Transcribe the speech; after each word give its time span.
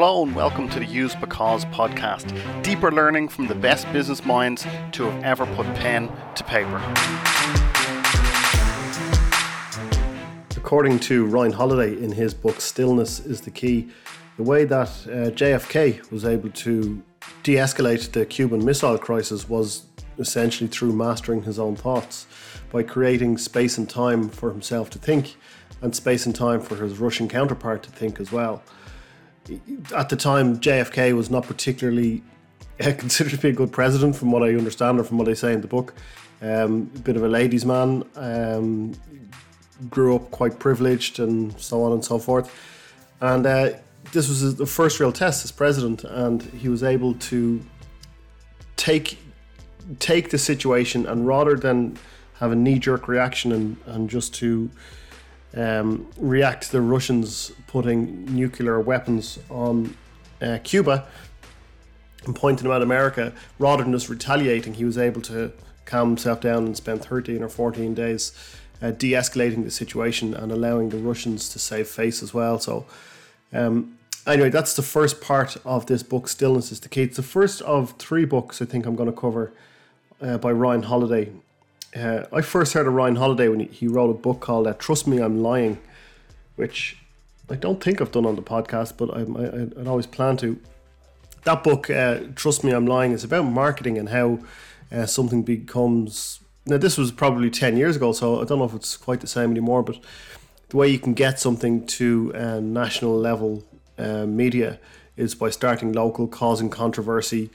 Hello 0.00 0.22
and 0.22 0.32
welcome 0.32 0.68
to 0.68 0.78
the 0.78 0.86
Use 0.86 1.16
Because 1.16 1.64
podcast. 1.64 2.32
Deeper 2.62 2.92
learning 2.92 3.26
from 3.26 3.48
the 3.48 3.54
best 3.56 3.92
business 3.92 4.24
minds 4.24 4.64
to 4.92 5.02
have 5.02 5.24
ever 5.24 5.46
put 5.56 5.66
pen 5.74 6.08
to 6.36 6.44
paper. 6.44 6.76
According 10.56 11.00
to 11.00 11.26
Ryan 11.26 11.50
Holiday 11.50 12.00
in 12.00 12.12
his 12.12 12.32
book 12.32 12.60
Stillness 12.60 13.18
is 13.18 13.40
the 13.40 13.50
Key, 13.50 13.88
the 14.36 14.44
way 14.44 14.64
that 14.66 14.86
uh, 14.86 15.34
JFK 15.34 16.08
was 16.12 16.24
able 16.24 16.50
to 16.50 17.02
de 17.42 17.54
escalate 17.54 18.12
the 18.12 18.24
Cuban 18.24 18.64
Missile 18.64 18.98
Crisis 18.98 19.48
was 19.48 19.86
essentially 20.16 20.68
through 20.68 20.92
mastering 20.92 21.42
his 21.42 21.58
own 21.58 21.74
thoughts 21.74 22.28
by 22.70 22.84
creating 22.84 23.36
space 23.36 23.76
and 23.76 23.90
time 23.90 24.28
for 24.28 24.52
himself 24.52 24.90
to 24.90 24.98
think 25.00 25.34
and 25.82 25.96
space 25.96 26.24
and 26.24 26.36
time 26.36 26.60
for 26.60 26.76
his 26.76 26.98
Russian 26.98 27.28
counterpart 27.28 27.82
to 27.82 27.90
think 27.90 28.20
as 28.20 28.30
well. 28.30 28.62
At 29.94 30.08
the 30.08 30.16
time, 30.16 30.60
JFK 30.60 31.14
was 31.16 31.30
not 31.30 31.46
particularly 31.46 32.22
considered 32.78 33.30
to 33.32 33.38
be 33.38 33.48
a 33.48 33.52
good 33.52 33.72
president, 33.72 34.16
from 34.16 34.30
what 34.30 34.42
I 34.42 34.48
understand 34.54 35.00
or 35.00 35.04
from 35.04 35.18
what 35.18 35.28
I 35.28 35.34
say 35.34 35.52
in 35.52 35.60
the 35.60 35.68
book. 35.68 35.94
Um, 36.40 36.90
a 36.94 36.98
bit 37.00 37.16
of 37.16 37.24
a 37.24 37.28
ladies' 37.28 37.64
man, 37.64 38.04
um, 38.16 38.94
grew 39.90 40.16
up 40.16 40.30
quite 40.30 40.58
privileged, 40.58 41.18
and 41.18 41.58
so 41.60 41.82
on 41.82 41.92
and 41.92 42.04
so 42.04 42.18
forth. 42.18 42.54
And 43.20 43.46
uh, 43.46 43.70
this 44.12 44.28
was 44.28 44.56
the 44.56 44.66
first 44.66 45.00
real 45.00 45.12
test 45.12 45.44
as 45.44 45.52
president, 45.52 46.04
and 46.04 46.42
he 46.42 46.68
was 46.68 46.82
able 46.82 47.14
to 47.14 47.64
take 48.76 49.18
take 49.98 50.28
the 50.28 50.38
situation 50.38 51.06
and 51.06 51.26
rather 51.26 51.56
than 51.56 51.98
have 52.38 52.52
a 52.52 52.54
knee 52.54 52.78
jerk 52.78 53.08
reaction 53.08 53.52
and, 53.52 53.76
and 53.86 54.10
just 54.10 54.34
to 54.34 54.70
um, 55.56 56.08
react 56.16 56.64
to 56.64 56.72
the 56.72 56.80
Russians 56.80 57.52
putting 57.66 58.24
nuclear 58.26 58.80
weapons 58.80 59.38
on 59.50 59.96
uh, 60.40 60.58
Cuba 60.62 61.06
and 62.26 62.34
pointing 62.34 62.64
them 62.64 62.72
at 62.72 62.82
America, 62.82 63.32
rather 63.58 63.82
than 63.82 63.92
just 63.92 64.08
retaliating, 64.08 64.74
he 64.74 64.84
was 64.84 64.98
able 64.98 65.20
to 65.22 65.52
calm 65.84 66.08
himself 66.08 66.40
down 66.40 66.66
and 66.66 66.76
spend 66.76 67.04
13 67.04 67.42
or 67.42 67.48
14 67.48 67.94
days 67.94 68.32
uh, 68.82 68.90
de 68.90 69.12
escalating 69.12 69.64
the 69.64 69.70
situation 69.70 70.34
and 70.34 70.52
allowing 70.52 70.90
the 70.90 70.98
Russians 70.98 71.48
to 71.50 71.58
save 71.58 71.88
face 71.88 72.22
as 72.22 72.34
well. 72.34 72.58
So, 72.58 72.86
um, 73.52 73.98
anyway, 74.26 74.50
that's 74.50 74.76
the 74.76 74.82
first 74.82 75.20
part 75.20 75.56
of 75.64 75.86
this 75.86 76.02
book, 76.02 76.28
Stillness 76.28 76.70
is 76.70 76.80
the 76.80 76.88
Key. 76.88 77.02
It's 77.02 77.16
the 77.16 77.22
first 77.22 77.62
of 77.62 77.92
three 77.98 78.24
books 78.24 78.60
I 78.62 78.66
think 78.66 78.86
I'm 78.86 78.94
going 78.94 79.10
to 79.10 79.18
cover 79.18 79.52
uh, 80.20 80.38
by 80.38 80.52
Ryan 80.52 80.84
Holiday. 80.84 81.32
Uh, 81.96 82.24
I 82.32 82.42
first 82.42 82.74
heard 82.74 82.86
of 82.86 82.92
Ryan 82.92 83.16
Holiday 83.16 83.48
when 83.48 83.60
he, 83.60 83.88
wrote 83.88 84.10
a 84.10 84.14
book 84.14 84.40
called 84.40 84.66
uh, 84.66 84.74
Trust 84.74 85.06
Me, 85.06 85.18
I'm 85.18 85.42
Lying, 85.42 85.78
which 86.56 86.98
I 87.48 87.54
don't 87.54 87.82
think 87.82 88.00
I've 88.00 88.12
done 88.12 88.26
on 88.26 88.36
the 88.36 88.42
podcast, 88.42 88.96
but 88.98 89.10
I, 89.10 89.20
I, 89.20 89.64
would 89.64 89.86
always 89.86 90.06
plan 90.06 90.36
to. 90.38 90.60
That 91.44 91.64
book, 91.64 91.88
uh, 91.88 92.20
Trust 92.34 92.62
Me, 92.62 92.72
I'm 92.72 92.86
Lying, 92.86 93.12
is 93.12 93.24
about 93.24 93.44
marketing 93.44 93.96
and 93.96 94.10
how 94.10 94.40
uh, 94.92 95.06
something 95.06 95.42
becomes. 95.42 96.40
Now, 96.66 96.76
this 96.76 96.98
was 96.98 97.10
probably 97.10 97.48
10 97.48 97.78
years 97.78 97.96
ago, 97.96 98.12
so 98.12 98.42
I 98.42 98.44
don't 98.44 98.58
know 98.58 98.66
if 98.66 98.74
it's 98.74 98.98
quite 98.98 99.20
the 99.20 99.26
same 99.26 99.50
anymore, 99.50 99.82
but 99.82 99.98
the 100.68 100.76
way 100.76 100.88
you 100.88 100.98
can 100.98 101.14
get 101.14 101.40
something 101.40 101.86
to 101.86 102.32
a 102.34 102.60
national 102.60 103.16
level 103.18 103.64
uh, 103.96 104.26
media 104.26 104.78
is 105.16 105.34
by 105.34 105.48
starting 105.48 105.92
local, 105.92 106.28
causing 106.28 106.68
controversy, 106.68 107.48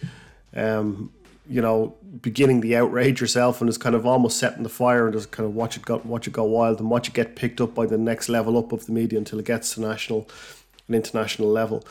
um, 0.56 1.11
you 1.47 1.61
know, 1.61 1.95
beginning 2.22 2.61
the 2.61 2.75
outrage 2.75 3.19
yourself 3.19 3.59
and 3.59 3.69
is 3.69 3.77
kind 3.77 3.95
of 3.95 4.05
almost 4.05 4.38
setting 4.38 4.63
the 4.63 4.69
fire 4.69 5.05
and 5.05 5.13
just 5.13 5.31
kind 5.31 5.47
of 5.47 5.55
watch 5.55 5.75
it 5.75 5.83
go 5.83 6.02
watch 6.05 6.27
it 6.27 6.33
go 6.33 6.44
wild 6.44 6.80
and 6.80 6.89
watch 6.89 7.08
it 7.08 7.13
get 7.13 7.36
picked 7.36 7.59
up 7.59 7.75
by 7.75 7.86
the 7.86 7.97
next 7.97 8.30
level 8.30 8.58
up 8.58 8.72
of 8.72 8.86
the 8.86 8.91
media 8.91 9.19
until 9.19 9.39
it 9.39 9.45
gets 9.45 9.73
to 9.75 9.81
national 9.81 10.30
and 10.88 10.95
international 10.95 11.49
level. 11.49 11.86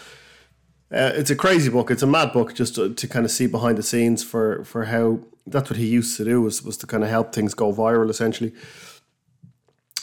Uh, 0.90 1.12
it's 1.14 1.30
a 1.30 1.36
crazy 1.36 1.70
book. 1.70 1.90
It's 1.90 2.02
a 2.02 2.06
mad 2.06 2.32
book 2.32 2.54
just 2.54 2.74
to, 2.74 2.92
to, 2.92 3.08
kind 3.08 3.24
of 3.24 3.30
see 3.30 3.46
behind 3.46 3.78
the 3.78 3.82
scenes 3.82 4.22
for 4.22 4.64
for 4.64 4.86
how 4.86 5.20
that's 5.46 5.70
what 5.70 5.78
he 5.78 5.86
used 5.86 6.16
to 6.18 6.24
do 6.24 6.42
was 6.42 6.62
was 6.62 6.76
to 6.78 6.86
kind 6.86 7.02
of 7.02 7.10
help 7.10 7.34
things 7.34 7.54
go 7.54 7.72
viral 7.72 8.10
essentially. 8.10 8.52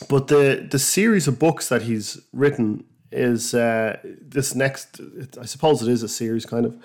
But 0.08 0.28
the 0.28 0.68
the 0.70 0.80
series 0.80 1.28
of 1.28 1.38
books 1.40 1.70
that 1.70 1.84
he's 1.84 2.20
written 2.34 2.86
is 3.12 3.54
uh, 3.54 3.98
this 4.04 4.56
next. 4.56 5.00
I 5.40 5.46
suppose 5.46 5.82
it 5.82 5.90
is 5.90 6.04
a 6.04 6.10
series 6.10 6.46
kind 6.46 6.66
of 6.66 6.76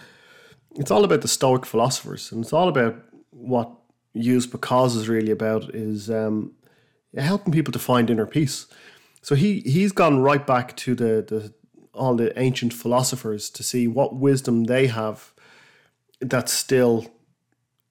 it's 0.76 0.90
all 0.90 1.04
about 1.04 1.22
the 1.22 1.28
Stoic 1.28 1.66
philosophers, 1.66 2.32
and 2.32 2.42
it's 2.42 2.52
all 2.52 2.68
about 2.68 2.96
what 3.30 3.70
use 4.12 4.46
because 4.46 4.94
is 4.96 5.08
really 5.08 5.32
about 5.32 5.74
is 5.74 6.08
um, 6.10 6.52
helping 7.16 7.52
people 7.52 7.72
to 7.72 7.78
find 7.78 8.10
inner 8.10 8.26
peace. 8.26 8.66
So 9.22 9.34
he 9.34 9.60
he's 9.60 9.92
gone 9.92 10.20
right 10.20 10.46
back 10.46 10.76
to 10.78 10.94
the 10.94 11.24
the 11.26 11.52
all 11.92 12.16
the 12.16 12.38
ancient 12.38 12.72
philosophers 12.72 13.50
to 13.50 13.62
see 13.62 13.86
what 13.86 14.16
wisdom 14.16 14.64
they 14.64 14.88
have 14.88 15.32
that 16.20 16.48
still 16.48 17.06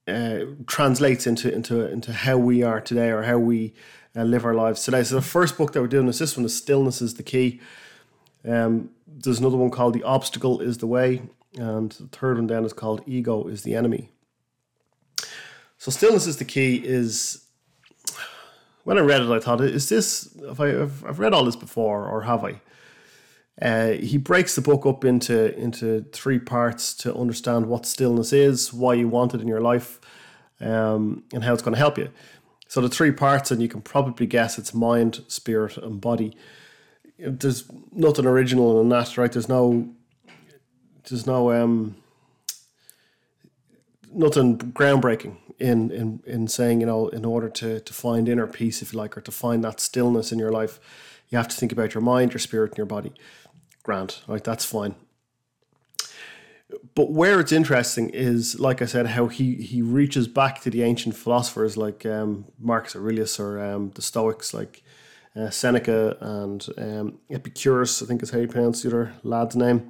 uh, 0.07 0.39
translates 0.67 1.25
into 1.25 1.53
into 1.53 1.89
into 1.89 2.13
how 2.13 2.37
we 2.37 2.63
are 2.63 2.81
today 2.81 3.09
or 3.09 3.23
how 3.23 3.37
we 3.37 3.73
uh, 4.15 4.23
live 4.23 4.45
our 4.45 4.53
lives 4.53 4.83
today. 4.83 5.03
So 5.03 5.15
the 5.15 5.21
first 5.21 5.57
book 5.57 5.71
that 5.73 5.81
we're 5.81 5.87
doing 5.87 6.07
is 6.07 6.19
this 6.19 6.35
one: 6.35 6.43
"The 6.43 6.49
Stillness 6.49 7.01
is 7.01 7.15
the 7.15 7.23
Key." 7.23 7.61
Um, 8.45 8.89
there's 9.07 9.39
another 9.39 9.57
one 9.57 9.69
called 9.69 9.93
"The 9.93 10.03
Obstacle 10.03 10.59
is 10.59 10.79
the 10.79 10.87
Way," 10.87 11.21
and 11.57 11.91
the 11.91 12.07
third 12.07 12.37
one 12.37 12.47
then 12.47 12.65
is 12.65 12.73
called 12.73 13.01
Ego 13.05 13.47
is 13.47 13.63
the 13.63 13.75
Enemy. 13.75 14.09
So 15.77 15.91
stillness 15.91 16.27
is 16.27 16.37
the 16.37 16.45
key 16.45 16.75
is 16.77 17.45
when 18.83 18.97
I 18.97 19.01
read 19.01 19.21
it 19.21 19.29
I 19.29 19.39
thought 19.39 19.61
is 19.61 19.89
this 19.89 20.35
if 20.43 20.59
I 20.59 20.67
have 20.67 21.03
I've 21.05 21.19
read 21.19 21.33
all 21.33 21.45
this 21.45 21.55
before 21.55 22.07
or 22.07 22.21
have 22.21 22.43
I? 22.43 22.61
Uh, 23.61 23.91
he 23.91 24.17
breaks 24.17 24.55
the 24.55 24.61
book 24.61 24.85
up 24.85 25.05
into 25.05 25.55
into 25.57 26.05
three 26.11 26.39
parts 26.39 26.93
to 26.95 27.13
understand 27.13 27.67
what 27.67 27.85
stillness 27.85 28.33
is, 28.33 28.73
why 28.73 28.93
you 28.93 29.07
want 29.07 29.35
it 29.35 29.41
in 29.41 29.47
your 29.47 29.61
life, 29.61 29.99
um, 30.59 31.23
and 31.33 31.43
how 31.43 31.53
it's 31.53 31.61
going 31.61 31.73
to 31.73 31.79
help 31.79 31.97
you. 31.97 32.09
So 32.67 32.81
the 32.81 32.89
three 32.89 33.11
parts, 33.11 33.51
and 33.51 33.61
you 33.61 33.67
can 33.67 33.81
probably 33.81 34.25
guess 34.25 34.57
it's 34.57 34.73
mind, 34.73 35.23
spirit, 35.27 35.77
and 35.77 36.01
body. 36.01 36.35
There's 37.19 37.71
nothing 37.91 38.25
original 38.25 38.81
in 38.81 38.89
that, 38.89 39.15
right? 39.17 39.31
There's 39.31 39.47
no 39.47 39.93
there's 41.09 41.27
no 41.27 41.51
um, 41.51 41.95
nothing 44.11 44.57
groundbreaking 44.57 45.37
in, 45.59 45.91
in 45.91 46.21
in 46.25 46.47
saying 46.47 46.81
you 46.81 46.85
know 46.85 47.07
in 47.09 47.25
order 47.25 47.49
to 47.49 47.79
to 47.79 47.93
find 47.93 48.27
inner 48.27 48.47
peace 48.47 48.81
if 48.81 48.93
you 48.93 48.99
like 48.99 49.17
or 49.17 49.21
to 49.21 49.31
find 49.31 49.63
that 49.63 49.79
stillness 49.79 50.31
in 50.31 50.39
your 50.39 50.51
life 50.51 50.79
you 51.29 51.37
have 51.37 51.47
to 51.47 51.55
think 51.55 51.71
about 51.71 51.93
your 51.93 52.01
mind 52.01 52.33
your 52.33 52.39
spirit 52.39 52.71
and 52.71 52.77
your 52.77 52.85
body. 52.85 53.13
Grant 53.83 54.21
right 54.27 54.43
that's 54.43 54.65
fine. 54.65 54.95
But 56.95 57.11
where 57.11 57.39
it's 57.39 57.51
interesting 57.51 58.09
is 58.09 58.59
like 58.59 58.81
i 58.81 58.85
said 58.85 59.07
how 59.07 59.27
he 59.27 59.55
he 59.55 59.81
reaches 59.81 60.27
back 60.27 60.61
to 60.61 60.69
the 60.69 60.83
ancient 60.83 61.15
philosophers 61.15 61.77
like 61.77 62.05
um, 62.05 62.45
marcus 62.59 62.95
aurelius 62.95 63.39
or 63.39 63.59
um, 63.59 63.91
the 63.95 64.01
stoics 64.01 64.53
like 64.53 64.83
uh, 65.35 65.49
seneca 65.49 66.17
and 66.19 66.67
um, 66.77 67.19
epicurus 67.29 68.01
i 68.01 68.05
think 68.05 68.23
is 68.23 68.31
how 68.31 68.39
you 68.39 68.47
pronounce 68.47 68.81
the 68.81 68.89
other 68.89 69.13
lad's 69.23 69.55
name 69.55 69.89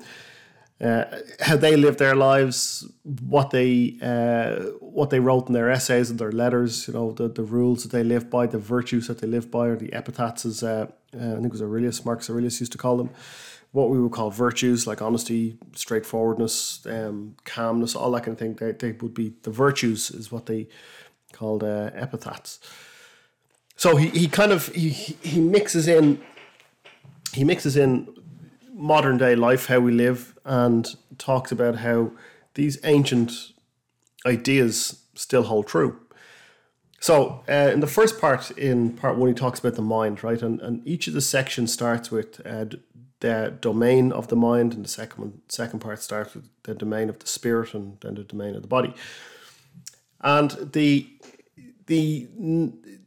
uh, 0.83 1.05
how 1.39 1.55
they 1.55 1.77
lived 1.77 1.97
their 1.99 2.15
lives, 2.15 2.85
what 3.21 3.51
they 3.51 3.97
uh, 4.01 4.71
what 4.81 5.09
they 5.09 5.19
wrote 5.19 5.47
in 5.47 5.53
their 5.53 5.69
essays 5.69 6.09
and 6.09 6.19
their 6.19 6.31
letters, 6.31 6.87
you 6.87 6.93
know, 6.93 7.11
the, 7.11 7.29
the 7.29 7.43
rules 7.43 7.83
that 7.83 7.91
they 7.91 8.03
lived 8.03 8.29
by, 8.29 8.45
the 8.45 8.57
virtues 8.57 9.07
that 9.07 9.19
they 9.19 9.27
lived 9.27 9.49
by, 9.49 9.67
or 9.67 9.77
the 9.77 9.93
epithets, 9.93 10.45
as 10.45 10.61
uh, 10.61 10.87
uh 11.15 11.17
I 11.17 11.35
think 11.35 11.45
it 11.45 11.51
was 11.51 11.61
Aurelius, 11.61 12.03
Marcus 12.03 12.29
Aurelius 12.29 12.59
used 12.59 12.73
to 12.73 12.77
call 12.77 12.97
them, 12.97 13.11
what 13.71 13.89
we 13.89 13.99
would 13.99 14.11
call 14.11 14.29
virtues 14.29 14.85
like 14.85 15.01
honesty, 15.01 15.57
straightforwardness, 15.73 16.85
um, 16.85 17.35
calmness, 17.45 17.95
all 17.95 18.11
that 18.11 18.23
kind 18.23 18.33
of 18.33 18.39
thing. 18.39 18.55
They, 18.55 18.71
they 18.73 18.91
would 18.91 19.13
be 19.13 19.33
the 19.43 19.51
virtues, 19.51 20.11
is 20.11 20.31
what 20.31 20.47
they 20.47 20.67
called 21.31 21.63
uh, 21.63 21.91
epithets. 21.93 22.59
So 23.75 23.95
he, 23.95 24.09
he 24.09 24.27
kind 24.27 24.51
of 24.51 24.67
he, 24.67 24.89
he 24.89 25.39
mixes 25.39 25.87
in 25.87 26.21
he 27.33 27.43
mixes 27.43 27.75
in 27.77 28.07
modern 28.73 29.17
day 29.17 29.35
life, 29.35 29.67
how 29.67 29.79
we 29.79 29.91
live, 29.91 30.32
and 30.45 30.95
talks 31.17 31.51
about 31.51 31.77
how 31.77 32.11
these 32.55 32.77
ancient 32.83 33.53
ideas 34.25 35.03
still 35.15 35.43
hold 35.43 35.67
true. 35.67 35.99
So, 36.99 37.43
uh, 37.49 37.69
in 37.73 37.81
the 37.81 37.87
first 37.87 38.21
part, 38.21 38.51
in 38.51 38.93
part 38.93 39.17
one, 39.17 39.27
he 39.27 39.35
talks 39.35 39.59
about 39.59 39.75
the 39.75 39.81
mind, 39.81 40.23
right? 40.23 40.41
And, 40.41 40.61
and 40.61 40.87
each 40.87 41.07
of 41.07 41.13
the 41.13 41.21
sections 41.21 41.73
starts 41.73 42.09
with 42.11 42.39
uh, 42.45 42.65
the 43.19 43.53
domain 43.59 44.13
of 44.13 44.29
the 44.29 44.37
mind, 44.37 44.73
and 44.73 44.85
the 44.85 44.89
second 44.89 45.21
one, 45.21 45.41
second 45.49 45.79
part 45.79 46.01
starts 46.01 46.33
with 46.33 46.45
the 46.63 46.73
domain 46.73 47.09
of 47.09 47.19
the 47.19 47.27
spirit, 47.27 47.73
and 47.73 47.97
then 47.99 48.15
the 48.15 48.23
domain 48.23 48.55
of 48.55 48.61
the 48.61 48.69
body. 48.69 48.93
And 50.21 50.51
the 50.71 51.09
the 51.87 52.29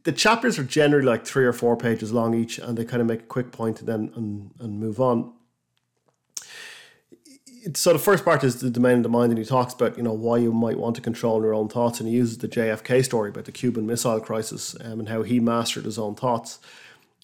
the 0.03 0.11
chapters 0.11 0.59
are 0.59 0.63
generally 0.63 1.05
like 1.05 1.25
three 1.25 1.45
or 1.45 1.53
four 1.53 1.75
pages 1.75 2.11
long 2.11 2.35
each, 2.35 2.59
and 2.59 2.77
they 2.77 2.85
kind 2.85 3.01
of 3.01 3.07
make 3.07 3.21
a 3.21 3.25
quick 3.25 3.51
point 3.51 3.79
and 3.79 3.87
then 3.87 4.11
and, 4.15 4.51
and 4.59 4.79
move 4.79 4.99
on 4.99 5.33
so 7.73 7.93
the 7.93 7.99
first 7.99 8.23
part 8.23 8.43
is 8.43 8.61
the 8.61 8.69
domain 8.69 8.97
of 8.97 9.03
the 9.03 9.09
mind, 9.09 9.31
and 9.31 9.39
he 9.39 9.45
talks 9.45 9.73
about 9.73 9.97
you 9.97 10.03
know 10.03 10.13
why 10.13 10.37
you 10.37 10.53
might 10.53 10.77
want 10.77 10.95
to 10.95 11.01
control 11.01 11.41
your 11.41 11.53
own 11.53 11.67
thoughts, 11.69 11.99
and 11.99 12.07
he 12.07 12.15
uses 12.15 12.37
the 12.37 12.47
JFK 12.47 13.03
story 13.03 13.29
about 13.29 13.45
the 13.45 13.51
Cuban 13.51 13.85
Missile 13.85 14.19
Crisis 14.19 14.75
um, 14.83 14.99
and 14.99 15.09
how 15.09 15.23
he 15.23 15.39
mastered 15.39 15.85
his 15.85 15.97
own 15.97 16.15
thoughts, 16.15 16.59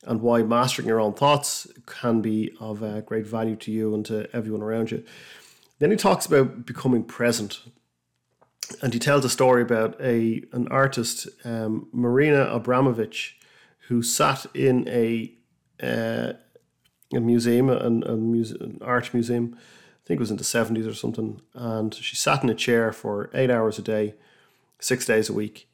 and 0.04 0.22
why 0.22 0.44
mastering 0.44 0.88
your 0.88 1.00
own 1.00 1.14
thoughts 1.14 1.68
can 1.86 2.22
be 2.22 2.52
of 2.60 2.84
uh, 2.84 3.02
great 3.02 3.28
value 3.28 3.56
to 3.58 3.72
you 3.72 3.94
and 3.94 4.06
to 4.08 4.28
everyone 4.36 4.62
around 4.62 4.92
you. 4.92 5.04
Then 5.80 5.92
he 5.92 5.98
talks 5.98 6.26
about 6.26 6.66
becoming 6.66 7.04
present, 7.04 7.60
and 8.82 8.94
he 8.94 9.00
tells 9.00 9.26
a 9.26 9.30
story 9.30 9.62
about 9.62 10.00
a 10.02 10.44
an 10.52 10.68
artist, 10.70 11.28
um, 11.46 11.88
Marina 11.92 12.44
Abramovich, 12.46 13.38
who 13.88 14.02
sat 14.02 14.46
in 14.54 14.88
a 14.90 15.32
uh, 15.82 16.34
a 17.14 17.20
museum, 17.20 17.70
an, 17.70 18.04
a 18.04 18.16
muse- 18.16 18.52
an 18.52 18.80
art 18.82 19.14
museum. 19.14 19.58
I 20.04 20.08
think 20.08 20.18
it 20.18 20.22
was 20.22 20.32
in 20.32 20.38
the 20.38 20.44
seventies 20.44 20.86
or 20.86 20.94
something, 20.94 21.42
and 21.54 21.94
she 21.94 22.16
sat 22.16 22.44
in 22.44 22.50
a 22.50 22.56
chair 22.56 22.92
for 22.92 23.30
eight 23.34 23.50
hours 23.50 23.80
a 23.80 23.82
day, 23.82 24.16
six 24.80 25.06
days 25.06 25.30
a 25.30 25.34
week, 25.34 25.70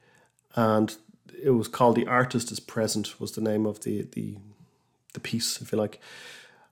and 0.55 0.95
it 1.43 1.51
was 1.51 1.67
called 1.67 1.95
"The 1.95 2.05
Artist 2.07 2.51
Is 2.51 2.59
Present" 2.59 3.19
was 3.19 3.31
the 3.31 3.41
name 3.41 3.65
of 3.65 3.81
the 3.81 4.03
the 4.11 4.37
the 5.13 5.19
piece, 5.19 5.61
if 5.61 5.71
you 5.71 5.77
like. 5.79 5.99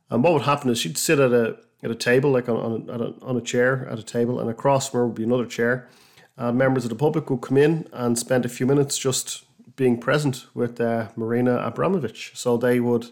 And 0.09 0.23
what 0.23 0.33
would 0.33 0.43
happen 0.43 0.69
is 0.69 0.79
she'd 0.79 0.97
sit 0.97 1.19
at 1.19 1.33
a 1.33 1.57
at 1.83 1.91
a 1.91 1.95
table, 1.95 2.31
like 2.31 2.47
on 2.47 2.89
on 2.89 3.01
a, 3.01 3.25
on 3.25 3.37
a 3.37 3.41
chair 3.41 3.87
at 3.89 3.97
a 3.97 4.03
table, 4.03 4.39
and 4.39 4.49
across 4.49 4.89
from 4.89 4.99
her 4.99 5.07
would 5.07 5.15
be 5.15 5.23
another 5.23 5.45
chair. 5.45 5.89
And 6.37 6.57
members 6.57 6.85
of 6.85 6.89
the 6.89 6.95
public 6.95 7.29
would 7.31 7.41
come 7.41 7.57
in 7.57 7.87
and 7.91 8.19
spend 8.19 8.45
a 8.45 8.49
few 8.49 8.67
minutes 8.67 8.99
just 8.99 9.45
being 9.75 9.99
present 9.99 10.45
with 10.53 10.79
uh, 10.79 11.07
Marina 11.15 11.57
Abramovich. 11.57 12.31
So 12.35 12.57
they 12.57 12.79
would, 12.79 13.07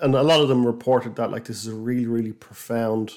and 0.00 0.14
a 0.14 0.22
lot 0.22 0.40
of 0.40 0.48
them 0.48 0.66
reported 0.66 1.16
that 1.16 1.30
like 1.30 1.44
this 1.44 1.58
is 1.58 1.66
a 1.66 1.74
really 1.74 2.06
really 2.06 2.32
profound 2.32 3.12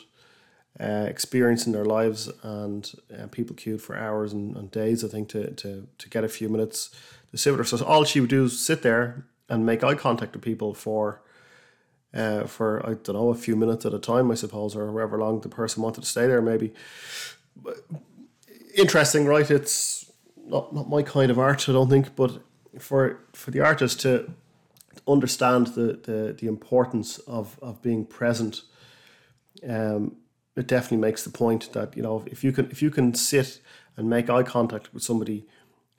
uh, 0.80 1.06
experience 1.08 1.66
in 1.66 1.74
their 1.74 1.86
lives, 1.86 2.32
and 2.42 2.94
uh, 3.18 3.28
people 3.28 3.56
queued 3.56 3.82
for 3.82 3.98
hours 3.98 4.32
and, 4.32 4.56
and, 4.56 4.72
days, 4.72 5.04
I 5.04 5.08
think, 5.10 5.28
to, 5.30 5.52
to 5.52 5.88
to 5.98 6.10
get 6.10 6.24
a 6.24 6.30
few 6.30 6.48
minutes 6.50 6.90
to 7.32 7.38
sit 7.38 7.52
with 7.52 7.60
her. 7.60 7.78
So 7.78 7.86
all 7.86 8.06
she 8.06 8.22
would 8.22 8.30
do 8.30 8.46
is 8.46 8.60
sit 8.60 8.82
there 8.82 9.26
and 9.50 9.66
make 9.66 9.84
eye 9.84 9.96
contact 9.96 10.34
with 10.34 10.44
people 10.44 10.74
for. 10.74 11.22
Uh, 12.12 12.46
for 12.46 12.84
I 12.84 12.96
don't 12.96 13.10
know 13.10 13.30
a 13.30 13.36
few 13.36 13.56
minutes 13.56 13.86
at 13.86 13.94
a 13.94 14.00
time, 14.00 14.32
I 14.32 14.34
suppose, 14.34 14.76
or 14.76 14.88
however 14.88 15.20
long 15.20 15.42
the 15.42 15.50
person 15.50 15.84
wanted 15.84 16.02
to 16.02 16.08
stay 16.08 16.26
there, 16.26 16.42
maybe. 16.42 16.74
But 17.56 17.86
interesting, 18.76 19.26
right? 19.28 19.52
It's 19.52 20.12
not, 20.44 20.74
not 20.74 20.90
my 20.90 21.04
kind 21.04 21.30
of 21.30 21.38
art, 21.38 21.70
I 21.70 21.74
don't 21.74 21.90
think, 21.90 22.16
but 22.16 22.42
for 22.80 23.20
for 23.34 23.52
the 23.52 23.60
artist 23.60 24.00
to 24.02 24.32
understand 25.08 25.68
the 25.68 26.00
the, 26.04 26.36
the 26.40 26.48
importance 26.48 27.20
of, 27.20 27.60
of 27.62 27.82
being 27.82 28.06
present, 28.06 28.64
um, 29.68 30.16
it 30.56 30.68
definitely 30.68 30.98
makes 30.98 31.24
the 31.24 31.30
point 31.30 31.72
that 31.74 31.96
you 31.96 32.04
know 32.04 32.24
if 32.28 32.44
you 32.44 32.52
can 32.52 32.70
if 32.72 32.82
you 32.82 32.90
can 32.90 33.14
sit 33.14 33.62
and 33.98 34.10
make 34.10 34.30
eye 34.30 34.44
contact 34.44 34.94
with 34.94 35.04
somebody 35.04 35.46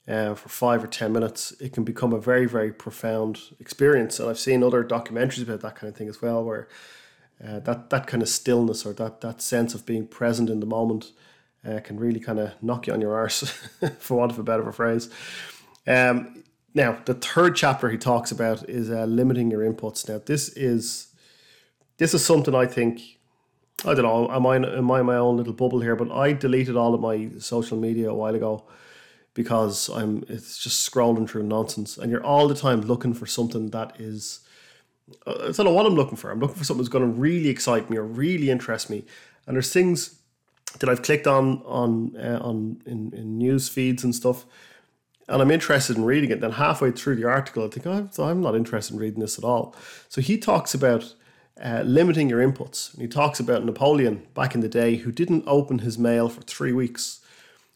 uh, 0.08 0.35
for 0.35 0.49
five 0.49 0.82
or 0.82 0.87
ten 0.87 1.12
minutes, 1.12 1.52
it 1.61 1.73
can 1.73 1.85
become 1.85 2.12
a 2.12 2.20
very 2.20 2.47
very 2.47 2.73
profound 2.73 3.41
experience. 3.58 4.19
And 4.19 4.29
I've 4.29 4.38
seen 4.38 4.62
other 4.62 4.85
documentaries 4.85 5.43
about 5.43 5.61
that 5.61 5.76
kind 5.76 5.91
of 5.91 5.97
thing 5.97 6.08
as 6.08 6.20
well, 6.20 6.44
where 6.44 6.69
uh, 7.44 7.61
that 7.61 7.91
that 7.91 8.06
kind 8.06 8.23
of 8.23 8.29
stillness 8.29 8.85
or 8.85 8.93
that 8.94 9.20
that 9.20 9.41
sense 9.41 9.75
of 9.75 9.87
being 9.87 10.06
present 10.06 10.50
in 10.50 10.61
the 10.61 10.67
moment 10.67 11.12
uh, 11.67 11.81
can 11.81 11.99
really 11.99 12.20
kind 12.20 12.38
of 12.38 12.52
knock 12.62 12.87
you 12.87 12.93
on 12.93 13.00
your 13.00 13.14
arse, 13.14 13.41
for 13.99 14.19
want 14.19 14.32
of 14.32 14.38
a 14.38 14.43
better 14.43 14.70
phrase. 14.73 15.11
Um, 15.87 16.44
now, 16.75 17.00
the 17.05 17.14
third 17.14 17.56
chapter 17.56 17.91
he 17.91 17.99
talks 17.99 18.31
about 18.31 18.69
is 18.69 18.91
uh, 18.91 19.05
limiting 19.05 19.50
your 19.50 19.61
inputs. 19.61 20.08
Now, 20.08 20.20
this 20.25 20.49
is 20.50 21.08
this 21.99 22.14
is 22.14 22.25
something 22.25 22.55
I 22.55 22.67
think 22.67 23.00
I 23.85 23.94
don't 23.94 24.05
know. 24.05 24.31
Am 24.31 24.47
I 24.47 24.56
am 24.56 24.91
I 24.91 25.00
in 25.00 25.06
my 25.06 25.17
own 25.17 25.37
little 25.37 25.53
bubble 25.53 25.81
here? 25.81 25.97
But 25.97 26.11
I 26.12 26.32
deleted 26.32 26.77
all 26.77 26.94
of 26.94 27.00
my 27.00 27.31
social 27.38 27.79
media 27.79 28.11
a 28.11 28.15
while 28.15 28.35
ago 28.35 28.65
because 29.35 29.88
I'm 29.88 30.25
it's 30.29 30.59
just 30.59 30.91
scrolling 30.91 31.29
through 31.29 31.44
nonsense, 31.44 31.97
and 31.97 32.11
you're 32.11 32.25
all 32.25 32.49
the 32.49 32.55
time 32.55 32.82
looking 32.82 33.15
for 33.15 33.27
something 33.27 33.71
that 33.71 33.99
is. 33.99 34.41
I 35.27 35.50
don't 35.50 35.65
know 35.65 35.73
what 35.73 35.87
I'm 35.87 35.94
looking 35.94 36.17
for. 36.17 36.31
I'm 36.31 36.41
looking 36.41 36.56
for 36.56 36.65
something 36.65 36.82
that's 36.82 36.93
going 36.93 37.05
to 37.05 37.21
really 37.21 37.49
excite 37.49 37.91
me 37.91 37.97
or 37.97 38.05
really 38.05 38.50
interest 38.50 38.91
me, 38.91 39.05
and 39.47 39.56
there's 39.56 39.73
things 39.73 40.21
that 40.79 40.88
I've 40.88 41.03
clicked 41.03 41.26
on 41.26 41.62
on 41.65 42.17
uh, 42.17 42.38
on 42.43 42.83
in, 42.87 43.12
in 43.15 43.38
news 43.38 43.69
feeds 43.69 44.05
and 44.05 44.15
stuff, 44.15 44.44
and 45.29 45.41
I'm 45.41 45.50
interested 45.50 45.97
in 45.97 46.05
reading 46.05 46.31
it. 46.31 46.41
Then 46.41 46.53
halfway 46.53 46.91
through 46.91 47.17
the 47.17 47.25
article, 47.25 47.65
I 47.65 47.69
think 47.69 47.87
oh, 47.87 48.09
I'm 48.23 48.43
not 48.43 48.55
interested 48.55 48.94
in 48.94 49.00
reading 49.00 49.21
this 49.21 49.38
at 49.38 49.44
all. 49.44 49.75
So 50.09 50.21
he 50.21 50.37
talks 50.38 50.75
about 50.75 51.15
uh, 51.62 51.83
limiting 51.85 52.29
your 52.29 52.41
inputs. 52.41 52.93
And 52.93 53.03
he 53.03 53.09
talks 53.09 53.41
about 53.41 53.65
Napoleon 53.65 54.27
back 54.35 54.55
in 54.55 54.61
the 54.61 54.69
day 54.69 54.97
who 54.97 55.12
didn't 55.12 55.45
open 55.47 55.81
his 55.81 55.99
mail 55.99 56.29
for 56.29 56.41
three 56.43 56.73
weeks. 56.73 57.21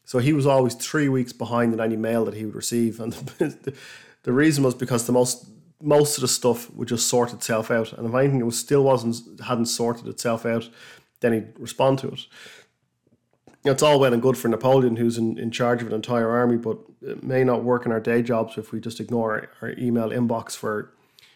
So 0.05 0.19
he 0.19 0.33
was 0.33 0.47
always 0.47 0.75
three 0.75 1.09
weeks 1.09 1.33
behind 1.33 1.73
in 1.73 1.81
any 1.81 1.97
mail 1.97 2.25
that 2.25 2.35
he 2.35 2.45
would 2.45 2.55
receive. 2.55 3.01
And 3.01 3.13
the, 3.39 3.75
the 4.23 4.33
reason 4.33 4.65
was 4.65 4.75
because 4.75 5.07
the 5.07 5.13
most 5.13 5.47
most 5.83 6.17
of 6.17 6.23
the 6.23 6.29
stuff 6.29 6.71
would 6.71 6.89
just 6.89 7.09
sort 7.09 7.35
itself 7.35 7.71
out. 7.71 7.93
And 7.93 8.09
if 8.09 8.15
anything 8.15 8.41
it 8.41 8.45
was 8.45 8.59
still 8.59 8.83
wasn't 8.85 9.41
hadn't 9.41 9.67
sorted 9.67 10.07
itself 10.07 10.47
out, 10.47 10.71
then 11.21 11.33
he'd 11.33 11.59
respond 11.59 11.99
to 12.01 12.09
it. 12.09 12.21
It's 13.65 13.83
all 13.83 13.99
well 13.99 14.13
and 14.13 14.23
good 14.23 14.37
for 14.37 14.49
Napoleon, 14.49 14.97
who's 14.97 15.17
in, 15.17 15.39
in 15.39 15.51
charge 15.51 15.81
of 15.81 15.89
an 15.89 15.95
entire 15.95 16.31
army, 16.31 16.57
but 16.57 16.79
it 17.01 17.23
may 17.23 17.45
not 17.45 17.65
work 17.65 17.87
in 17.87 17.93
our 17.93 18.01
day 18.01 18.23
jobs 18.23 18.59
if 18.59 18.73
we 18.73 18.81
just 18.81 19.01
ignore 19.01 19.33
our, 19.33 19.49
our 19.63 19.79
email 19.79 20.11
inbox 20.11 20.55
for 20.55 20.93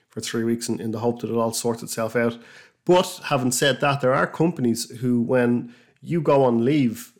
for 0.08 0.20
three 0.20 0.44
weeks 0.44 0.68
in, 0.68 0.80
in 0.80 0.90
the 0.90 1.00
hope 1.00 1.20
that 1.20 1.30
it 1.30 1.36
all 1.36 1.52
sorts 1.52 1.82
itself 1.82 2.16
out. 2.16 2.38
But 2.84 3.20
having 3.24 3.52
said 3.52 3.80
that, 3.80 4.00
there 4.00 4.14
are 4.14 4.26
companies 4.26 4.90
who, 5.00 5.20
when 5.20 5.74
you 6.00 6.20
go 6.20 6.44
on 6.44 6.64
leave, 6.64 7.12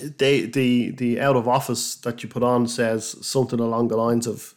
they 0.00 0.46
the 0.46 0.90
the 0.90 1.20
out 1.20 1.36
of 1.36 1.48
office 1.48 1.96
that 1.96 2.22
you 2.22 2.28
put 2.28 2.42
on 2.42 2.68
says 2.68 3.16
something 3.26 3.58
along 3.58 3.88
the 3.88 3.96
lines 3.96 4.26
of, 4.26 4.54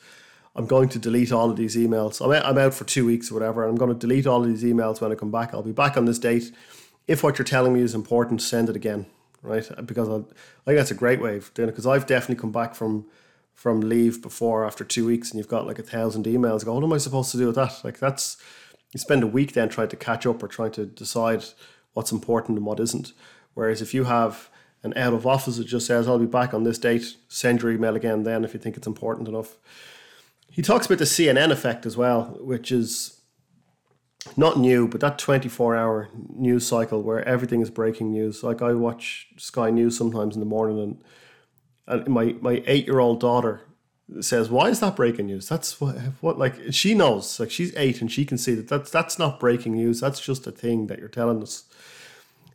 "I'm 0.55 0.67
going 0.67 0.89
to 0.89 0.99
delete 0.99 1.31
all 1.31 1.49
of 1.49 1.55
these 1.55 1.75
emails. 1.75 2.23
I'm 2.23 2.31
out, 2.31 2.45
I'm 2.45 2.57
out 2.57 2.73
for 2.73 2.83
two 2.83 3.05
weeks 3.05 3.31
or 3.31 3.35
whatever, 3.35 3.63
and 3.63 3.71
I'm 3.71 3.77
going 3.77 3.91
to 3.91 3.97
delete 3.97 4.27
all 4.27 4.43
of 4.43 4.47
these 4.47 4.63
emails 4.63 5.01
when 5.01 5.11
I 5.11 5.15
come 5.15 5.31
back. 5.31 5.53
I'll 5.53 5.63
be 5.63 5.71
back 5.71 5.97
on 5.97 6.05
this 6.05 6.19
date. 6.19 6.51
If 7.07 7.23
what 7.23 7.39
you're 7.39 7.45
telling 7.45 7.73
me 7.73 7.81
is 7.81 7.95
important, 7.95 8.41
send 8.41 8.69
it 8.69 8.75
again." 8.75 9.05
Right? 9.41 9.67
Because 9.83 10.07
I, 10.07 10.17
I 10.17 10.65
think 10.65 10.77
that's 10.77 10.91
a 10.91 10.95
great 10.95 11.19
way 11.19 11.37
of 11.37 11.51
doing 11.55 11.69
it. 11.69 11.71
Because 11.71 11.87
I've 11.87 12.05
definitely 12.05 12.39
come 12.39 12.51
back 12.51 12.75
from 12.75 13.07
from 13.61 13.79
leave 13.79 14.23
before 14.23 14.65
after 14.65 14.83
two 14.83 15.05
weeks 15.05 15.29
and 15.29 15.37
you've 15.37 15.47
got 15.47 15.67
like 15.67 15.77
a 15.77 15.83
thousand 15.83 16.25
emails 16.25 16.65
go 16.65 16.73
what 16.73 16.83
am 16.83 16.91
i 16.91 16.97
supposed 16.97 17.29
to 17.29 17.37
do 17.37 17.45
with 17.45 17.55
that? 17.55 17.79
Like 17.83 17.99
that's 17.99 18.37
you 18.91 18.99
spend 18.99 19.21
a 19.21 19.27
week 19.27 19.53
then 19.53 19.69
trying 19.69 19.89
to 19.89 19.95
catch 19.95 20.25
up 20.25 20.41
or 20.41 20.47
trying 20.47 20.71
to 20.71 20.87
decide 20.87 21.45
what's 21.93 22.11
important 22.11 22.57
and 22.57 22.65
what 22.65 22.79
isn't. 22.79 23.13
Whereas 23.53 23.79
if 23.79 23.93
you 23.93 24.05
have 24.05 24.49
an 24.81 24.97
out 24.97 25.13
of 25.13 25.27
office 25.27 25.57
that 25.57 25.65
just 25.65 25.85
says 25.85 26.07
i'll 26.07 26.17
be 26.17 26.25
back 26.25 26.55
on 26.55 26.63
this 26.63 26.79
date 26.79 27.15
send 27.27 27.61
your 27.61 27.71
email 27.71 27.95
again 27.95 28.23
then 28.23 28.43
if 28.43 28.55
you 28.55 28.59
think 28.59 28.77
it's 28.77 28.87
important 28.87 29.27
enough. 29.27 29.59
He 30.49 30.63
talks 30.63 30.87
about 30.87 30.97
the 30.97 31.05
cnn 31.05 31.51
effect 31.51 31.85
as 31.85 31.95
well 31.95 32.39
which 32.41 32.71
is 32.71 33.21
not 34.35 34.57
new 34.57 34.87
but 34.87 35.01
that 35.01 35.19
24 35.19 35.75
hour 35.75 36.09
news 36.35 36.65
cycle 36.65 37.03
where 37.03 37.23
everything 37.27 37.61
is 37.61 37.69
breaking 37.69 38.09
news. 38.11 38.41
Like 38.41 38.63
i 38.63 38.73
watch 38.73 39.27
sky 39.37 39.69
news 39.69 39.95
sometimes 39.95 40.35
in 40.35 40.39
the 40.39 40.47
morning 40.47 40.79
and 40.79 41.03
and 41.87 42.07
my 42.07 42.35
my 42.41 42.63
eight 42.67 42.87
year 42.87 42.99
old 42.99 43.19
daughter 43.19 43.61
says, 44.19 44.49
"Why 44.49 44.69
is 44.69 44.79
that 44.79 44.95
breaking 44.95 45.27
news? 45.27 45.47
That's 45.47 45.79
what, 45.79 45.95
what 46.21 46.37
like 46.37 46.55
she 46.71 46.93
knows. 46.93 47.39
Like 47.39 47.51
she's 47.51 47.75
eight 47.75 48.01
and 48.01 48.11
she 48.11 48.25
can 48.25 48.37
see 48.37 48.55
that 48.55 48.67
that's 48.67 48.91
that's 48.91 49.17
not 49.17 49.39
breaking 49.39 49.73
news. 49.73 49.99
That's 49.99 50.19
just 50.19 50.47
a 50.47 50.51
thing 50.51 50.87
that 50.87 50.99
you're 50.99 51.07
telling 51.07 51.41
us." 51.41 51.63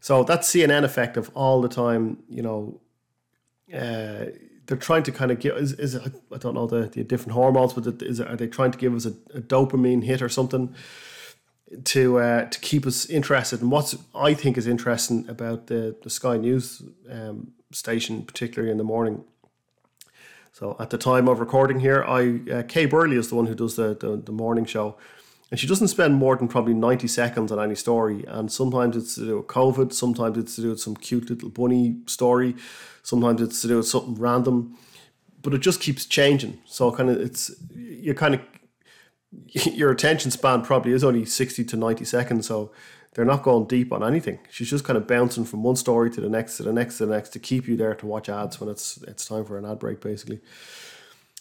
So 0.01 0.23
that 0.25 0.41
CNN 0.41 0.85
effect 0.85 1.17
of 1.17 1.31
all 1.35 1.61
the 1.61 1.69
time, 1.69 2.19
you 2.29 2.43
know, 2.43 2.81
uh, 3.75 4.27
they're 4.67 4.77
trying 4.77 5.03
to 5.05 5.13
kind 5.13 5.31
of 5.31 5.41
give 5.41 5.57
is, 5.57 5.73
is 5.73 5.95
it, 5.95 6.13
I 6.33 6.39
don't 6.39 6.55
know 6.55 6.67
the, 6.67 6.87
the 6.87 7.03
different 7.03 7.33
hormones, 7.33 7.73
but 7.73 8.03
is 8.03 8.21
are 8.21 8.37
they 8.37 8.47
trying 8.47 8.73
to 8.73 8.79
give 8.79 8.95
us 8.95 9.07
a, 9.07 9.11
a 9.35 9.41
dopamine 9.41 10.05
hit 10.05 10.23
or 10.23 10.29
something 10.29 10.75
to 11.85 12.19
uh, 12.19 12.45
to 12.49 12.61
keep 12.61 12.87
us 12.87 13.07
interested? 13.07 13.61
And 13.61 13.71
what's 13.71 13.97
I 14.15 14.35
think 14.35 14.57
is 14.57 14.67
interesting 14.67 15.29
about 15.29 15.67
the 15.67 15.97
the 16.03 16.11
Sky 16.11 16.37
News 16.37 16.83
um, 17.11 17.53
station, 17.73 18.23
particularly 18.23 18.71
in 18.71 18.79
the 18.79 18.85
morning. 18.85 19.25
So 20.53 20.75
at 20.79 20.89
the 20.89 20.99
time 20.99 21.29
of 21.29 21.39
recording 21.39 21.81
here, 21.81 22.03
I 22.03 22.41
uh, 22.51 22.63
Kay 22.63 22.87
Burley 22.87 23.17
is 23.17 23.29
the 23.29 23.35
one 23.35 23.47
who 23.47 23.55
does 23.55 23.77
the, 23.77 23.95
the, 23.95 24.17
the 24.17 24.33
morning 24.33 24.65
show, 24.65 24.97
and 25.51 25.61
she 25.61 25.67
doesn't 25.67 25.89
spend 25.89 26.15
more 26.15 26.37
than 26.37 26.49
probably 26.49 26.73
ninety 26.73 27.09
seconds 27.09 27.53
on 27.53 27.59
any 27.61 27.75
story. 27.75 28.25
And 28.27 28.51
sometimes 28.51 28.97
it's 28.97 29.17
to 29.17 29.27
do 29.27 29.37
with 29.37 29.49
COVID, 29.49 29.93
sometimes 29.93 30.39
it's 30.39 30.57
to 30.57 30.63
do 30.63 30.71
with 30.71 30.81
some 30.81 30.97
cute 30.97 31.29
little 31.29 31.51
bunny 31.51 31.97
story, 32.07 32.55
sometimes 33.03 33.43
it's 33.43 33.61
to 33.63 33.69
do 33.69 33.77
with 33.77 33.87
something 33.87 34.15
random, 34.15 34.79
but 35.43 35.53
it 35.53 35.59
just 35.59 35.81
keeps 35.81 36.07
changing. 36.07 36.59
So 36.65 36.91
kind 36.91 37.11
of 37.11 37.21
it's 37.21 37.51
you 37.75 38.15
kind 38.15 38.35
of 38.35 38.41
your 39.47 39.91
attention 39.91 40.31
span 40.31 40.63
probably 40.63 40.93
is 40.93 41.05
only 41.05 41.25
sixty 41.25 41.65
to 41.65 41.77
ninety 41.77 42.05
seconds. 42.05 42.47
So 42.47 42.73
they're 43.17 43.25
not 43.25 43.43
going 43.43 43.67
deep 43.67 43.93
on 43.93 44.05
anything. 44.05 44.39
She's 44.51 44.69
just 44.69 44.85
kind 44.85 44.97
of 44.97 45.07
bouncing 45.07 45.47
from 45.47 45.63
one 45.63 45.77
story 45.77 46.11
to 46.11 46.21
the 46.21 46.29
next 46.29 46.59
to 46.59 46.63
the 46.63 46.73
next 46.73 46.99
to 46.99 47.07
the 47.07 47.15
next 47.15 47.31
to 47.31 47.39
keep 47.39 47.67
you 47.67 47.77
there 47.77 47.95
to 47.95 48.07
watch 48.07 48.29
ads 48.29 48.61
when 48.61 48.69
it's 48.69 49.03
it's 49.09 49.25
time 49.25 49.45
for 49.45 49.57
an 49.57 49.65
ad 49.65 49.79
break, 49.79 50.01
basically. 50.01 50.41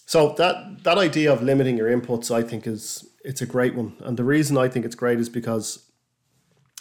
So 0.06 0.36
that 0.38 0.84
that 0.84 0.98
idea 0.98 1.34
of 1.34 1.44
limiting 1.44 1.78
your 1.78 1.90
inputs, 1.90 2.34
I 2.34 2.44
think, 2.44 2.66
is 2.66 3.08
it's 3.24 3.42
a 3.42 3.46
great 3.46 3.76
one. 3.76 3.98
And 4.00 4.18
the 4.18 4.24
reason 4.24 4.58
I 4.58 4.70
think 4.70 4.86
it's 4.86 4.96
great 4.96 5.20
is 5.20 5.30
because 5.30 5.86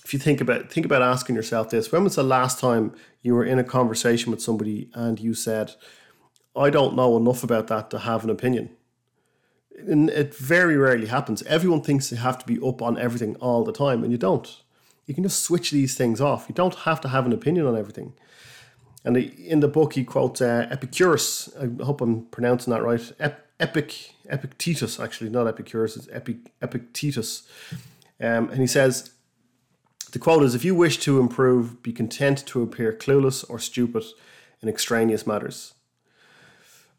if 0.05 0.13
you 0.13 0.19
think 0.19 0.41
about 0.41 0.71
think 0.71 0.87
about 0.87 1.03
asking 1.03 1.35
yourself 1.35 1.71
this: 1.71 1.91
When 1.91 2.05
was 2.05 2.15
the 2.15 2.23
last 2.23 2.61
time 2.61 2.95
you 3.23 3.35
were 3.35 3.45
in 3.45 3.59
a 3.59 3.65
conversation 3.65 4.31
with 4.31 4.43
somebody 4.43 4.91
and 4.95 5.19
you 5.19 5.35
said, 5.35 5.73
"I 6.55 6.71
don't 6.71 6.95
know 6.95 7.17
enough 7.17 7.43
about 7.43 7.67
that 7.69 7.91
to 7.91 7.99
have 7.99 8.23
an 8.23 8.31
opinion"? 8.31 8.71
And 9.79 10.11
it 10.11 10.35
very 10.35 10.77
rarely 10.77 11.07
happens. 11.07 11.43
Everyone 11.43 11.83
thinks 11.83 12.11
they 12.11 12.17
have 12.17 12.39
to 12.39 12.47
be 12.47 12.59
up 12.67 12.81
on 12.81 12.99
everything 12.99 13.37
all 13.37 13.65
the 13.65 13.73
time, 13.73 14.03
and 14.03 14.13
you 14.13 14.19
don't 14.19 14.63
You 15.07 15.15
can 15.15 15.25
just 15.25 15.43
switch 15.43 15.71
these 15.71 15.95
things 15.97 16.21
off. 16.21 16.47
You 16.49 16.55
don't 16.55 16.75
have 16.75 17.01
to 17.03 17.09
have 17.09 17.27
an 17.27 17.33
opinion 17.33 17.67
on 17.67 17.77
everything. 17.77 18.15
And 19.05 19.17
in 19.17 19.61
the 19.61 19.69
book, 19.69 19.93
he 19.93 20.05
quotes 20.05 20.41
uh, 20.41 20.67
Epicurus. 20.71 21.51
I 21.61 21.69
hope 21.85 22.01
I'm 22.01 22.25
pronouncing 22.27 22.73
that 22.73 22.83
right. 22.83 23.13
Ep- 23.21 23.47
Epic 23.61 24.15
Epictetus, 24.31 24.99
actually, 24.99 25.31
not 25.31 25.47
Epicurus. 25.47 25.97
It's 25.97 26.09
Epic 26.11 26.39
Epictetus, 26.63 27.47
um, 28.21 28.49
and 28.49 28.61
he 28.61 28.67
says, 28.67 29.11
the 30.13 30.19
quote 30.19 30.43
is: 30.43 30.55
"If 30.55 30.65
you 30.65 30.75
wish 30.75 30.99
to 31.01 31.21
improve, 31.21 31.83
be 31.83 31.93
content 31.93 32.47
to 32.47 32.63
appear 32.63 32.93
clueless 32.93 33.45
or 33.49 33.59
stupid 33.59 34.05
in 34.63 34.69
extraneous 34.69 35.27
matters." 35.27 35.74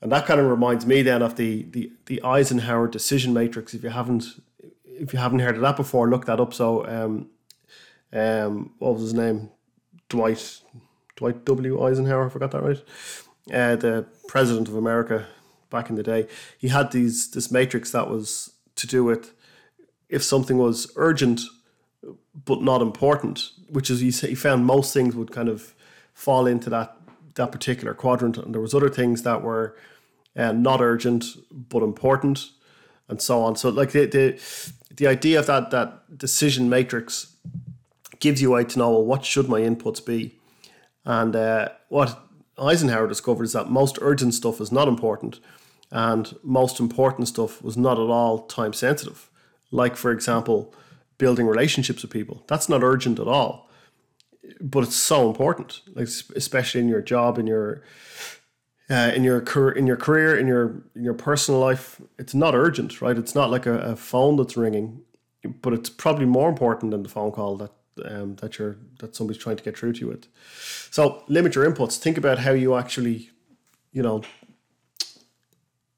And 0.05 0.11
that 0.11 0.27
kind 0.27 0.39
of 0.39 0.45
reminds 0.45 0.85
me 0.85 1.01
then 1.01 1.23
of 1.23 1.35
the 1.35 1.63
the 1.63 1.91
the 2.05 2.21
Eisenhower 2.23 2.87
decision 2.87 3.33
matrix. 3.33 3.73
If 3.73 3.81
you 3.81 3.89
haven't 3.89 4.39
if 4.85 5.13
you 5.13 5.17
haven't 5.17 5.39
heard 5.39 5.55
of 5.55 5.61
that 5.61 5.77
before, 5.77 6.07
look 6.07 6.27
that 6.27 6.39
up. 6.39 6.53
So, 6.53 6.85
um, 6.85 7.29
um, 8.13 8.75
what 8.77 8.93
was 8.93 9.01
his 9.01 9.15
name? 9.15 9.49
Dwight 10.07 10.61
Dwight 11.15 11.43
W. 11.43 11.83
Eisenhower, 11.83 12.27
I 12.27 12.29
forgot 12.29 12.51
that 12.51 12.61
right. 12.61 12.83
Uh, 13.51 13.77
the 13.77 14.05
president 14.27 14.67
of 14.67 14.75
America 14.75 15.25
back 15.71 15.89
in 15.89 15.95
the 15.95 16.03
day, 16.03 16.27
he 16.55 16.67
had 16.67 16.91
these 16.91 17.31
this 17.31 17.49
matrix 17.49 17.89
that 17.89 18.07
was 18.07 18.51
to 18.75 18.85
do 18.85 19.03
with 19.03 19.33
if 20.07 20.21
something 20.21 20.59
was 20.59 20.91
urgent 20.97 21.41
but 22.45 22.61
not 22.61 22.83
important, 22.83 23.49
which 23.69 23.89
is 23.89 24.01
he, 24.01 24.35
found 24.35 24.67
most 24.67 24.93
things 24.93 25.15
would 25.15 25.31
kind 25.31 25.49
of 25.49 25.73
fall 26.13 26.45
into 26.45 26.69
that 26.69 26.95
that 27.33 27.51
particular 27.51 27.95
quadrant, 27.95 28.37
and 28.37 28.53
there 28.53 28.61
was 28.61 28.75
other 28.75 28.87
things 28.87 29.23
that 29.23 29.41
were 29.41 29.75
uh, 30.35 30.51
not 30.51 30.81
urgent 30.81 31.25
but 31.51 31.83
important, 31.83 32.49
and 33.07 33.21
so 33.21 33.41
on. 33.41 33.55
So 33.55 33.69
like 33.69 33.91
the 33.91 34.05
the 34.05 34.41
the 34.95 35.07
idea 35.07 35.39
of 35.39 35.45
that 35.47 35.71
that 35.71 36.17
decision 36.17 36.69
matrix 36.69 37.35
gives 38.19 38.41
you 38.41 38.49
a 38.49 38.55
way 38.55 38.63
to 38.63 38.79
know 38.79 38.91
well, 38.91 39.05
what 39.05 39.25
should 39.25 39.49
my 39.49 39.59
inputs 39.59 40.03
be 40.05 40.39
and 41.05 41.35
uh, 41.35 41.69
what 41.89 42.19
Eisenhower 42.57 43.07
discovered 43.07 43.43
is 43.43 43.53
that 43.53 43.69
most 43.69 43.99
urgent 44.01 44.33
stuff 44.33 44.59
is 44.59 44.71
not 44.71 44.87
important, 44.87 45.39
and 45.91 46.35
most 46.43 46.79
important 46.79 47.27
stuff 47.27 47.61
was 47.61 47.77
not 47.77 47.99
at 47.99 48.09
all 48.09 48.45
time 48.47 48.73
sensitive. 48.73 49.29
Like, 49.71 49.95
for 49.95 50.11
example, 50.11 50.73
building 51.17 51.47
relationships 51.47 52.01
with 52.01 52.11
people. 52.11 52.43
That's 52.47 52.67
not 52.67 52.83
urgent 52.83 53.19
at 53.19 53.27
all, 53.27 53.69
but 54.59 54.83
it's 54.83 54.95
so 54.95 55.27
important. 55.27 55.81
Like, 55.93 56.07
especially 56.35 56.81
in 56.81 56.89
your 56.89 57.01
job, 57.01 57.37
in 57.37 57.45
your 57.45 57.83
uh, 58.89 59.11
in 59.15 59.23
your 59.23 59.41
career, 59.41 59.71
in 59.71 59.87
your 59.87 59.97
career, 59.97 60.37
in 60.37 60.47
your 60.47 60.83
in 60.95 61.03
your 61.03 61.13
personal 61.13 61.59
life, 61.59 61.99
it's 62.19 62.33
not 62.33 62.53
urgent, 62.53 63.01
right? 63.01 63.17
It's 63.17 63.35
not 63.35 63.49
like 63.49 63.65
a, 63.65 63.79
a 63.79 63.95
phone 63.95 64.35
that's 64.35 64.55
ringing, 64.55 65.01
but 65.61 65.73
it's 65.73 65.89
probably 65.89 66.25
more 66.25 66.49
important 66.49 66.91
than 66.91 67.03
the 67.03 67.09
phone 67.09 67.31
call 67.31 67.57
that 67.57 67.71
um, 68.05 68.35
that 68.37 68.59
you're 68.59 68.77
that 68.99 69.15
somebody's 69.15 69.41
trying 69.41 69.57
to 69.57 69.63
get 69.63 69.77
through 69.77 69.93
to 69.93 69.99
you 70.01 70.07
with. 70.07 70.27
So 70.91 71.23
limit 71.27 71.55
your 71.55 71.69
inputs. 71.69 71.97
Think 71.97 72.17
about 72.17 72.39
how 72.39 72.51
you 72.51 72.75
actually, 72.75 73.31
you 73.91 74.03
know, 74.03 74.21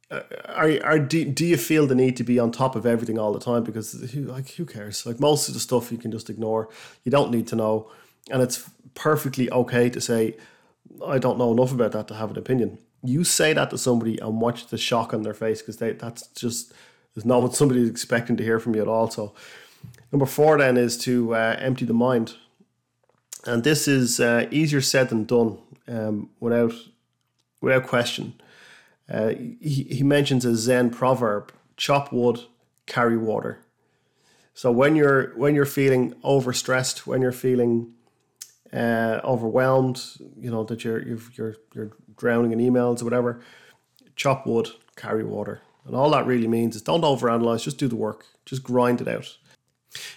uh, 0.10 0.22
are, 0.46 0.72
are 0.84 1.00
do, 1.00 1.26
do 1.26 1.46
you 1.46 1.58
feel 1.58 1.86
the 1.88 1.96
need 1.96 2.16
to 2.18 2.24
be 2.24 2.40
on 2.40 2.52
top 2.52 2.76
of 2.76 2.86
everything 2.86 3.20
all 3.20 3.34
the 3.34 3.40
time? 3.40 3.64
Because 3.64 4.12
who, 4.14 4.22
like 4.22 4.52
who 4.52 4.66
cares? 4.66 5.06
Like 5.06 5.20
most 5.20 5.50
of 5.50 5.54
the 5.54 5.60
stuff 5.60 5.92
you 5.92 5.98
can 5.98 6.12
just 6.12 6.30
ignore. 6.30 6.70
You 7.04 7.12
don't 7.12 7.32
need 7.32 7.48
to 7.48 7.56
know, 7.56 7.92
and 8.32 8.42
it's 8.42 8.70
perfectly 8.94 9.52
okay 9.52 9.90
to 9.90 10.00
say, 10.00 10.38
I 11.06 11.18
don't 11.18 11.38
know 11.38 11.52
enough 11.52 11.72
about 11.72 11.92
that 11.94 12.08
to 12.10 12.16
have 12.16 12.32
an 12.32 12.38
opinion. 12.38 12.80
You 13.04 13.24
say 13.24 13.54
that 13.54 13.70
to 13.70 13.78
somebody 13.78 14.18
and 14.20 14.42
watch 14.42 14.68
the 14.68 14.78
shock 14.78 15.14
on 15.14 15.24
their 15.24 15.34
face 15.34 15.62
because 15.62 15.78
that's 15.78 16.28
just 16.28 16.74
there's 17.14 17.26
not 17.26 17.42
what 17.42 17.56
somebody's 17.56 17.90
expecting 17.90 18.38
to 18.38 18.44
hear 18.44 18.60
from 18.60 18.76
you 18.76 18.82
at 18.82 18.88
all. 18.88 19.10
So 19.10 19.34
Number 20.12 20.26
four 20.26 20.58
then 20.58 20.78
is 20.78 20.98
to 21.00 21.36
uh, 21.36 21.56
empty 21.60 21.86
the 21.86 21.94
mind, 21.94 22.36
and 23.46 23.64
this 23.64 23.88
is 23.88 24.20
uh, 24.20 24.48
easier 24.52 24.82
said 24.82 25.10
than 25.10 25.26
done, 25.26 25.58
um, 25.88 26.30
without 26.40 26.74
without 27.62 27.88
question. 27.88 28.34
Uh, 29.10 29.30
he, 29.30 29.88
he 29.90 30.04
mentions 30.04 30.46
a 30.46 30.56
Zen 30.56 30.92
proverb: 30.92 31.52
"Chop 31.76 32.14
wood, 32.14 32.42
carry 32.86 33.18
water." 33.18 33.60
So 34.54 34.72
when 34.72 34.96
you're 34.96 35.36
when 35.36 35.56
you're 35.56 35.66
feeling 35.66 36.14
overstressed, 36.24 37.00
when 37.00 37.22
you're 37.22 37.32
feeling 37.34 37.94
uh, 38.74 39.22
overwhelmed, 39.24 40.02
you 40.40 40.52
know 40.52 40.64
that 40.66 40.84
you're 40.84 41.02
you 41.02 41.16
are 41.16 41.22
you're 41.36 41.56
you're 41.74 41.92
drowning 42.18 42.52
in 42.52 42.60
emails 42.60 43.02
or 43.02 43.06
whatever, 43.06 43.42
chop 44.16 44.46
wood, 44.46 44.70
carry 44.96 45.24
water, 45.24 45.62
and 45.86 45.96
all 45.96 46.10
that 46.12 46.26
really 46.26 46.48
means 46.48 46.76
is 46.76 46.82
don't 46.82 47.02
overanalyze. 47.02 47.64
Just 47.64 47.78
do 47.78 47.88
the 47.88 47.96
work. 47.96 48.26
Just 48.46 48.64
grind 48.64 49.02
it 49.02 49.08
out 49.08 49.38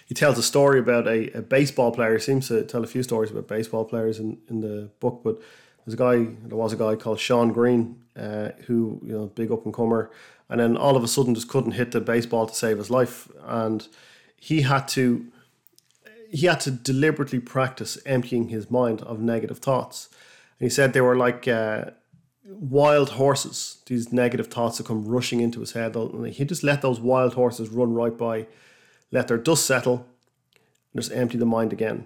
he 0.05 0.13
tells 0.13 0.37
a 0.37 0.43
story 0.43 0.79
about 0.79 1.07
a, 1.07 1.31
a 1.37 1.41
baseball 1.41 1.91
player. 1.91 2.13
He 2.13 2.19
seems 2.19 2.47
to 2.47 2.63
tell 2.63 2.83
a 2.83 2.87
few 2.87 3.03
stories 3.03 3.31
about 3.31 3.47
baseball 3.47 3.85
players 3.85 4.19
in, 4.19 4.37
in 4.49 4.61
the 4.61 4.89
book, 4.99 5.21
but 5.23 5.39
there's 5.85 5.93
a 5.93 5.97
guy, 5.97 6.31
there 6.45 6.57
was 6.57 6.73
a 6.73 6.77
guy 6.77 6.95
called 6.95 7.19
Shawn 7.19 7.51
Green, 7.51 8.01
uh, 8.15 8.49
who, 8.67 8.99
you 9.03 9.13
know, 9.13 9.27
big 9.27 9.51
up 9.51 9.65
and 9.65 9.73
comer, 9.73 10.11
and 10.49 10.59
then 10.59 10.77
all 10.77 10.95
of 10.95 11.03
a 11.03 11.07
sudden 11.07 11.33
just 11.33 11.47
couldn't 11.47 11.71
hit 11.71 11.91
the 11.91 12.01
baseball 12.01 12.45
to 12.45 12.53
save 12.53 12.77
his 12.77 12.89
life. 12.89 13.29
And 13.43 13.87
he 14.37 14.61
had 14.61 14.87
to 14.89 15.25
he 16.31 16.47
had 16.47 16.59
to 16.61 16.71
deliberately 16.71 17.39
practice 17.39 17.97
emptying 18.05 18.49
his 18.49 18.71
mind 18.71 19.01
of 19.01 19.19
negative 19.19 19.59
thoughts. 19.59 20.09
And 20.59 20.65
he 20.65 20.69
said 20.69 20.93
they 20.93 21.01
were 21.01 21.17
like 21.17 21.47
uh, 21.47 21.91
wild 22.45 23.11
horses, 23.11 23.81
these 23.85 24.13
negative 24.13 24.47
thoughts 24.47 24.77
that 24.77 24.87
come 24.87 25.05
rushing 25.05 25.41
into 25.41 25.59
his 25.59 25.73
head. 25.73 25.95
And 25.95 26.27
he 26.27 26.45
just 26.45 26.63
let 26.63 26.81
those 26.81 26.99
wild 26.99 27.33
horses 27.33 27.69
run 27.69 27.93
right 27.93 28.17
by 28.17 28.47
let 29.11 29.27
their 29.27 29.37
dust 29.37 29.65
settle, 29.65 30.05
and 30.93 31.01
just 31.01 31.11
empty 31.11 31.37
the 31.37 31.45
mind 31.45 31.73
again. 31.73 32.05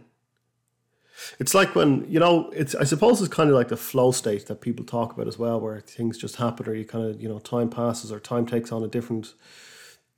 It's 1.40 1.54
like 1.54 1.76
when, 1.76 2.06
you 2.10 2.20
know, 2.20 2.50
it's 2.50 2.76
I 2.76 2.84
suppose 2.84 3.22
it's 3.22 3.34
kind 3.34 3.50
of 3.50 3.56
like 3.56 3.70
the 3.70 3.78
flow 3.78 4.12
state 4.12 4.48
that 4.48 4.62
people 4.62 4.84
talk 4.84 5.14
about 5.14 5.28
as 5.28 5.38
well, 5.38 5.62
where 5.62 5.80
things 5.80 6.18
just 6.18 6.38
happen 6.38 6.68
or 6.68 6.74
you 6.74 6.84
kind 6.84 7.06
of, 7.06 7.22
you 7.22 7.30
know, 7.30 7.40
time 7.40 7.70
passes 7.70 8.12
or 8.12 8.20
time 8.20 8.46
takes 8.46 8.72
on 8.72 8.84
a 8.84 8.88
different 8.88 9.34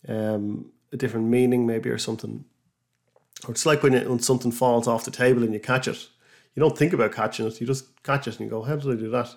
um 0.08 0.72
a 0.94 0.98
different 0.98 1.28
meaning 1.28 1.68
maybe 1.68 1.90
or 1.90 1.98
something. 1.98 2.46
It's 3.48 3.66
like 3.66 3.84
when, 3.84 3.94
it, 3.94 4.10
when 4.10 4.20
something 4.20 4.52
falls 4.52 4.88
off 4.88 5.06
the 5.06 5.12
table 5.12 5.44
and 5.44 5.54
you 5.54 5.60
catch 5.60 5.88
it. 5.88 6.08
You 6.56 6.62
don't 6.62 6.78
think 6.78 6.94
about 6.94 7.12
catching 7.12 7.46
it, 7.46 7.62
you 7.62 7.68
just 7.68 8.02
catch 8.04 8.28
it 8.28 8.40
and 8.40 8.46
you 8.46 8.50
go, 8.50 8.64
How 8.64 8.76
did 8.76 8.92
I 8.92 8.96
do 8.96 9.10
that? 9.12 9.30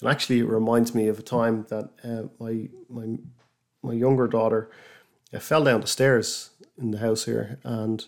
And 0.00 0.10
actually 0.10 0.40
it 0.40 0.48
reminds 0.48 0.94
me 0.94 1.08
of 1.08 1.18
a 1.18 1.22
time 1.22 1.66
that 1.68 1.90
uh, 2.04 2.28
my 2.38 2.68
my 2.88 3.16
my 3.82 3.92
younger 3.92 4.26
daughter 4.26 4.70
uh, 5.32 5.38
fell 5.38 5.64
down 5.64 5.80
the 5.80 5.86
stairs 5.86 6.50
in 6.76 6.90
the 6.90 6.98
house 6.98 7.24
here, 7.24 7.58
and 7.64 8.04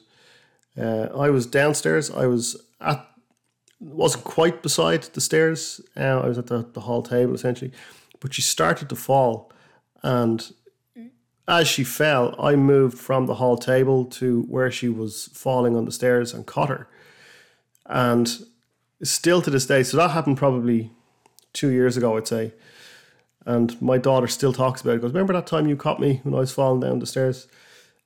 uh, 0.77 1.09
I 1.17 1.31
was 1.31 1.47
downstairs. 1.47 2.11
I 2.11 2.27
was 2.27 2.57
at 2.81 3.07
wasn't 3.81 4.25
quite 4.25 4.63
beside 4.63 5.05
the 5.05 5.21
stairs. 5.21 5.81
Uh, 5.97 6.21
I 6.21 6.27
was 6.27 6.37
at 6.37 6.49
the, 6.49 6.69
the 6.73 6.81
hall 6.81 7.03
table 7.03 7.35
essentially, 7.35 7.73
but 8.21 8.35
she 8.35 8.43
started 8.43 8.89
to 8.89 8.97
fall, 8.97 9.53
and 10.03 10.53
as 11.49 11.67
she 11.67 11.83
fell, 11.83 12.35
I 12.39 12.57
moved 12.57 12.99
from 12.99 13.27
the 13.27 13.37
hall 13.37 13.57
table 13.57 14.05
to 14.05 14.43
where 14.43 14.71
she 14.71 14.89
was 14.89 15.31
falling 15.33 15.75
on 15.75 15.87
the 15.87 15.93
stairs 15.93 16.35
and 16.35 16.47
caught 16.47 16.69
her. 16.69 16.89
And 17.87 18.31
still 19.03 19.41
to 19.43 19.51
this 19.51 19.67
day, 19.67 19.83
so 19.83 19.97
that 19.97 20.11
happened 20.11 20.37
probably 20.37 20.91
two 21.55 21.71
years 21.71 21.97
ago, 21.97 22.17
I'd 22.17 22.29
say. 22.29 22.53
And 23.47 23.81
my 23.81 23.97
daughter 23.97 24.27
still 24.27 24.53
talks 24.53 24.83
about 24.83 24.97
it. 24.97 25.01
Goes, 25.01 25.13
remember 25.13 25.33
that 25.33 25.47
time 25.47 25.67
you 25.67 25.77
caught 25.77 26.01
me 26.01 26.21
when 26.23 26.35
I 26.35 26.41
was 26.41 26.53
falling 26.53 26.81
down 26.81 26.99
the 26.99 27.07
stairs? 27.07 27.49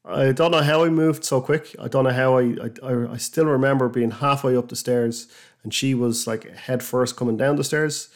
I 0.05 0.31
don't 0.31 0.53
know 0.53 0.63
how 0.63 0.85
I 0.85 0.89
moved 0.89 1.25
so 1.25 1.41
quick. 1.41 1.75
I 1.81 1.89
don't 1.89 2.05
know 2.05 2.11
how 2.11 2.39
I, 2.39 2.57
I, 2.83 3.13
I 3.13 3.17
still 3.17 3.47
remember 3.47 3.89
being 3.89 4.13
halfway 4.13 4.57
up 4.57 4.69
the 4.69 4.77
stairs 4.77 5.27
and 5.65 5.75
she 5.75 5.95
was 5.95 6.27
like 6.27 6.49
head 6.51 6.83
first 6.83 7.17
coming 7.17 7.37
down 7.37 7.57
the 7.57 7.65
stairs, 7.65 8.09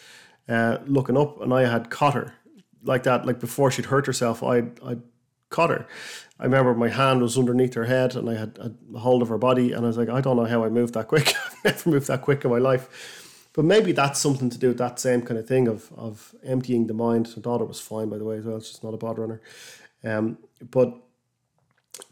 uh, 0.48 0.78
looking 0.86 1.16
up, 1.16 1.40
and 1.40 1.52
I 1.52 1.66
had 1.66 1.90
caught 1.90 2.14
her 2.14 2.34
like 2.82 3.02
that, 3.04 3.26
like 3.26 3.40
before 3.40 3.70
she'd 3.70 3.86
hurt 3.86 4.06
herself. 4.06 4.42
I 4.42 4.58
I 4.84 4.98
caught 5.48 5.70
her. 5.70 5.86
I 6.38 6.44
remember 6.44 6.74
my 6.74 6.88
hand 6.88 7.22
was 7.22 7.38
underneath 7.38 7.74
her 7.74 7.84
head 7.84 8.14
and 8.14 8.28
I 8.28 8.34
had 8.34 8.58
a 8.60 8.98
hold 8.98 9.22
of 9.22 9.28
her 9.28 9.38
body, 9.38 9.72
and 9.72 9.84
I 9.84 9.88
was 9.88 9.96
like, 9.96 10.08
I 10.08 10.20
don't 10.20 10.36
know 10.36 10.44
how 10.44 10.64
I 10.64 10.68
moved 10.68 10.94
that 10.94 11.08
quick. 11.08 11.34
I've 11.46 11.64
never 11.64 11.90
moved 11.90 12.08
that 12.08 12.22
quick 12.22 12.44
in 12.44 12.50
my 12.50 12.58
life. 12.58 13.46
But 13.52 13.64
maybe 13.64 13.92
that's 13.92 14.20
something 14.20 14.50
to 14.50 14.58
do 14.58 14.68
with 14.68 14.78
that 14.78 15.00
same 15.00 15.22
kind 15.22 15.40
of 15.40 15.48
thing 15.48 15.66
of 15.66 15.90
of 15.96 16.34
emptying 16.44 16.88
the 16.88 16.94
mind. 16.94 17.32
My 17.36 17.42
daughter 17.42 17.64
was 17.64 17.80
fine, 17.80 18.10
by 18.10 18.18
the 18.18 18.24
way, 18.24 18.36
as 18.36 18.44
well. 18.44 18.58
Just 18.58 18.84
not 18.84 18.92
a 18.92 18.98
bother 18.98 19.22
runner. 19.22 19.40
Um, 20.04 20.38
but 20.70 20.94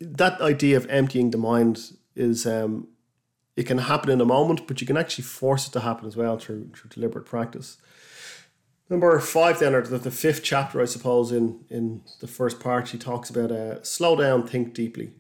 that 0.01 0.41
idea 0.41 0.79
of 0.79 0.87
emptying 0.89 1.31
the 1.31 1.39
mind 1.39 1.93
is 2.17 2.47
um, 2.47 2.89
it 3.57 3.65
can 3.65 3.77
happen 3.77 4.11
in 4.11 4.23
a 4.23 4.25
moment, 4.25 4.67
but 4.67 4.81
you 4.81 4.87
can 4.87 4.97
actually 4.97 5.25
force 5.25 5.69
it 5.69 5.73
to 5.73 5.81
happen 5.81 6.07
as 6.07 6.17
well 6.17 6.39
through 6.39 6.71
through 6.75 6.89
deliberate 6.89 7.27
practice. 7.27 7.77
Number 8.91 9.19
five, 9.19 9.59
then, 9.59 9.75
or 9.75 9.83
the, 9.83 9.99
the 9.99 10.11
fifth 10.11 10.43
chapter, 10.43 10.81
I 10.81 10.85
suppose, 10.85 11.33
in 11.33 11.65
in 11.71 12.03
the 12.21 12.27
first 12.27 12.61
part, 12.61 12.91
he 12.91 12.99
talks 12.99 13.31
about 13.31 13.51
uh, 13.51 13.83
slow 13.83 14.17
down, 14.17 14.47
think 14.47 14.75
deeply. 14.75 15.13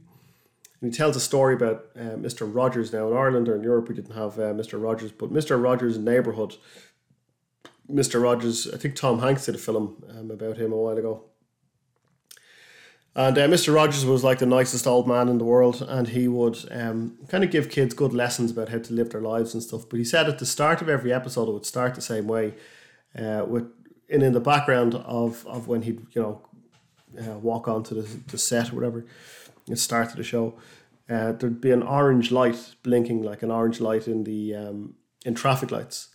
And 0.80 0.92
he 0.92 0.97
tells 0.97 1.16
a 1.16 1.21
story 1.21 1.54
about 1.54 1.87
uh, 1.97 2.16
Mr. 2.16 2.49
Rogers. 2.52 2.92
Now, 2.92 3.09
in 3.09 3.16
Ireland 3.16 3.49
or 3.49 3.56
in 3.56 3.62
Europe, 3.62 3.88
we 3.88 3.94
didn't 3.94 4.14
have 4.14 4.38
uh, 4.38 4.52
Mr. 4.52 4.80
Rogers, 4.83 5.12
but 5.12 5.33
Mr. 5.33 5.61
Rogers' 5.62 5.99
neighborhood. 5.99 6.56
Mr. 7.90 8.23
Rogers, 8.23 8.73
I 8.73 8.76
think 8.76 8.94
Tom 8.94 9.21
Hanks 9.21 9.47
did 9.47 9.54
a 9.54 9.59
film 9.59 10.04
um, 10.11 10.30
about 10.30 10.56
him 10.56 10.73
a 10.73 10.76
while 10.76 10.97
ago 10.99 11.25
And 13.16 13.38
uh, 13.38 13.47
Mr. 13.47 13.75
Rogers 13.75 14.04
was 14.04 14.25
like 14.25 14.38
the 14.40 14.47
nicest 14.47 14.87
old 14.87 15.06
man 15.06 15.28
in 15.28 15.38
the 15.38 15.44
world, 15.44 15.83
and 15.88 16.09
he 16.09 16.26
would 16.28 16.59
um, 16.71 17.18
kind 17.28 17.44
of 17.44 17.50
give 17.50 17.71
kids 17.71 17.94
good 17.94 18.12
lessons 18.12 18.50
about 18.50 18.71
how 18.71 18.78
to 18.78 18.92
live 18.92 19.11
their 19.11 19.21
lives 19.21 19.54
and 19.54 19.62
stuff. 19.62 19.88
But 19.88 19.99
he 19.99 20.04
said 20.04 20.28
at 20.28 20.38
the 20.38 20.47
start 20.47 20.83
of 20.83 20.88
every 20.88 21.12
episode, 21.12 21.49
it 21.49 21.52
would 21.52 21.66
start 21.66 21.94
the 21.94 22.00
same 22.00 22.26
way, 22.26 22.54
uh, 23.18 23.44
with 23.47 23.71
and 24.11 24.23
in 24.23 24.33
the 24.33 24.40
background 24.40 24.94
of, 24.94 25.47
of 25.47 25.66
when 25.66 25.83
he'd 25.83 26.06
you 26.12 26.23
know 26.23 26.42
uh, 27.18 27.38
walk 27.38 27.68
onto 27.68 27.94
the, 27.94 28.09
the 28.28 28.38
set 28.38 28.73
or 28.73 28.76
whatever, 28.76 29.06
and 29.66 29.78
start 29.78 30.14
the 30.14 30.23
show, 30.23 30.54
uh, 31.09 31.33
there'd 31.33 31.61
be 31.61 31.71
an 31.71 31.83
orange 31.83 32.30
light 32.30 32.75
blinking 32.83 33.23
like 33.23 33.42
an 33.42 33.50
orange 33.50 33.80
light 33.80 34.06
in 34.06 34.25
the 34.25 34.54
um, 34.54 34.94
in 35.25 35.35
traffic 35.35 35.71
lights, 35.71 36.09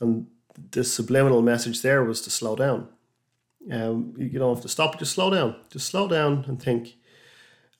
and 0.00 0.26
the 0.72 0.84
subliminal 0.84 1.42
message 1.42 1.82
there 1.82 2.04
was 2.04 2.20
to 2.20 2.30
slow 2.30 2.54
down 2.54 2.88
um, 3.70 4.14
you 4.16 4.38
don't 4.38 4.54
have 4.54 4.62
to 4.62 4.68
stop, 4.68 4.98
just 4.98 5.12
slow 5.12 5.30
down. 5.30 5.56
Just 5.70 5.88
slow 5.88 6.08
down 6.08 6.44
and 6.48 6.60
think. 6.60 6.96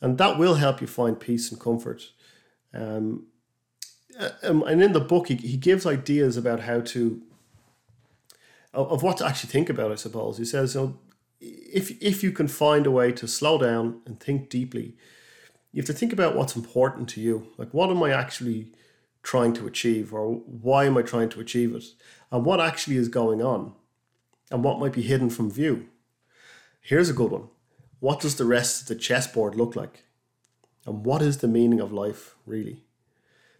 And 0.00 0.18
that 0.18 0.38
will 0.38 0.54
help 0.54 0.80
you 0.80 0.86
find 0.86 1.18
peace 1.18 1.50
and 1.50 1.60
comfort. 1.60 2.10
Um, 2.74 3.26
uh, 4.18 4.30
um, 4.42 4.62
and 4.64 4.82
in 4.82 4.92
the 4.92 5.00
book, 5.00 5.28
he, 5.28 5.36
he 5.36 5.56
gives 5.56 5.86
ideas 5.86 6.36
about 6.36 6.60
how 6.60 6.80
to, 6.80 7.22
of, 8.72 9.02
what 9.02 9.16
to 9.18 9.26
actually 9.26 9.50
think 9.50 9.68
about, 9.68 9.92
I 9.92 9.96
suppose. 9.96 10.38
He 10.38 10.44
says, 10.44 10.74
you 10.74 10.80
know, 10.80 10.98
if, 11.40 11.90
if 12.02 12.22
you 12.22 12.32
can 12.32 12.48
find 12.48 12.86
a 12.86 12.90
way 12.90 13.12
to 13.12 13.26
slow 13.26 13.58
down 13.58 14.00
and 14.06 14.20
think 14.20 14.48
deeply, 14.48 14.96
you 15.72 15.80
have 15.80 15.86
to 15.86 15.92
think 15.92 16.12
about 16.12 16.36
what's 16.36 16.56
important 16.56 17.08
to 17.10 17.20
you. 17.20 17.48
Like, 17.56 17.72
what 17.72 17.90
am 17.90 18.02
I 18.02 18.10
actually 18.10 18.72
trying 19.22 19.52
to 19.54 19.66
achieve, 19.66 20.14
or 20.14 20.32
why 20.32 20.86
am 20.86 20.96
I 20.96 21.02
trying 21.02 21.28
to 21.30 21.40
achieve 21.40 21.74
it? 21.74 21.84
And 22.32 22.44
what 22.44 22.60
actually 22.60 22.96
is 22.96 23.08
going 23.08 23.42
on? 23.42 23.74
and 24.50 24.64
what 24.64 24.78
might 24.78 24.92
be 24.92 25.02
hidden 25.02 25.30
from 25.30 25.50
view. 25.50 25.86
Here's 26.80 27.08
a 27.08 27.14
good 27.14 27.30
one. 27.30 27.48
What 28.00 28.20
does 28.20 28.36
the 28.36 28.44
rest 28.44 28.82
of 28.82 28.88
the 28.88 28.94
chessboard 28.94 29.54
look 29.54 29.76
like? 29.76 30.04
And 30.86 31.04
what 31.04 31.22
is 31.22 31.38
the 31.38 31.48
meaning 31.48 31.80
of 31.80 31.92
life, 31.92 32.34
really? 32.46 32.82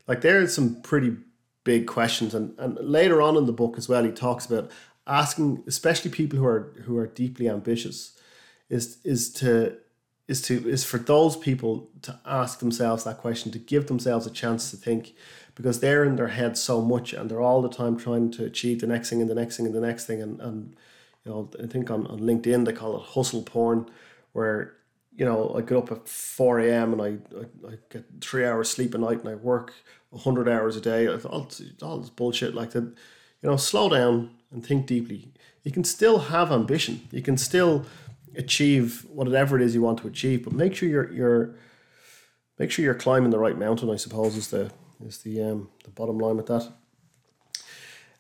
Like, 0.07 0.23
there 0.23 0.41
are 0.41 0.49
some 0.49 0.81
pretty 0.83 1.17
big 1.63 1.87
questions. 1.87 2.35
And, 2.35 2.59
and 2.59 2.79
later 2.81 3.21
on 3.23 3.37
in 3.37 3.47
the 3.47 3.53
book 3.53 3.77
as 3.77 3.89
well, 3.89 4.03
he 4.03 4.11
talks 4.11 4.47
about 4.47 4.71
asking, 5.07 5.65
especially 5.67 6.11
people 6.11 6.39
who 6.39 6.47
are 6.47 6.75
who 6.85 6.97
are 6.97 7.07
deeply 7.07 7.49
ambitious, 7.49 8.19
is 8.69 8.99
is 9.05 9.33
to 9.35 9.77
is 10.29 10.43
to 10.43 10.69
is 10.69 10.85
for 10.85 10.99
those 10.99 11.37
people 11.37 11.89
to 12.03 12.19
ask 12.25 12.61
themselves 12.61 13.05
that 13.05 13.19
question, 13.19 13.51
to 13.53 13.59
give 13.59 13.89
themselves 13.89 14.27
a 14.27 14.31
chance 14.31 14.71
to 14.71 14.77
think, 14.77 15.15
because 15.55 15.81
they're 15.81 16.05
in 16.05 16.17
their 16.17 16.29
head 16.29 16.57
so 16.57 16.81
much 16.81 17.13
and 17.13 17.31
they're 17.31 17.41
all 17.41 17.61
the 17.61 17.69
time 17.69 17.97
trying 17.97 18.31
to 18.31 18.45
achieve 18.45 18.81
the 18.81 18.87
next 18.87 19.11
thing 19.11 19.21
and 19.21 19.29
the 19.29 19.35
next 19.35 19.57
thing 19.57 19.67
and 19.67 19.75
the 19.75 19.81
next 19.81 20.07
thing. 20.07 20.23
And, 20.23 20.41
and 20.41 20.77
you 21.25 21.33
know 21.33 21.51
I 21.63 21.67
think 21.67 21.91
on, 21.91 22.07
on 22.07 22.21
LinkedIn 22.21 22.65
they 22.65 22.73
call 22.73 22.97
it 22.97 23.03
hustle 23.03 23.43
porn 23.43 23.91
where 24.33 24.75
you 25.17 25.25
know 25.25 25.55
I 25.57 25.63
get 25.63 25.79
up 25.79 25.93
at 25.93 26.09
4 26.09 26.61
a.m 26.61 26.93
and 26.93 27.03
I, 27.03 27.37
I, 27.37 27.73
I 27.73 27.79
get 27.91 28.05
three 28.21 28.47
hours 28.47 28.71
sleep 28.71 28.95
a 28.95 28.99
night 28.99 29.21
and 29.21 29.29
I 29.29 29.35
work 29.35 29.75
100 30.11 30.49
hours 30.49 30.77
a 30.77 30.81
day. 30.81 31.09
All, 31.09 31.49
all 31.83 31.99
this 31.99 32.11
bullshit 32.11 32.55
like 32.55 32.71
that. 32.71 32.85
You 33.43 33.49
know 33.51 33.57
slow 33.57 33.89
down 33.89 34.31
and 34.51 34.65
think 34.65 34.87
deeply 34.87 35.33
you 35.63 35.73
can 35.73 35.85
still 35.85 36.19
have 36.19 36.51
ambition 36.53 37.09
you 37.11 37.23
can 37.23 37.37
still 37.37 37.85
achieve 38.37 39.07
whatever 39.11 39.57
it 39.57 39.63
is 39.63 39.75
you 39.75 39.83
want 39.83 39.99
to 39.99 40.07
achieve 40.07 40.45
but 40.45 40.53
make 40.53 40.75
sure 40.75 40.89
you're 40.89 41.13
you're 41.13 41.55
make 42.59 42.71
sure 42.71 42.85
you're 42.85 42.95
climbing 42.95 43.31
the 43.31 43.39
right 43.39 43.59
mountain 43.59 43.91
I 43.91 43.97
suppose 43.97 44.37
is 44.37 44.49
the 44.49 44.71
is 45.07 45.19
the 45.19 45.43
um, 45.43 45.69
the 45.85 45.91
bottom 45.91 46.19
line 46.19 46.37
with 46.37 46.47
that. 46.47 46.73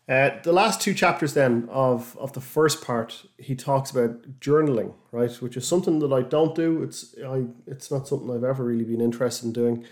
Uh, 0.08 0.30
the 0.42 0.52
last 0.52 0.80
two 0.80 0.92
chapters 0.92 1.34
then 1.34 1.68
of, 1.70 2.16
of 2.18 2.32
the 2.32 2.40
first 2.40 2.82
part, 2.82 3.26
he 3.38 3.54
talks 3.54 3.92
about 3.92 4.40
journaling, 4.40 4.92
right, 5.12 5.30
which 5.40 5.56
is 5.56 5.68
something 5.68 6.00
that 6.00 6.12
I 6.12 6.22
don't 6.22 6.54
do. 6.54 6.82
It's 6.82 7.14
I 7.24 7.44
it's 7.66 7.90
not 7.90 8.08
something 8.08 8.30
I've 8.30 8.44
ever 8.44 8.64
really 8.64 8.84
been 8.84 9.00
interested 9.00 9.46
in 9.46 9.52
doing. 9.52 9.84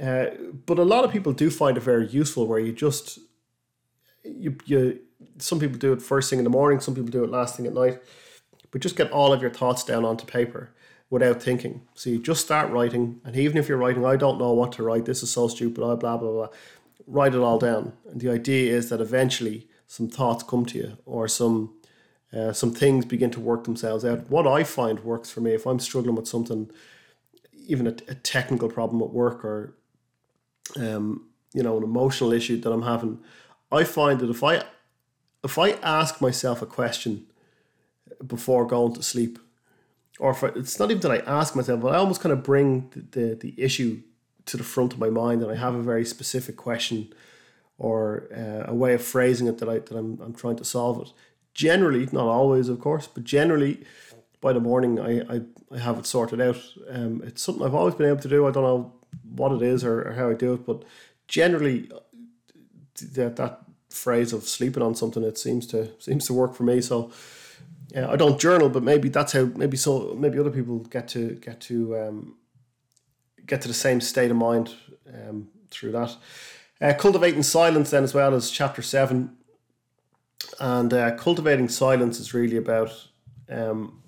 Uh, 0.00 0.26
but 0.66 0.78
a 0.78 0.84
lot 0.84 1.04
of 1.04 1.12
people 1.12 1.32
do 1.32 1.50
find 1.50 1.76
it 1.76 1.82
very 1.82 2.08
useful, 2.08 2.46
where 2.46 2.58
you 2.58 2.72
just 2.72 3.18
you 4.24 4.56
you 4.64 5.00
some 5.38 5.58
people 5.58 5.78
do 5.78 5.92
it 5.92 6.02
first 6.02 6.30
thing 6.30 6.38
in 6.38 6.44
the 6.44 6.50
morning, 6.50 6.80
some 6.80 6.94
people 6.94 7.10
do 7.10 7.24
it 7.24 7.30
last 7.30 7.56
thing 7.56 7.66
at 7.66 7.74
night, 7.74 8.00
but 8.70 8.80
just 8.80 8.96
get 8.96 9.10
all 9.10 9.32
of 9.32 9.40
your 9.42 9.50
thoughts 9.50 9.84
down 9.84 10.04
onto 10.04 10.24
paper 10.24 10.70
without 11.08 11.42
thinking. 11.42 11.82
So 11.94 12.10
you 12.10 12.18
just 12.20 12.44
start 12.44 12.70
writing, 12.70 13.20
and 13.24 13.36
even 13.36 13.58
if 13.58 13.68
you're 13.68 13.78
writing, 13.78 14.04
I 14.06 14.16
don't 14.16 14.38
know 14.38 14.52
what 14.52 14.72
to 14.72 14.82
write, 14.82 15.04
this 15.04 15.22
is 15.22 15.30
so 15.30 15.48
stupid, 15.48 15.74
blah, 15.74 15.96
blah, 15.96 16.16
blah, 16.16 16.30
blah, 16.30 16.48
write 17.06 17.34
it 17.34 17.40
all 17.40 17.58
down. 17.58 17.92
And 18.10 18.20
the 18.20 18.30
idea 18.30 18.72
is 18.72 18.88
that 18.90 19.00
eventually 19.00 19.68
some 19.86 20.08
thoughts 20.08 20.44
come 20.44 20.64
to 20.66 20.78
you 20.78 20.98
or 21.04 21.26
some 21.28 21.74
uh, 22.32 22.52
some 22.52 22.72
things 22.72 23.04
begin 23.04 23.32
to 23.32 23.40
work 23.40 23.64
themselves 23.64 24.04
out. 24.04 24.30
What 24.30 24.46
I 24.46 24.62
find 24.62 25.00
works 25.00 25.32
for 25.32 25.40
me, 25.40 25.52
if 25.52 25.66
I'm 25.66 25.80
struggling 25.80 26.14
with 26.14 26.28
something, 26.28 26.70
even 27.66 27.88
a, 27.88 27.96
a 28.06 28.14
technical 28.14 28.68
problem 28.68 29.02
at 29.02 29.10
work 29.10 29.44
or 29.44 29.74
um, 30.76 31.26
you 31.52 31.62
know, 31.64 31.76
an 31.76 31.82
emotional 31.82 32.32
issue 32.32 32.60
that 32.60 32.70
I'm 32.70 32.82
having, 32.82 33.18
I 33.72 33.84
find 33.84 34.20
that 34.20 34.30
if 34.30 34.44
I 34.44 34.62
if 35.42 35.58
I 35.58 35.70
ask 35.82 36.20
myself 36.20 36.62
a 36.62 36.66
question 36.66 37.26
before 38.26 38.66
going 38.66 38.94
to 38.94 39.02
sleep, 39.02 39.38
or 40.18 40.32
if 40.32 40.44
I, 40.44 40.48
it's 40.48 40.78
not 40.78 40.90
even 40.90 41.00
that 41.00 41.12
I 41.12 41.18
ask 41.18 41.56
myself, 41.56 41.80
but 41.80 41.94
I 41.94 41.98
almost 41.98 42.20
kind 42.20 42.32
of 42.32 42.42
bring 42.42 42.90
the, 42.90 43.00
the, 43.18 43.34
the 43.34 43.54
issue 43.56 44.02
to 44.46 44.56
the 44.56 44.64
front 44.64 44.92
of 44.92 44.98
my 44.98 45.10
mind, 45.10 45.42
and 45.42 45.50
I 45.50 45.56
have 45.56 45.74
a 45.74 45.82
very 45.82 46.04
specific 46.04 46.56
question 46.56 47.12
or 47.78 48.28
uh, 48.36 48.70
a 48.70 48.74
way 48.74 48.92
of 48.92 49.02
phrasing 49.02 49.46
it 49.46 49.58
that 49.58 49.68
I 49.68 49.78
that 49.78 49.96
I'm 49.96 50.20
I'm 50.20 50.34
trying 50.34 50.56
to 50.56 50.64
solve 50.64 51.00
it. 51.00 51.12
Generally, 51.54 52.08
not 52.12 52.26
always, 52.26 52.68
of 52.68 52.78
course, 52.80 53.06
but 53.06 53.24
generally, 53.24 53.82
by 54.40 54.52
the 54.52 54.60
morning, 54.60 55.00
I 55.00 55.20
I, 55.20 55.40
I 55.72 55.78
have 55.78 55.98
it 55.98 56.06
sorted 56.06 56.40
out. 56.40 56.62
Um, 56.90 57.22
it's 57.24 57.42
something 57.42 57.64
I've 57.64 57.74
always 57.74 57.94
been 57.94 58.08
able 58.08 58.20
to 58.20 58.28
do. 58.28 58.46
I 58.46 58.50
don't 58.50 58.64
know 58.64 58.92
what 59.34 59.52
it 59.52 59.62
is 59.62 59.82
or, 59.82 60.02
or 60.08 60.12
how 60.12 60.28
I 60.28 60.34
do 60.34 60.52
it, 60.52 60.66
but 60.66 60.84
generally, 61.26 61.90
that 63.14 63.36
that 63.36 63.62
phrase 63.90 64.32
of 64.32 64.44
sleeping 64.44 64.82
on 64.82 64.94
something 64.94 65.22
it 65.22 65.36
seems 65.36 65.66
to 65.66 65.90
seems 65.98 66.26
to 66.26 66.32
work 66.32 66.54
for 66.54 66.62
me. 66.62 66.80
So 66.80 67.10
yeah, 67.92 68.08
I 68.08 68.16
don't 68.16 68.40
journal, 68.40 68.68
but 68.68 68.82
maybe 68.82 69.08
that's 69.08 69.32
how 69.32 69.44
maybe 69.56 69.76
so 69.76 70.14
maybe 70.16 70.38
other 70.38 70.50
people 70.50 70.78
get 70.78 71.08
to 71.08 71.34
get 71.34 71.60
to 71.62 71.98
um, 71.98 72.36
get 73.46 73.60
to 73.62 73.68
the 73.68 73.74
same 73.74 74.00
state 74.00 74.30
of 74.30 74.36
mind 74.36 74.74
um, 75.12 75.48
through 75.70 75.92
that. 75.92 76.16
Uh, 76.80 76.94
cultivating 76.94 77.42
silence 77.42 77.90
then 77.90 78.04
as 78.04 78.14
well 78.14 78.34
as 78.34 78.50
chapter 78.50 78.80
seven, 78.80 79.36
and 80.60 80.94
uh, 80.94 81.14
cultivating 81.16 81.68
silence 81.68 82.20
is 82.20 82.32
really 82.32 82.56
about 82.56 83.08
um, 83.50 84.00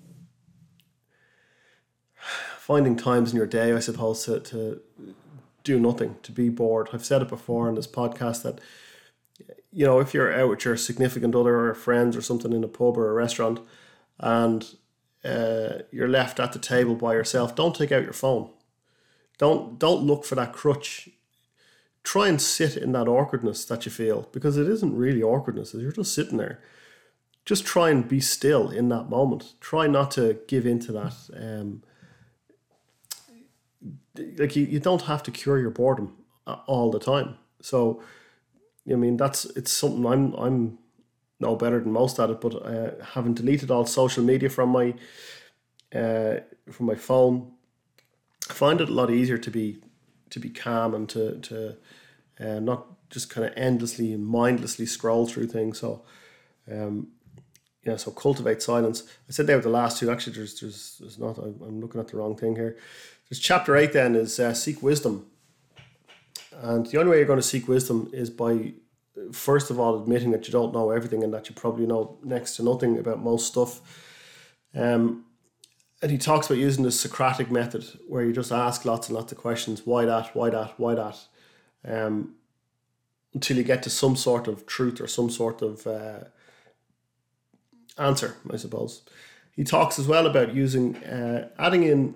finding 2.57 2.95
times 2.95 3.31
in 3.31 3.37
your 3.37 3.45
day, 3.45 3.73
I 3.73 3.79
suppose, 3.79 4.23
to, 4.25 4.39
to 4.39 4.81
do 5.63 5.79
nothing, 5.79 6.15
to 6.23 6.31
be 6.31 6.49
bored. 6.49 6.89
I've 6.93 7.05
said 7.05 7.21
it 7.21 7.27
before 7.27 7.67
in 7.67 7.75
this 7.75 7.87
podcast 7.87 8.43
that 8.43 8.61
you 9.73 9.85
know, 9.85 9.99
if 9.99 10.13
you're 10.13 10.33
out 10.33 10.49
with 10.49 10.65
your 10.65 10.77
significant 10.77 11.35
other 11.35 11.69
or 11.69 11.73
friends 11.73 12.15
or 12.15 12.21
something 12.21 12.53
in 12.53 12.63
a 12.63 12.67
pub 12.67 12.97
or 12.97 13.09
a 13.09 13.13
restaurant 13.13 13.59
and 14.19 14.75
uh, 15.25 15.79
you're 15.91 16.07
left 16.07 16.39
at 16.39 16.53
the 16.53 16.59
table 16.59 16.95
by 16.95 17.13
yourself, 17.13 17.55
don't 17.55 17.75
take 17.75 17.91
out 17.91 18.03
your 18.03 18.13
phone. 18.13 18.49
Don't 19.39 19.79
don't 19.79 20.03
look 20.03 20.25
for 20.25 20.35
that 20.35 20.53
crutch. 20.53 21.09
Try 22.03 22.27
and 22.27 22.41
sit 22.41 22.77
in 22.77 22.91
that 22.91 23.07
awkwardness 23.07 23.65
that 23.65 23.85
you 23.85 23.91
feel 23.91 24.27
because 24.31 24.57
it 24.57 24.67
isn't 24.67 24.95
really 24.95 25.23
awkwardness. 25.23 25.73
You're 25.73 25.91
just 25.91 26.13
sitting 26.13 26.37
there. 26.37 26.61
Just 27.45 27.65
try 27.65 27.89
and 27.89 28.07
be 28.07 28.19
still 28.19 28.69
in 28.69 28.89
that 28.89 29.09
moment. 29.09 29.53
Try 29.59 29.87
not 29.87 30.11
to 30.11 30.39
give 30.47 30.65
into 30.65 30.91
that. 30.91 31.15
Um, 31.35 31.83
like 34.37 34.55
you, 34.55 34.65
you 34.65 34.79
don't 34.79 35.03
have 35.03 35.23
to 35.23 35.31
cure 35.31 35.59
your 35.59 35.71
boredom 35.71 36.15
uh, 36.45 36.57
all 36.67 36.91
the 36.91 36.99
time. 36.99 37.37
So 37.61 38.01
I 38.91 38.95
mean, 38.95 39.17
that's 39.17 39.45
it's 39.45 39.71
something 39.71 40.05
I'm 40.05 40.33
I'm 40.33 40.77
no 41.39 41.55
better 41.55 41.79
than 41.79 41.91
most 41.91 42.19
at 42.19 42.29
it, 42.29 42.41
but 42.41 42.55
uh, 42.55 42.91
having 43.13 43.33
deleted 43.33 43.71
all 43.71 43.85
social 43.85 44.23
media 44.23 44.49
from 44.49 44.69
my 44.69 44.93
uh, 45.93 46.39
from 46.71 46.85
my 46.85 46.95
phone, 46.95 47.51
I 48.49 48.53
find 48.53 48.81
it 48.81 48.89
a 48.89 48.93
lot 48.93 49.09
easier 49.09 49.37
to 49.37 49.51
be 49.51 49.79
to 50.29 50.39
be 50.39 50.49
calm 50.49 50.93
and 50.93 51.07
to 51.09 51.39
to 51.39 51.77
uh, 52.39 52.59
not 52.59 52.87
just 53.09 53.29
kind 53.29 53.45
of 53.47 53.53
endlessly 53.55 54.11
and 54.11 54.25
mindlessly 54.25 54.85
scroll 54.85 55.27
through 55.27 55.47
things. 55.47 55.79
So, 55.79 56.03
um, 56.69 57.09
yeah, 57.85 57.97
so 57.97 58.11
cultivate 58.11 58.61
silence. 58.61 59.03
I 59.29 59.31
said 59.31 59.47
there 59.47 59.57
with 59.57 59.65
the 59.65 59.69
last 59.69 59.99
two. 59.99 60.09
Actually, 60.11 60.35
there's 60.37 60.59
there's, 60.59 60.97
there's 60.99 61.19
not. 61.19 61.37
I'm 61.37 61.79
looking 61.79 62.01
at 62.01 62.07
the 62.07 62.17
wrong 62.17 62.35
thing 62.35 62.55
here. 62.55 62.77
There's 63.29 63.39
chapter 63.39 63.77
eight. 63.77 63.93
Then 63.93 64.15
is 64.15 64.39
uh, 64.39 64.53
seek 64.53 64.81
wisdom. 64.81 65.27
And 66.63 66.85
the 66.85 66.97
only 66.97 67.11
way 67.11 67.17
you're 67.17 67.25
going 67.25 67.39
to 67.39 67.43
seek 67.43 67.67
wisdom 67.67 68.09
is 68.13 68.29
by, 68.29 68.71
first 69.33 69.69
of 69.69 69.81
all, 69.81 70.01
admitting 70.01 70.31
that 70.31 70.47
you 70.47 70.53
don't 70.53 70.73
know 70.73 70.91
everything 70.91 71.21
and 71.21 71.33
that 71.33 71.49
you 71.49 71.55
probably 71.55 71.85
know 71.85 72.17
next 72.23 72.55
to 72.55 72.63
nothing 72.63 72.97
about 72.97 73.21
most 73.21 73.47
stuff. 73.47 73.81
Um, 74.73 75.25
and 76.01 76.09
he 76.09 76.17
talks 76.17 76.47
about 76.47 76.59
using 76.59 76.85
the 76.85 76.91
Socratic 76.91 77.51
method, 77.51 77.85
where 78.07 78.23
you 78.23 78.31
just 78.31 78.53
ask 78.53 78.85
lots 78.85 79.09
and 79.09 79.17
lots 79.17 79.33
of 79.33 79.37
questions 79.37 79.85
why 79.85 80.05
that, 80.05 80.33
why 80.33 80.49
that, 80.51 80.79
why 80.79 80.95
that, 80.95 81.17
um, 81.83 82.35
until 83.33 83.57
you 83.57 83.63
get 83.63 83.83
to 83.83 83.89
some 83.89 84.15
sort 84.15 84.47
of 84.47 84.65
truth 84.65 85.01
or 85.01 85.07
some 85.07 85.29
sort 85.29 85.61
of 85.61 85.85
uh, 85.85 86.19
answer, 87.97 88.37
I 88.49 88.55
suppose. 88.55 89.01
he 89.55 89.63
talks 89.63 89.99
as 89.99 90.07
well 90.07 90.25
about 90.25 90.55
using 90.55 90.95
uh, 91.03 91.49
adding 91.59 91.83
in 91.83 92.15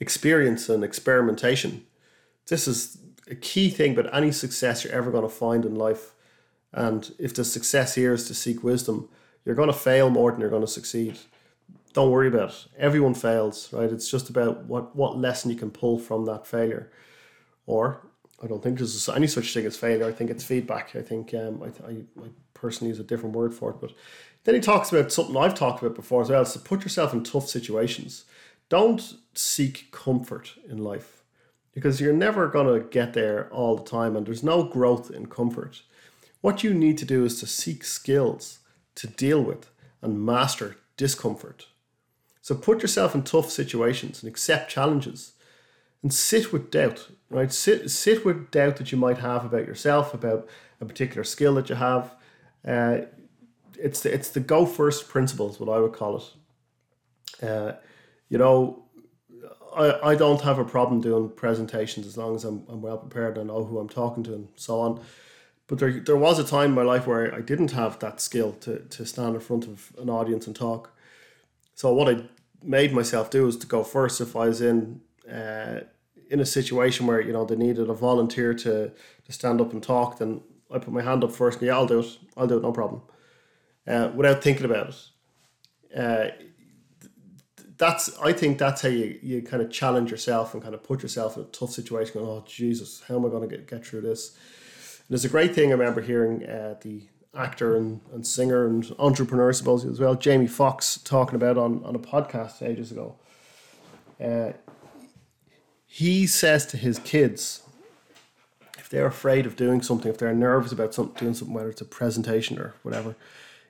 experience 0.00 0.68
and 0.68 0.82
experimentation. 0.82 1.86
This 2.48 2.68
is 2.68 2.98
a 3.28 3.34
key 3.34 3.70
thing 3.70 3.96
about 3.96 4.14
any 4.14 4.32
success 4.32 4.84
you're 4.84 4.92
ever 4.92 5.10
going 5.10 5.22
to 5.24 5.28
find 5.28 5.64
in 5.64 5.74
life. 5.74 6.14
And 6.72 7.10
if 7.18 7.34
the 7.34 7.44
success 7.44 7.94
here 7.94 8.12
is 8.12 8.26
to 8.28 8.34
seek 8.34 8.62
wisdom, 8.62 9.08
you're 9.44 9.54
going 9.54 9.72
to 9.72 9.78
fail 9.78 10.10
more 10.10 10.30
than 10.30 10.40
you're 10.40 10.50
going 10.50 10.62
to 10.62 10.68
succeed. 10.68 11.18
Don't 11.92 12.10
worry 12.10 12.28
about 12.28 12.50
it. 12.50 12.66
Everyone 12.76 13.14
fails, 13.14 13.72
right? 13.72 13.90
It's 13.90 14.10
just 14.10 14.28
about 14.28 14.64
what, 14.66 14.94
what 14.94 15.18
lesson 15.18 15.50
you 15.50 15.56
can 15.56 15.70
pull 15.70 15.98
from 15.98 16.26
that 16.26 16.46
failure. 16.46 16.90
Or 17.66 18.06
I 18.42 18.46
don't 18.46 18.62
think 18.62 18.78
there's 18.78 19.08
any 19.08 19.26
such 19.26 19.54
thing 19.54 19.64
as 19.64 19.76
failure. 19.76 20.04
I 20.04 20.12
think 20.12 20.30
it's 20.30 20.44
feedback. 20.44 20.94
I 20.94 21.02
think 21.02 21.32
um, 21.32 21.62
I, 21.62 21.88
I, 21.88 21.92
I 22.24 22.28
personally 22.54 22.90
use 22.90 23.00
a 23.00 23.04
different 23.04 23.34
word 23.34 23.54
for 23.54 23.70
it. 23.70 23.80
But 23.80 23.92
then 24.44 24.54
he 24.54 24.60
talks 24.60 24.92
about 24.92 25.10
something 25.10 25.36
I've 25.36 25.54
talked 25.54 25.82
about 25.82 25.96
before 25.96 26.22
as 26.22 26.28
well. 26.28 26.44
So 26.44 26.60
put 26.60 26.82
yourself 26.82 27.14
in 27.14 27.24
tough 27.24 27.48
situations. 27.48 28.24
Don't 28.68 29.14
seek 29.34 29.90
comfort 29.90 30.54
in 30.68 30.78
life 30.78 31.15
because 31.76 32.00
you're 32.00 32.14
never 32.14 32.48
going 32.48 32.66
to 32.66 32.88
get 32.88 33.12
there 33.12 33.50
all 33.52 33.76
the 33.76 33.84
time 33.84 34.16
and 34.16 34.24
there's 34.24 34.42
no 34.42 34.62
growth 34.62 35.10
in 35.10 35.26
comfort. 35.26 35.82
What 36.40 36.64
you 36.64 36.72
need 36.72 36.96
to 36.96 37.04
do 37.04 37.22
is 37.26 37.38
to 37.40 37.46
seek 37.46 37.84
skills 37.84 38.60
to 38.94 39.06
deal 39.06 39.42
with 39.42 39.68
and 40.00 40.24
master 40.24 40.78
discomfort. 40.96 41.66
So 42.40 42.54
put 42.54 42.80
yourself 42.80 43.14
in 43.14 43.24
tough 43.24 43.50
situations 43.50 44.22
and 44.22 44.30
accept 44.30 44.70
challenges 44.70 45.32
and 46.02 46.14
sit 46.14 46.50
with 46.50 46.70
doubt, 46.70 47.10
right? 47.28 47.52
Sit, 47.52 47.90
sit 47.90 48.24
with 48.24 48.50
doubt 48.50 48.76
that 48.78 48.90
you 48.90 48.96
might 48.96 49.18
have 49.18 49.44
about 49.44 49.66
yourself, 49.66 50.14
about 50.14 50.48
a 50.80 50.86
particular 50.86 51.24
skill 51.24 51.56
that 51.56 51.68
you 51.68 51.74
have. 51.74 52.14
Uh, 52.66 53.00
it's 53.78 54.00
the, 54.00 54.14
it's 54.14 54.30
the 54.30 54.40
go 54.40 54.64
first 54.64 55.08
principles, 55.08 55.60
what 55.60 55.68
I 55.68 55.80
would 55.80 55.92
call 55.92 56.16
it. 56.16 57.46
Uh, 57.46 57.72
you 58.30 58.38
know, 58.38 58.85
I, 59.76 60.10
I 60.10 60.14
don't 60.14 60.40
have 60.40 60.58
a 60.58 60.64
problem 60.64 61.00
doing 61.00 61.28
presentations 61.30 62.06
as 62.06 62.16
long 62.16 62.34
as 62.34 62.44
I'm, 62.44 62.64
I'm 62.68 62.82
well 62.82 62.98
prepared 62.98 63.36
and 63.36 63.50
I 63.50 63.54
know 63.54 63.64
who 63.64 63.78
I'm 63.78 63.88
talking 63.88 64.24
to 64.24 64.34
and 64.34 64.48
so 64.56 64.80
on. 64.80 65.00
But 65.66 65.78
there, 65.78 66.00
there 66.00 66.16
was 66.16 66.38
a 66.38 66.44
time 66.44 66.70
in 66.70 66.74
my 66.74 66.82
life 66.82 67.06
where 67.06 67.34
I 67.34 67.40
didn't 67.40 67.72
have 67.72 67.98
that 67.98 68.20
skill 68.20 68.52
to, 68.60 68.78
to 68.78 69.04
stand 69.04 69.34
in 69.34 69.40
front 69.40 69.66
of 69.66 69.92
an 69.98 70.08
audience 70.08 70.46
and 70.46 70.54
talk. 70.54 70.90
So 71.74 71.92
what 71.92 72.08
I 72.08 72.22
made 72.62 72.92
myself 72.92 73.30
do 73.30 73.44
was 73.44 73.56
to 73.58 73.66
go 73.66 73.82
first 73.84 74.20
if 74.20 74.34
I 74.34 74.46
was 74.46 74.60
in 74.60 75.00
uh, 75.30 75.80
in 76.30 76.40
a 76.40 76.46
situation 76.46 77.06
where 77.06 77.20
you 77.20 77.32
know 77.32 77.44
they 77.44 77.56
needed 77.56 77.90
a 77.90 77.94
volunteer 77.94 78.54
to 78.54 78.92
to 79.24 79.32
stand 79.32 79.60
up 79.60 79.72
and 79.72 79.82
talk, 79.82 80.18
then 80.18 80.40
I 80.72 80.78
put 80.78 80.92
my 80.92 81.02
hand 81.02 81.24
up 81.24 81.32
first. 81.32 81.58
And, 81.58 81.66
yeah, 81.66 81.74
I'll 81.74 81.86
do 81.86 82.00
it. 82.00 82.18
I'll 82.36 82.46
do 82.46 82.58
it. 82.58 82.62
No 82.62 82.72
problem. 82.72 83.02
Uh, 83.86 84.10
without 84.14 84.42
thinking 84.42 84.64
about 84.64 84.88
it. 84.88 84.96
Uh, 85.96 86.45
that's 87.78 88.16
I 88.18 88.32
think 88.32 88.58
that's 88.58 88.82
how 88.82 88.88
you, 88.88 89.18
you 89.22 89.42
kind 89.42 89.62
of 89.62 89.70
challenge 89.70 90.10
yourself 90.10 90.54
and 90.54 90.62
kind 90.62 90.74
of 90.74 90.82
put 90.82 91.02
yourself 91.02 91.36
in 91.36 91.42
a 91.42 91.46
tough 91.46 91.70
situation. 91.70 92.14
Going, 92.14 92.26
oh 92.26 92.44
Jesus, 92.46 93.02
how 93.06 93.16
am 93.16 93.26
I 93.26 93.28
going 93.28 93.48
to 93.48 93.56
get, 93.56 93.68
get 93.68 93.86
through 93.86 94.02
this? 94.02 94.30
And 94.30 95.08
there's 95.10 95.24
a 95.24 95.28
great 95.28 95.54
thing 95.54 95.70
I 95.70 95.72
remember 95.72 96.00
hearing 96.00 96.46
uh, 96.46 96.76
the 96.80 97.02
actor 97.34 97.76
and, 97.76 98.00
and 98.12 98.26
singer 98.26 98.66
and 98.66 98.94
entrepreneur, 98.98 99.50
I 99.50 99.52
suppose 99.52 99.84
as 99.84 100.00
well, 100.00 100.14
Jamie 100.14 100.46
Foxx 100.46 100.98
talking 100.98 101.36
about 101.36 101.58
on, 101.58 101.84
on 101.84 101.94
a 101.94 101.98
podcast 101.98 102.62
ages 102.62 102.90
ago. 102.90 103.16
Uh, 104.22 104.52
he 105.86 106.26
says 106.26 106.66
to 106.66 106.76
his 106.76 106.98
kids, 106.98 107.62
if 108.78 108.88
they're 108.88 109.06
afraid 109.06 109.46
of 109.46 109.56
doing 109.56 109.82
something, 109.82 110.10
if 110.10 110.18
they're 110.18 110.34
nervous 110.34 110.72
about 110.72 110.94
something, 110.94 111.14
doing 111.18 111.34
something, 111.34 111.54
whether 111.54 111.70
it's 111.70 111.80
a 111.80 111.86
presentation 111.86 112.58
or 112.58 112.74
whatever, 112.82 113.16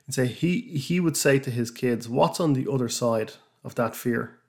and 0.05 0.15
say 0.15 0.27
he 0.27 0.61
he 0.77 0.99
would 0.99 1.17
say 1.17 1.39
to 1.39 1.49
his 1.49 1.71
kids, 1.71 2.07
"What's 2.07 2.39
on 2.39 2.53
the 2.53 2.71
other 2.71 2.87
side 2.87 3.33
of 3.67 3.75
that 3.75 3.95
fear?" 3.95 4.39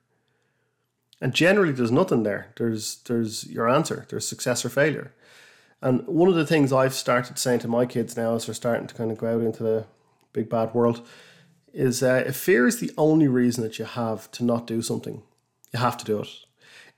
And 1.21 1.33
generally, 1.33 1.73
there's 1.73 1.91
nothing 1.91 2.23
there. 2.23 2.53
There's 2.57 3.03
there's 3.03 3.45
your 3.47 3.69
answer. 3.69 4.05
There's 4.09 4.27
success 4.27 4.65
or 4.65 4.69
failure. 4.69 5.13
And 5.81 6.05
one 6.07 6.29
of 6.29 6.35
the 6.35 6.45
things 6.45 6.73
I've 6.73 6.93
started 6.93 7.37
saying 7.37 7.59
to 7.59 7.67
my 7.67 7.85
kids 7.85 8.17
now 8.17 8.35
as 8.35 8.45
they're 8.45 8.55
starting 8.55 8.87
to 8.87 8.95
kind 8.95 9.11
of 9.11 9.17
go 9.17 9.35
out 9.35 9.41
into 9.41 9.63
the 9.63 9.85
big 10.33 10.49
bad 10.49 10.73
world 10.73 11.07
is 11.73 12.01
uh, 12.03 12.23
if 12.25 12.35
fear 12.35 12.67
is 12.67 12.79
the 12.79 12.91
only 12.97 13.27
reason 13.27 13.63
that 13.63 13.79
you 13.79 13.85
have 13.85 14.29
to 14.31 14.43
not 14.43 14.67
do 14.67 14.81
something, 14.81 15.21
you 15.71 15.79
have 15.79 15.97
to 15.97 16.05
do 16.05 16.19
it 16.19 16.29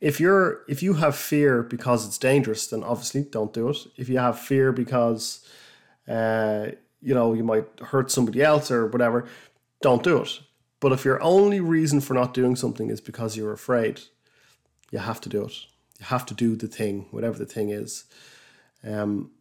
if 0.01 0.19
you're 0.19 0.63
if 0.67 0.81
you 0.81 0.95
have 0.95 1.15
fear 1.15 1.61
because 1.61 2.05
it's 2.05 2.17
dangerous, 2.17 2.67
then 2.67 2.83
obviously 2.83 3.21
don't 3.21 3.53
do 3.53 3.69
it. 3.69 3.77
If 3.95 4.09
you 4.09 4.17
have 4.17 4.39
fear 4.39 4.71
because 4.71 5.45
uh, 6.07 6.69
you 7.01 7.13
know 7.13 7.33
you 7.33 7.43
might 7.43 7.67
hurt 7.79 8.09
somebody 8.11 8.41
else 8.41 8.71
or 8.71 8.87
whatever, 8.87 9.27
don't 9.81 10.03
do 10.03 10.23
it. 10.23 10.39
But 10.81 10.91
if 10.91 11.05
your 11.05 11.21
only 11.23 11.61
reason 11.61 12.01
for 12.01 12.13
not 12.15 12.33
doing 12.33 12.57
something 12.57 12.89
is 12.89 12.99
because 12.99 13.37
you're 13.37 13.53
afraid, 13.53 14.01
you 14.91 14.99
have 14.99 15.21
to 15.21 15.29
do 15.29 15.45
it. 15.45 15.53
You 15.99 16.07
have 16.07 16.25
to 16.25 16.33
do 16.33 16.57
the 16.57 16.67
thing, 16.67 17.05
whatever 17.11 17.37
the 17.37 17.45
thing 17.45 17.69
is. 17.69 18.03
Um, 18.83 19.31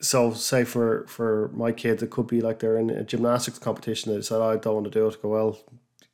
so 0.00 0.32
say 0.34 0.64
for 0.64 1.06
for 1.06 1.50
my 1.54 1.72
kids, 1.72 2.02
it 2.02 2.10
could 2.10 2.26
be 2.26 2.42
like 2.42 2.58
they're 2.58 2.76
in 2.76 2.90
a 2.90 3.04
gymnastics 3.04 3.58
competition. 3.58 4.12
They 4.12 4.18
decide, 4.18 4.38
oh, 4.38 4.50
I 4.50 4.56
don't 4.56 4.74
want 4.74 4.84
to 4.84 4.90
do 4.90 5.06
it. 5.06 5.22
Go 5.22 5.28
well, 5.30 5.58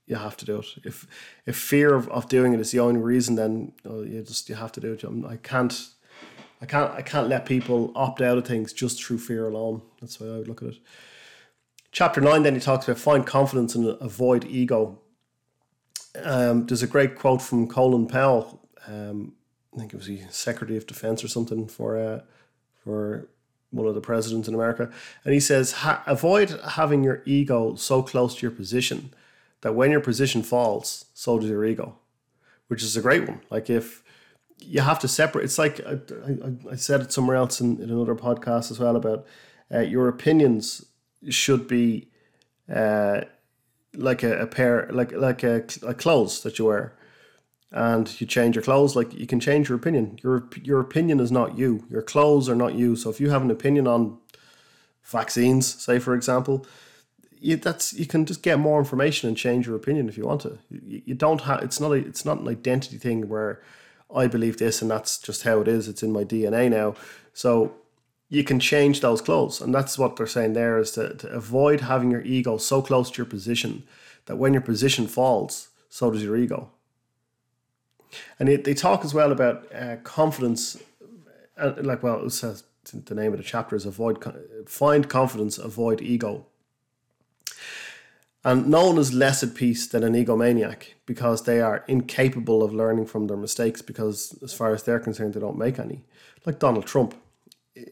you 0.07 0.17
have 0.17 0.37
to 0.37 0.45
do 0.45 0.59
it. 0.59 0.67
If 0.85 1.07
if 1.47 1.57
fear 1.57 1.95
of, 1.95 2.09
of 2.11 2.29
doing 2.29 2.53
it 2.53 2.61
is 2.61 2.71
the 2.71 2.81
only 2.81 3.01
reason, 3.01 3.37
then 3.37 3.73
you 3.85 4.23
just 4.23 4.49
you 4.49 4.55
have 4.55 4.73
to 4.73 4.81
do 4.81 4.93
it. 4.93 5.05
I 5.27 5.37
can't 5.37 5.89
I 6.61 6.67
can't 6.67 6.93
I 6.93 7.03
can't 7.03 7.29
let 7.29 7.47
people 7.47 7.91
opt 7.97 8.21
out 8.21 8.39
of 8.39 8.47
things 8.47 8.73
just 8.73 9.03
through 9.03 9.19
fear 9.19 9.49
alone. 9.49 9.83
That's 10.01 10.21
why 10.21 10.29
I 10.29 10.39
would 10.39 10.49
look 10.49 10.63
at 10.63 10.69
it. 10.69 10.79
Chapter 11.93 12.23
nine 12.23 12.43
then 12.43 12.55
he 12.55 12.61
talks 12.61 12.89
about 12.89 12.99
find 12.99 13.27
confidence 13.27 13.75
and 13.75 13.87
avoid 14.01 14.47
ego. 14.47 14.99
Um, 16.23 16.67
there's 16.67 16.83
a 16.83 16.87
great 16.87 17.17
quote 17.17 17.43
from 17.43 17.69
Colin 17.69 18.07
Powell. 18.07 18.67
Um, 18.87 19.35
I 19.75 19.79
think 19.79 19.93
it 19.93 19.97
was 19.97 20.07
the 20.07 20.21
Secretary 20.31 20.77
of 20.77 20.87
Defense 20.87 21.23
or 21.23 21.29
something 21.29 21.69
for 21.69 21.97
uh, 21.99 22.21
for 22.83 23.29
one 23.71 23.87
of 23.87 23.95
the 23.95 24.01
presidents 24.01 24.49
in 24.49 24.55
America, 24.55 24.91
and 25.25 25.35
he 25.35 25.41
says, 25.41 25.75
"Avoid 26.07 26.59
having 26.71 27.05
your 27.05 27.23
ego 27.27 27.75
so 27.75 28.03
close 28.03 28.37
to 28.37 28.43
your 28.43 28.51
position 28.51 29.13
that 29.63 29.75
when 29.75 29.91
your 29.91 30.01
position 30.01 30.43
falls, 30.43 31.07
so 31.15 31.39
does 31.39 31.49
your 31.49 31.65
ego, 31.65 31.97
which 32.69 32.83
is 32.83 32.97
a 32.97 33.03
great 33.03 33.27
one. 33.27 33.41
Like 33.51 33.71
if 33.71 34.03
you 34.59 34.81
have 34.81 34.99
to 35.01 35.09
separate, 35.09 35.45
it's 35.45 35.59
like 35.59 35.81
I, 35.87 35.99
I, 36.27 36.73
I 36.73 36.77
said 36.77 37.01
it 37.01 37.13
somewhere 37.13 37.37
else 37.37 37.61
in, 37.61 37.81
in 37.81 37.91
another 37.91 38.15
podcast 38.15 38.71
as 38.71 38.79
well 38.79 38.97
about 38.97 39.27
uh, 39.73 39.81
your 39.81 40.09
opinions 40.09 40.87
should 41.31 41.69
be 41.69 42.09
uh, 42.73 43.23
like 43.95 44.23
a, 44.23 44.41
a, 44.41 44.47
pair, 44.47 44.89
like 44.91 45.13
like 45.13 45.43
a, 45.43 45.65
a 45.87 45.95
clothes 45.95 46.43
that 46.43 46.59
you 46.59 46.67
wear, 46.67 46.95
and 47.71 48.21
you 48.21 48.27
change 48.27 48.57
your 48.57 48.63
clothes. 48.63 48.97
Like 48.97 49.13
you 49.13 49.27
can 49.27 49.41
change 49.41 49.69
your 49.69 49.77
opinion. 49.77 50.19
Your 50.23 50.49
your 50.63 50.81
opinion 50.81 51.21
is 51.21 51.31
not 51.31 51.59
you. 51.59 51.85
Your 51.91 52.03
clothes 52.03 52.49
are 52.49 52.55
not 52.55 52.75
you. 52.75 52.97
So 52.97 53.11
if 53.11 53.21
you 53.21 53.31
have 53.31 53.43
an 53.43 53.51
opinion 53.51 53.87
on 53.87 54.19
vaccines, 55.05 55.75
say 55.83 55.99
for 55.99 56.15
example, 56.15 56.67
you, 57.39 57.57
that's 57.57 57.93
you 57.93 58.07
can 58.07 58.25
just 58.25 58.43
get 58.43 58.59
more 58.59 58.79
information 58.79 59.29
and 59.29 59.37
change 59.37 59.67
your 59.67 59.77
opinion 59.77 60.09
if 60.09 60.17
you 60.17 60.25
want 60.25 60.43
to. 60.43 60.59
You, 60.71 61.03
you 61.07 61.15
don't 61.15 61.43
have 61.43 61.63
it's 61.63 61.81
not 61.81 61.93
a, 61.93 61.97
it's 61.97 62.25
not 62.25 62.39
an 62.39 62.49
identity 62.49 62.99
thing 62.99 63.29
where 63.29 63.61
I 64.15 64.27
believe 64.27 64.59
this 64.59 64.81
and 64.81 64.91
that's 64.91 65.19
just 65.19 65.43
how 65.43 65.61
it 65.61 65.69
is. 65.69 65.89
It's 65.89 66.03
in 66.03 66.13
my 66.13 66.25
DNA 66.25 66.71
now. 66.71 66.95
So 67.35 67.75
you 68.33 68.43
can 68.43 68.59
change 68.59 69.01
those 69.01 69.21
clothes, 69.21 69.61
and 69.61 69.75
that's 69.75 69.99
what 69.99 70.17
they're 70.17 70.27
saying 70.27 70.55
there 70.55 70.79
is 70.79 70.93
to, 70.93 71.13
to 71.17 71.29
avoid 71.29 71.83
having 71.83 72.11
your 72.11 72.23
ego 72.23 72.57
so 72.57 72.81
close 72.81 73.11
to 73.11 73.19
your 73.19 73.27
position 73.27 73.83
that 74.25 74.37
when 74.37 74.55
your 74.55 74.63
position 74.63 75.07
falls, 75.07 75.69
so 75.91 76.11
does 76.11 76.25
your 76.25 76.35
ego. 76.35 76.71
And 78.39 78.49
it, 78.49 78.65
they 78.65 78.73
talk 78.73 79.05
as 79.05 79.13
well 79.13 79.33
about 79.33 79.67
uh, 79.75 79.97
confidence, 79.97 80.83
uh, 81.59 81.75
like 81.83 82.03
well, 82.03 82.25
it 82.25 82.31
says 82.31 82.65
the 82.91 83.15
name 83.15 83.33
of 83.33 83.39
the 83.39 83.45
chapter 83.45 83.77
is 83.77 83.85
avoid 83.85 84.17
find 84.67 85.11
confidence, 85.11 85.59
avoid 85.59 86.01
ego. 86.01 86.47
And 88.43 88.69
no 88.69 88.87
one 88.87 88.99
is 88.99 89.13
less 89.13 89.43
at 89.43 89.55
peace 89.55 89.87
than 89.87 90.03
an 90.03 90.15
egomaniac 90.15 90.95
because 91.05 91.45
they 91.45 91.61
are 91.61 91.85
incapable 91.87 92.63
of 92.63 92.73
learning 92.73 93.07
from 93.07 93.27
their 93.27 93.37
mistakes 93.37 93.83
because, 93.83 94.39
as 94.43 94.55
far 94.55 94.73
as 94.73 94.85
they're 94.85 94.99
concerned, 94.99 95.35
they 95.35 95.41
don't 95.41 95.59
make 95.59 95.79
any. 95.79 96.03
Like 96.47 96.59
Donald 96.59 96.87
Trump, 96.87 97.15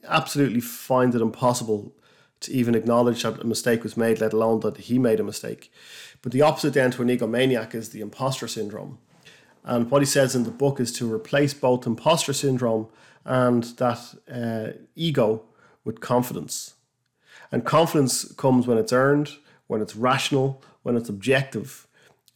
absolutely 0.04 0.60
finds 0.60 1.14
it 1.16 1.22
impossible 1.22 1.92
to 2.40 2.52
even 2.52 2.74
acknowledge 2.74 3.22
that 3.22 3.40
a 3.40 3.46
mistake 3.46 3.82
was 3.82 3.96
made, 3.96 4.20
let 4.20 4.32
alone 4.32 4.60
that 4.60 4.78
he 4.78 4.98
made 4.98 5.20
a 5.20 5.24
mistake. 5.24 5.70
But 6.22 6.32
the 6.32 6.42
opposite 6.42 6.74
then 6.74 6.90
to 6.92 7.02
an 7.02 7.08
egomaniac 7.08 7.74
is 7.74 7.90
the 7.90 8.00
imposter 8.00 8.48
syndrome. 8.48 8.98
And 9.62 9.90
what 9.90 10.00
he 10.00 10.06
says 10.06 10.34
in 10.34 10.44
the 10.44 10.50
book 10.50 10.80
is 10.80 10.90
to 10.92 11.12
replace 11.12 11.52
both 11.52 11.86
imposter 11.86 12.32
syndrome 12.32 12.88
and 13.24 13.64
that 13.76 14.14
uh, 14.32 14.78
ego 14.96 15.42
with 15.84 16.00
confidence. 16.00 16.74
And 17.52 17.64
confidence 17.64 18.32
comes 18.32 18.66
when 18.66 18.78
it's 18.78 18.92
earned 18.92 19.36
when 19.70 19.80
it's 19.80 19.94
rational, 19.94 20.60
when 20.82 20.96
it's 20.96 21.08
objective. 21.08 21.86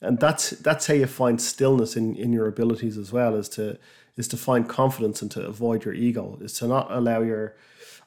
And 0.00 0.20
that's 0.20 0.50
that's 0.50 0.86
how 0.86 0.94
you 0.94 1.06
find 1.06 1.40
stillness 1.40 1.96
in, 1.96 2.14
in 2.14 2.32
your 2.32 2.46
abilities 2.46 2.96
as 2.96 3.12
well, 3.12 3.34
is 3.34 3.48
to 3.50 3.76
is 4.16 4.28
to 4.28 4.36
find 4.36 4.68
confidence 4.68 5.22
and 5.22 5.30
to 5.32 5.44
avoid 5.44 5.84
your 5.84 5.94
ego, 5.94 6.38
is 6.40 6.54
to 6.54 6.66
not 6.66 6.90
allow 6.90 7.20
your 7.22 7.54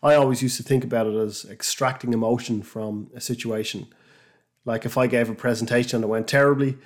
I 0.01 0.13
always 0.13 0.43
used 0.43 0.57
to 0.57 0.63
think 0.63 0.83
about 0.83 1.07
it 1.07 1.15
as 1.15 1.45
extracting 1.45 2.13
emotion 2.13 2.61
from 2.61 3.09
a 3.15 3.21
situation. 3.21 3.87
Like 4.63 4.85
if 4.85 4.97
I 4.97 5.07
gave 5.07 5.29
a 5.29 5.35
presentation 5.35 5.97
and 5.97 6.03
it 6.03 6.07
went 6.07 6.27
terribly, 6.27 6.77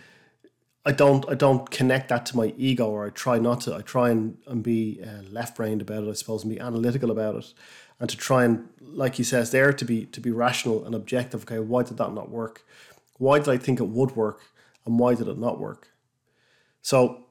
I 0.85 0.91
don't 0.91 1.29
I 1.29 1.35
don't 1.35 1.69
connect 1.69 2.09
that 2.09 2.25
to 2.27 2.37
my 2.37 2.53
ego, 2.57 2.89
or 2.89 3.05
I 3.05 3.09
try 3.09 3.37
not 3.37 3.61
to. 3.61 3.75
I 3.75 3.81
try 3.81 4.09
and, 4.09 4.37
and 4.47 4.63
be 4.63 5.01
uh, 5.03 5.23
left 5.29 5.55
brained 5.57 5.81
about 5.81 6.03
it, 6.03 6.09
I 6.09 6.13
suppose, 6.13 6.43
and 6.43 6.51
be 6.51 6.59
analytical 6.59 7.11
about 7.11 7.35
it, 7.35 7.53
and 7.99 8.09
to 8.09 8.17
try 8.17 8.45
and, 8.45 8.67
like 8.81 9.15
he 9.15 9.23
says 9.23 9.51
there, 9.51 9.73
to 9.73 9.85
be 9.85 10.05
to 10.05 10.19
be 10.19 10.31
rational 10.31 10.83
and 10.83 10.95
objective. 10.95 11.43
Okay, 11.43 11.59
why 11.59 11.83
did 11.83 11.97
that 11.97 12.13
not 12.13 12.31
work? 12.31 12.65
Why 13.17 13.37
did 13.37 13.49
I 13.49 13.57
think 13.57 13.79
it 13.79 13.89
would 13.89 14.15
work, 14.15 14.41
and 14.85 14.97
why 14.97 15.13
did 15.13 15.27
it 15.27 15.37
not 15.37 15.59
work? 15.59 15.89
So, 16.81 17.25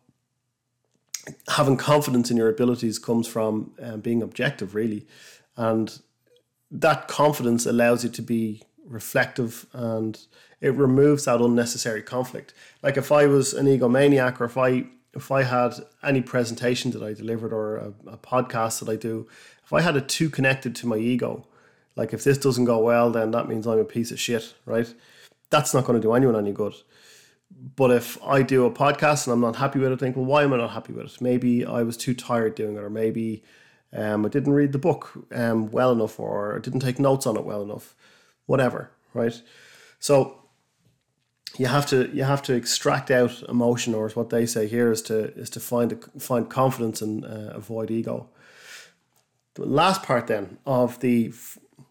having 1.48 1.76
confidence 1.76 2.30
in 2.30 2.36
your 2.36 2.48
abilities 2.48 2.98
comes 2.98 3.26
from 3.26 3.72
um, 3.82 4.00
being 4.00 4.22
objective, 4.22 4.74
really, 4.74 5.06
and 5.56 6.00
that 6.70 7.08
confidence 7.08 7.66
allows 7.66 8.04
you 8.04 8.10
to 8.10 8.22
be 8.22 8.62
reflective 8.84 9.66
and 9.72 10.18
it 10.60 10.74
removes 10.74 11.24
that 11.24 11.40
unnecessary 11.40 12.02
conflict. 12.02 12.52
Like 12.82 12.96
if 12.96 13.10
I 13.10 13.26
was 13.26 13.54
an 13.54 13.66
egomaniac 13.66 14.40
or 14.40 14.44
if 14.44 14.56
I 14.58 14.84
if 15.12 15.32
I 15.32 15.42
had 15.42 15.74
any 16.04 16.20
presentation 16.20 16.92
that 16.92 17.02
I 17.02 17.14
delivered 17.14 17.52
or 17.52 17.76
a, 17.76 17.92
a 18.06 18.16
podcast 18.16 18.78
that 18.78 18.88
I 18.88 18.94
do, 18.94 19.26
if 19.64 19.72
I 19.72 19.80
had 19.80 19.96
it 19.96 20.08
too 20.08 20.30
connected 20.30 20.76
to 20.76 20.86
my 20.86 20.96
ego, 20.96 21.46
like 21.96 22.12
if 22.12 22.22
this 22.22 22.38
doesn't 22.38 22.66
go 22.66 22.78
well, 22.78 23.10
then 23.10 23.32
that 23.32 23.48
means 23.48 23.66
I'm 23.66 23.80
a 23.80 23.84
piece 23.84 24.12
of 24.12 24.20
shit, 24.20 24.54
right? 24.66 24.92
That's 25.50 25.74
not 25.74 25.84
going 25.84 26.00
to 26.00 26.06
do 26.06 26.12
anyone 26.12 26.36
any 26.36 26.52
good. 26.52 26.74
But 27.50 27.90
if 27.90 28.22
I 28.22 28.42
do 28.42 28.64
a 28.64 28.70
podcast 28.70 29.26
and 29.26 29.34
I'm 29.34 29.40
not 29.40 29.56
happy 29.56 29.78
with 29.78 29.90
it, 29.90 29.94
I 29.94 29.96
think, 29.96 30.16
well, 30.16 30.24
why 30.24 30.44
am 30.44 30.52
I 30.52 30.58
not 30.58 30.70
happy 30.70 30.92
with 30.92 31.06
it? 31.06 31.20
Maybe 31.20 31.64
I 31.64 31.82
was 31.82 31.96
too 31.96 32.14
tired 32.14 32.54
doing 32.54 32.76
it, 32.76 32.82
or 32.82 32.90
maybe 32.90 33.42
um, 33.92 34.24
I 34.24 34.28
didn't 34.28 34.52
read 34.52 34.72
the 34.72 34.78
book 34.78 35.12
um, 35.32 35.70
well 35.70 35.92
enough, 35.92 36.20
or 36.20 36.56
I 36.56 36.60
didn't 36.60 36.80
take 36.80 36.98
notes 36.98 37.26
on 37.26 37.36
it 37.36 37.44
well 37.44 37.62
enough, 37.62 37.94
whatever, 38.46 38.90
right? 39.14 39.40
So 39.98 40.40
you 41.58 41.66
have 41.66 41.86
to 41.86 42.08
you 42.14 42.22
have 42.22 42.42
to 42.42 42.54
extract 42.54 43.10
out 43.10 43.42
emotion, 43.48 43.94
or 43.94 44.08
what 44.10 44.30
they 44.30 44.46
say 44.46 44.68
here 44.68 44.92
is 44.92 45.02
to 45.02 45.34
is 45.34 45.50
to 45.50 45.60
find 45.60 45.92
a, 45.92 45.96
find 46.20 46.48
confidence 46.48 47.02
and 47.02 47.24
uh, 47.24 47.50
avoid 47.54 47.90
ego. 47.90 48.28
The 49.54 49.66
last 49.66 50.02
part 50.02 50.28
then 50.28 50.58
of 50.64 51.00
the 51.00 51.32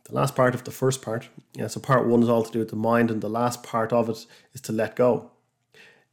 the 0.05 0.15
last 0.15 0.35
part 0.35 0.55
of 0.55 0.63
the 0.63 0.71
first 0.71 1.01
part, 1.01 1.29
yeah, 1.53 1.67
so 1.67 1.79
part 1.79 2.07
one 2.07 2.23
is 2.23 2.29
all 2.29 2.43
to 2.43 2.51
do 2.51 2.59
with 2.59 2.69
the 2.69 2.75
mind, 2.75 3.11
and 3.11 3.21
the 3.21 3.29
last 3.29 3.61
part 3.61 3.91
of 3.91 4.09
it 4.09 4.25
is 4.53 4.61
to 4.61 4.71
let 4.71 4.95
go. 4.95 5.31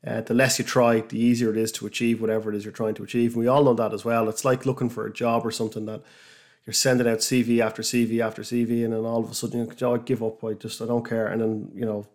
Uh, 0.06 0.20
the 0.20 0.34
less 0.34 0.58
you 0.58 0.64
try, 0.64 1.00
the 1.00 1.18
easier 1.18 1.50
it 1.50 1.56
is 1.56 1.72
to 1.72 1.86
achieve 1.86 2.20
whatever 2.20 2.52
it 2.52 2.56
is 2.56 2.64
you're 2.64 2.72
trying 2.72 2.94
to 2.94 3.02
achieve. 3.02 3.32
And 3.32 3.40
we 3.40 3.48
all 3.48 3.64
know 3.64 3.74
that 3.74 3.92
as 3.92 4.04
well. 4.04 4.28
It's 4.28 4.44
like 4.44 4.64
looking 4.64 4.88
for 4.88 5.04
a 5.04 5.12
job 5.12 5.44
or 5.44 5.50
something 5.50 5.86
that 5.86 6.02
you're 6.64 6.74
sending 6.74 7.08
out 7.08 7.18
CV 7.18 7.60
after 7.60 7.82
CV 7.82 8.20
after 8.20 8.42
CV, 8.42 8.84
and 8.84 8.92
then 8.92 9.04
all 9.04 9.22
of 9.22 9.30
a 9.30 9.34
sudden 9.34 9.60
you 9.60 9.92
I 9.92 9.98
give 9.98 10.22
up. 10.22 10.42
I 10.44 10.54
just 10.54 10.82
I 10.82 10.86
don't 10.86 11.08
care, 11.08 11.26
and 11.26 11.40
then 11.40 11.70
you 11.74 11.84
know 11.84 12.06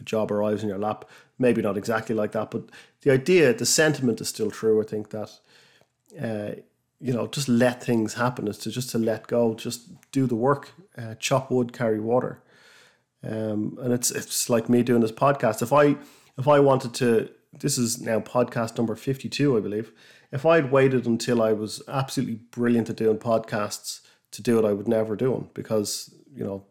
a 0.00 0.04
job 0.04 0.30
arrives 0.30 0.62
in 0.62 0.68
your 0.68 0.78
lap. 0.78 1.08
Maybe 1.38 1.62
not 1.62 1.76
exactly 1.76 2.14
like 2.14 2.32
that, 2.32 2.50
but 2.50 2.64
the 3.02 3.10
idea, 3.10 3.52
the 3.52 3.66
sentiment 3.66 4.20
is 4.20 4.28
still 4.28 4.50
true. 4.50 4.80
I 4.80 4.84
think 4.84 5.10
that, 5.10 5.30
uh, 6.20 6.60
you 7.00 7.12
know, 7.12 7.26
just 7.26 7.48
let 7.48 7.82
things 7.82 8.14
happen 8.14 8.46
is 8.46 8.58
to 8.58 8.70
just 8.70 8.90
to 8.90 8.98
let 8.98 9.26
go, 9.26 9.54
just 9.54 9.88
do 10.12 10.26
the 10.26 10.36
work, 10.36 10.70
uh, 10.96 11.16
chop 11.16 11.50
wood, 11.50 11.72
carry 11.72 11.98
water. 11.98 12.40
Um, 13.24 13.78
and 13.80 13.92
it's 13.92 14.10
it's 14.12 14.48
like 14.48 14.68
me 14.68 14.82
doing 14.82 15.00
this 15.00 15.12
podcast. 15.12 15.62
If 15.62 15.72
I 15.72 15.96
if 16.38 16.48
I 16.48 16.60
wanted 16.60 16.94
to, 16.94 17.30
this 17.52 17.78
is 17.78 18.00
now 18.00 18.20
podcast 18.20 18.76
number 18.78 18.96
fifty 18.96 19.28
two, 19.28 19.56
I 19.56 19.60
believe. 19.60 19.92
If 20.30 20.46
I'd 20.46 20.72
waited 20.72 21.06
until 21.06 21.42
I 21.42 21.52
was 21.52 21.82
absolutely 21.88 22.36
brilliant 22.50 22.88
at 22.88 22.96
doing 22.96 23.18
podcasts 23.18 24.00
to 24.30 24.42
do 24.42 24.58
it, 24.58 24.64
I 24.64 24.72
would 24.72 24.88
never 24.88 25.14
do 25.16 25.32
them 25.32 25.50
because 25.52 26.14
you 26.34 26.44
know 26.44 26.64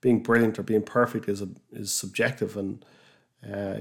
being 0.00 0.22
brilliant 0.22 0.58
or 0.58 0.62
being 0.62 0.82
perfect 0.82 1.28
is 1.28 1.42
a, 1.42 1.48
is 1.72 1.92
subjective, 1.92 2.56
and 2.56 2.84
uh, 3.44 3.78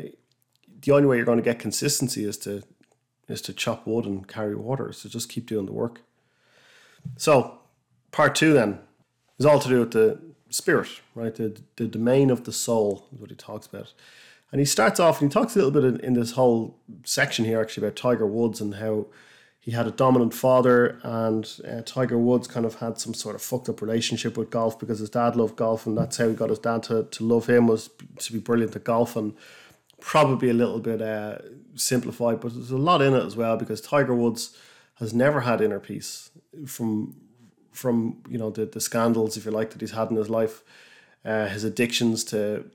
the 0.81 0.91
only 0.91 1.07
way 1.07 1.17
you're 1.17 1.25
going 1.25 1.37
to 1.37 1.43
get 1.43 1.59
consistency 1.59 2.23
is 2.23 2.37
to 2.39 2.63
is 3.27 3.41
to 3.43 3.53
chop 3.53 3.85
wood 3.85 4.05
and 4.05 4.27
carry 4.27 4.55
water. 4.55 4.91
So 4.91 5.07
just 5.09 5.29
keep 5.29 5.45
doing 5.45 5.67
the 5.67 5.71
work. 5.71 6.01
So 7.17 7.59
part 8.11 8.35
two 8.35 8.53
then 8.53 8.79
is 9.37 9.45
all 9.45 9.59
to 9.59 9.69
do 9.69 9.79
with 9.79 9.91
the 9.91 10.19
spirit, 10.49 10.89
right? 11.13 11.33
The 11.33 11.61
the 11.75 11.87
domain 11.87 12.31
of 12.31 12.43
the 12.43 12.51
soul 12.51 13.07
is 13.13 13.19
what 13.19 13.29
he 13.29 13.35
talks 13.35 13.67
about. 13.67 13.93
And 14.51 14.59
he 14.59 14.65
starts 14.65 14.99
off 14.99 15.21
and 15.21 15.31
he 15.31 15.33
talks 15.33 15.55
a 15.55 15.59
little 15.59 15.71
bit 15.71 15.85
in, 15.85 15.99
in 16.01 16.13
this 16.13 16.31
whole 16.31 16.77
section 17.03 17.45
here 17.45 17.61
actually 17.61 17.87
about 17.87 17.95
Tiger 17.95 18.27
Woods 18.27 18.59
and 18.59 18.75
how 18.75 19.07
he 19.61 19.71
had 19.71 19.85
a 19.85 19.91
dominant 19.91 20.33
father, 20.33 20.99
and 21.03 21.47
uh, 21.69 21.81
Tiger 21.85 22.17
Woods 22.17 22.47
kind 22.47 22.65
of 22.65 22.75
had 22.75 22.99
some 22.99 23.13
sort 23.13 23.35
of 23.35 23.43
fucked 23.43 23.69
up 23.69 23.79
relationship 23.79 24.35
with 24.35 24.49
golf 24.49 24.79
because 24.79 24.97
his 24.97 25.11
dad 25.11 25.35
loved 25.35 25.55
golf, 25.55 25.85
and 25.85 25.95
that's 25.95 26.17
how 26.17 26.27
he 26.27 26.33
got 26.33 26.49
his 26.49 26.57
dad 26.57 26.81
to, 26.83 27.03
to 27.03 27.23
love 27.23 27.47
him 27.47 27.67
was 27.67 27.91
to 28.17 28.33
be 28.33 28.39
brilliant 28.39 28.75
at 28.75 28.83
golf, 28.83 29.15
and 29.15 29.35
probably 29.99 30.49
a 30.49 30.53
little 30.53 30.79
bit 30.79 30.99
uh, 30.99 31.37
simplified, 31.75 32.39
but 32.39 32.55
there's 32.55 32.71
a 32.71 32.77
lot 32.77 33.03
in 33.03 33.13
it 33.13 33.23
as 33.23 33.35
well 33.35 33.55
because 33.55 33.81
Tiger 33.81 34.15
Woods 34.15 34.57
has 34.95 35.13
never 35.13 35.41
had 35.41 35.61
inner 35.61 35.79
peace 35.79 36.31
from 36.65 37.15
from 37.71 38.21
you 38.27 38.39
know 38.39 38.49
the, 38.49 38.65
the 38.65 38.81
scandals, 38.81 39.37
if 39.37 39.45
you 39.45 39.51
like, 39.51 39.69
that 39.69 39.81
he's 39.81 39.91
had 39.91 40.09
in 40.09 40.17
his 40.17 40.29
life, 40.29 40.63
uh, 41.23 41.45
his 41.47 41.63
addictions 41.63 42.23
to 42.23 42.65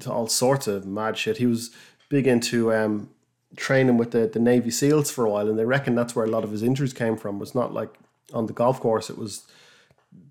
to 0.00 0.12
all 0.12 0.26
sorts 0.26 0.66
of 0.66 0.86
mad 0.86 1.16
shit. 1.16 1.38
He 1.38 1.46
was 1.46 1.70
big 2.08 2.26
into 2.26 2.72
um, 2.72 3.10
training 3.56 3.96
with 3.96 4.10
the, 4.10 4.26
the 4.26 4.40
Navy 4.40 4.70
SEALs 4.70 5.10
for 5.10 5.24
a 5.24 5.30
while, 5.30 5.48
and 5.48 5.58
they 5.58 5.64
reckon 5.64 5.94
that's 5.94 6.14
where 6.14 6.24
a 6.24 6.30
lot 6.30 6.44
of 6.44 6.50
his 6.50 6.62
injuries 6.62 6.92
came 6.92 7.16
from. 7.16 7.36
It 7.36 7.40
was 7.40 7.54
not 7.54 7.72
like 7.72 7.90
on 8.32 8.46
the 8.46 8.52
golf 8.52 8.80
course; 8.80 9.10
it 9.10 9.18
was 9.18 9.44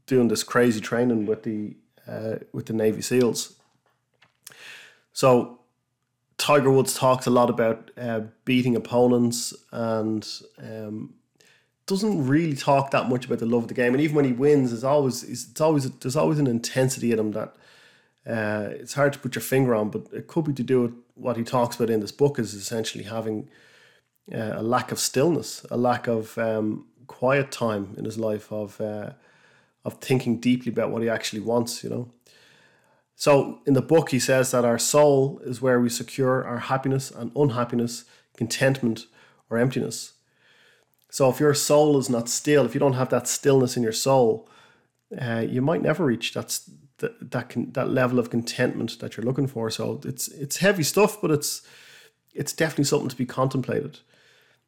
doing 0.05 0.27
this 0.27 0.43
crazy 0.43 0.81
training 0.81 1.25
with 1.25 1.43
the 1.43 1.75
uh, 2.07 2.35
with 2.51 2.65
the 2.65 2.73
Navy 2.73 3.01
SEALs. 3.01 3.55
So 5.13 5.59
Tiger 6.37 6.71
Woods 6.71 6.95
talks 6.95 7.27
a 7.27 7.29
lot 7.29 7.49
about 7.49 7.91
uh, 7.97 8.21
beating 8.45 8.75
opponents 8.75 9.53
and 9.71 10.27
um, 10.59 11.13
doesn't 11.85 12.27
really 12.27 12.55
talk 12.55 12.91
that 12.91 13.09
much 13.09 13.25
about 13.25 13.39
the 13.39 13.45
love 13.45 13.63
of 13.63 13.67
the 13.67 13.73
game. 13.73 13.93
And 13.93 14.01
even 14.01 14.15
when 14.15 14.25
he 14.25 14.33
wins, 14.33 14.73
it's 14.73 14.83
always 14.83 15.23
it's 15.23 15.61
always 15.61 15.89
there's 15.89 16.15
always 16.15 16.39
an 16.39 16.47
intensity 16.47 17.11
in 17.11 17.19
him 17.19 17.31
that 17.31 17.55
uh, 18.25 18.69
it's 18.71 18.93
hard 18.93 19.13
to 19.13 19.19
put 19.19 19.36
your 19.36 19.41
finger 19.41 19.75
on, 19.75 19.89
but 19.89 20.07
it 20.13 20.27
could 20.27 20.45
be 20.45 20.53
to 20.53 20.63
do 20.63 20.81
with 20.81 20.93
what 21.15 21.38
he 21.38 21.43
talks 21.43 21.75
about 21.75 21.89
in 21.89 21.99
this 21.99 22.12
book 22.12 22.39
is 22.39 22.53
essentially 22.53 23.03
having 23.03 23.49
uh, 24.33 24.53
a 24.53 24.63
lack 24.63 24.91
of 24.91 24.99
stillness, 24.99 25.65
a 25.69 25.77
lack 25.77 26.07
of 26.07 26.38
um, 26.38 26.86
quiet 27.07 27.51
time 27.51 27.93
in 27.97 28.05
his 28.05 28.17
life 28.17 28.51
of 28.51 28.79
uh, 28.79 29.12
of 29.86 29.95
thinking 29.95 30.39
deeply 30.39 30.71
about 30.71 30.91
what 30.91 31.01
he 31.01 31.09
actually 31.09 31.41
wants. 31.41 31.83
You 31.83 31.89
know. 31.89 32.12
So 33.15 33.59
in 33.65 33.73
the 33.73 33.81
book, 33.81 34.09
he 34.09 34.19
says 34.19 34.51
that 34.51 34.65
our 34.65 34.79
soul 34.79 35.39
is 35.43 35.62
where 35.62 35.79
we 35.79 35.89
secure 35.89 36.43
our 36.45 36.59
happiness 36.59 37.12
and 37.12 37.31
unhappiness, 37.36 38.05
contentment 38.38 39.05
or 39.49 39.57
emptiness. 39.57 40.13
So 41.09 41.29
if 41.29 41.39
your 41.39 41.53
soul 41.53 41.99
is 41.99 42.09
not 42.09 42.27
still, 42.27 42.65
if 42.65 42.73
you 42.73 42.79
don't 42.79 42.93
have 42.93 43.09
that 43.09 43.27
stillness 43.27 43.77
in 43.77 43.83
your 43.83 43.91
soul, 43.91 44.49
uh, 45.21 45.45
you 45.47 45.62
might 45.62 45.83
never 45.83 46.05
reach 46.05 46.33
that 46.33 46.59
that 47.03 47.31
that 47.31 47.49
can, 47.49 47.71
that 47.73 47.89
level 47.89 48.17
of 48.17 48.29
contentment 48.29 48.99
that 48.99 49.17
you're 49.17 49.25
looking 49.25 49.47
for. 49.47 49.69
So 49.69 49.99
it's 50.05 50.29
it's 50.29 50.57
heavy 50.57 50.83
stuff, 50.83 51.21
but 51.21 51.31
it's 51.31 51.61
it's 52.33 52.53
definitely 52.53 52.85
something 52.85 53.09
to 53.09 53.15
be 53.15 53.25
contemplated. 53.25 53.99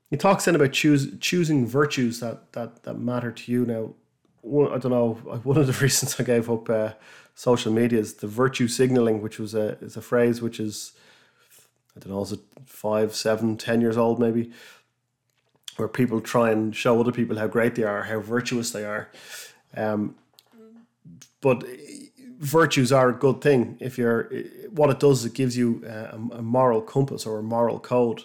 He 0.09 0.17
talks 0.17 0.45
then 0.45 0.55
about 0.55 0.71
choose, 0.71 1.17
choosing 1.19 1.65
virtues 1.65 2.19
that, 2.19 2.51
that 2.53 2.83
that 2.83 2.99
matter 2.99 3.31
to 3.31 3.51
you. 3.51 3.65
Now, 3.65 3.93
one, 4.41 4.71
I 4.71 4.77
don't 4.77 4.91
know. 4.91 5.13
One 5.43 5.57
of 5.57 5.67
the 5.67 5.73
reasons 5.73 6.19
I 6.19 6.23
gave 6.23 6.49
up 6.49 6.69
uh, 6.69 6.91
social 7.33 7.71
media 7.71 7.99
is 7.99 8.15
the 8.15 8.27
virtue 8.27 8.67
signaling, 8.67 9.21
which 9.21 9.39
was 9.39 9.55
a 9.55 9.77
is 9.79 9.97
a 9.97 10.01
phrase 10.01 10.41
which 10.41 10.59
is 10.59 10.93
I 11.95 12.01
don't 12.01 12.11
know, 12.13 12.21
is 12.21 12.33
it 12.33 12.41
five, 12.65 13.15
seven, 13.15 13.55
ten 13.57 13.79
years 13.79 13.97
old 13.97 14.19
maybe, 14.19 14.51
where 15.77 15.87
people 15.87 16.19
try 16.19 16.51
and 16.51 16.75
show 16.75 16.99
other 16.99 17.13
people 17.13 17.37
how 17.37 17.47
great 17.47 17.75
they 17.75 17.83
are, 17.83 18.03
how 18.03 18.19
virtuous 18.19 18.71
they 18.71 18.83
are. 18.83 19.09
Um, 19.75 20.15
but 21.41 21.63
virtues 22.45 22.91
are 22.91 23.09
a 23.09 23.13
good 23.13 23.41
thing 23.41 23.77
if 23.79 23.97
you're 23.97 24.29
what 24.69 24.89
it 24.89 24.99
does 24.99 25.19
is 25.19 25.25
it 25.25 25.33
gives 25.33 25.57
you 25.57 25.83
a, 25.85 26.15
a, 26.39 26.41
moral 26.41 26.81
compass 26.81 27.25
or 27.25 27.39
a 27.39 27.43
moral 27.43 27.79
code. 27.79 28.23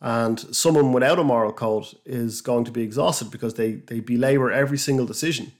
And 0.00 0.38
someone 0.54 0.92
without 0.92 1.18
a 1.18 1.24
moral 1.24 1.52
code 1.52 1.86
is 2.04 2.40
going 2.40 2.64
to 2.64 2.70
be 2.70 2.82
exhausted 2.82 3.30
because 3.30 3.54
they 3.54 3.72
they 3.90 4.00
belabor 4.00 4.50
every 4.50 4.78
single 4.78 5.06
decision. 5.06 5.52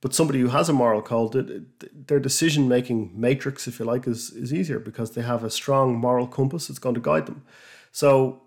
But 0.00 0.14
somebody 0.14 0.40
who 0.40 0.48
has 0.48 0.68
a 0.68 0.72
moral 0.72 1.02
code 1.02 1.66
their 2.06 2.20
decision 2.20 2.68
making 2.68 3.12
matrix 3.14 3.66
if 3.66 3.78
you 3.78 3.86
like 3.86 4.06
is 4.06 4.30
is 4.30 4.52
easier 4.52 4.78
because 4.78 5.12
they 5.12 5.22
have 5.22 5.44
a 5.44 5.50
strong 5.50 5.96
moral 5.96 6.26
compass 6.26 6.66
that's 6.66 6.78
going 6.78 6.94
to 6.94 7.00
guide 7.00 7.26
them. 7.26 7.42
So 7.90 8.42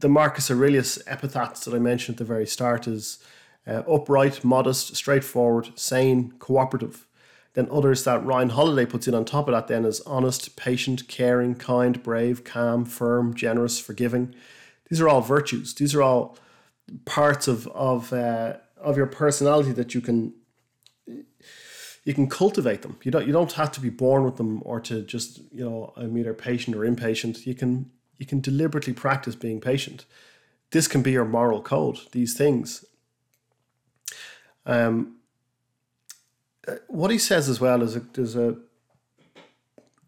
the 0.00 0.08
marcus 0.08 0.50
aurelius 0.50 0.98
epithets 1.06 1.64
that 1.64 1.74
i 1.74 1.78
mentioned 1.78 2.14
at 2.14 2.18
the 2.18 2.24
very 2.24 2.46
start 2.46 2.86
is 2.86 3.18
uh, 3.66 3.82
upright 3.90 4.44
modest 4.44 4.94
straightforward 4.96 5.70
sane 5.76 6.32
cooperative 6.38 7.07
then 7.58 7.66
others 7.72 8.04
that 8.04 8.24
Ryan 8.24 8.50
Holiday 8.50 8.86
puts 8.86 9.08
in 9.08 9.16
on 9.16 9.24
top 9.24 9.48
of 9.48 9.52
that 9.52 9.66
then 9.66 9.84
is 9.84 10.00
honest, 10.02 10.54
patient, 10.54 11.08
caring, 11.08 11.56
kind, 11.56 12.00
brave, 12.04 12.44
calm, 12.44 12.84
firm, 12.84 13.34
generous, 13.34 13.80
forgiving. 13.80 14.32
These 14.88 15.00
are 15.00 15.08
all 15.08 15.22
virtues. 15.22 15.74
These 15.74 15.92
are 15.92 16.00
all 16.00 16.38
parts 17.04 17.48
of 17.48 17.66
of 17.68 18.12
uh, 18.12 18.58
of 18.76 18.96
your 18.96 19.08
personality 19.08 19.72
that 19.72 19.92
you 19.92 20.00
can 20.00 20.34
you 22.04 22.14
can 22.14 22.28
cultivate 22.28 22.82
them. 22.82 22.96
You 23.02 23.10
don't 23.10 23.26
you 23.26 23.32
don't 23.32 23.50
have 23.54 23.72
to 23.72 23.80
be 23.80 23.90
born 23.90 24.22
with 24.22 24.36
them 24.36 24.62
or 24.64 24.78
to 24.82 25.02
just 25.02 25.40
you 25.50 25.64
know 25.64 25.92
I'm 25.96 26.16
either 26.16 26.34
patient 26.34 26.76
or 26.76 26.84
impatient. 26.84 27.44
You 27.44 27.56
can 27.56 27.90
you 28.18 28.26
can 28.26 28.40
deliberately 28.40 28.92
practice 28.92 29.34
being 29.34 29.60
patient. 29.60 30.04
This 30.70 30.86
can 30.86 31.02
be 31.02 31.10
your 31.10 31.24
moral 31.24 31.60
code. 31.60 31.98
These 32.12 32.34
things. 32.34 32.84
Um, 34.64 35.17
what 36.88 37.10
he 37.10 37.18
says 37.18 37.48
as 37.48 37.60
well 37.60 37.82
is 37.82 37.96
a, 37.96 38.00
there's 38.00 38.36
a 38.36 38.56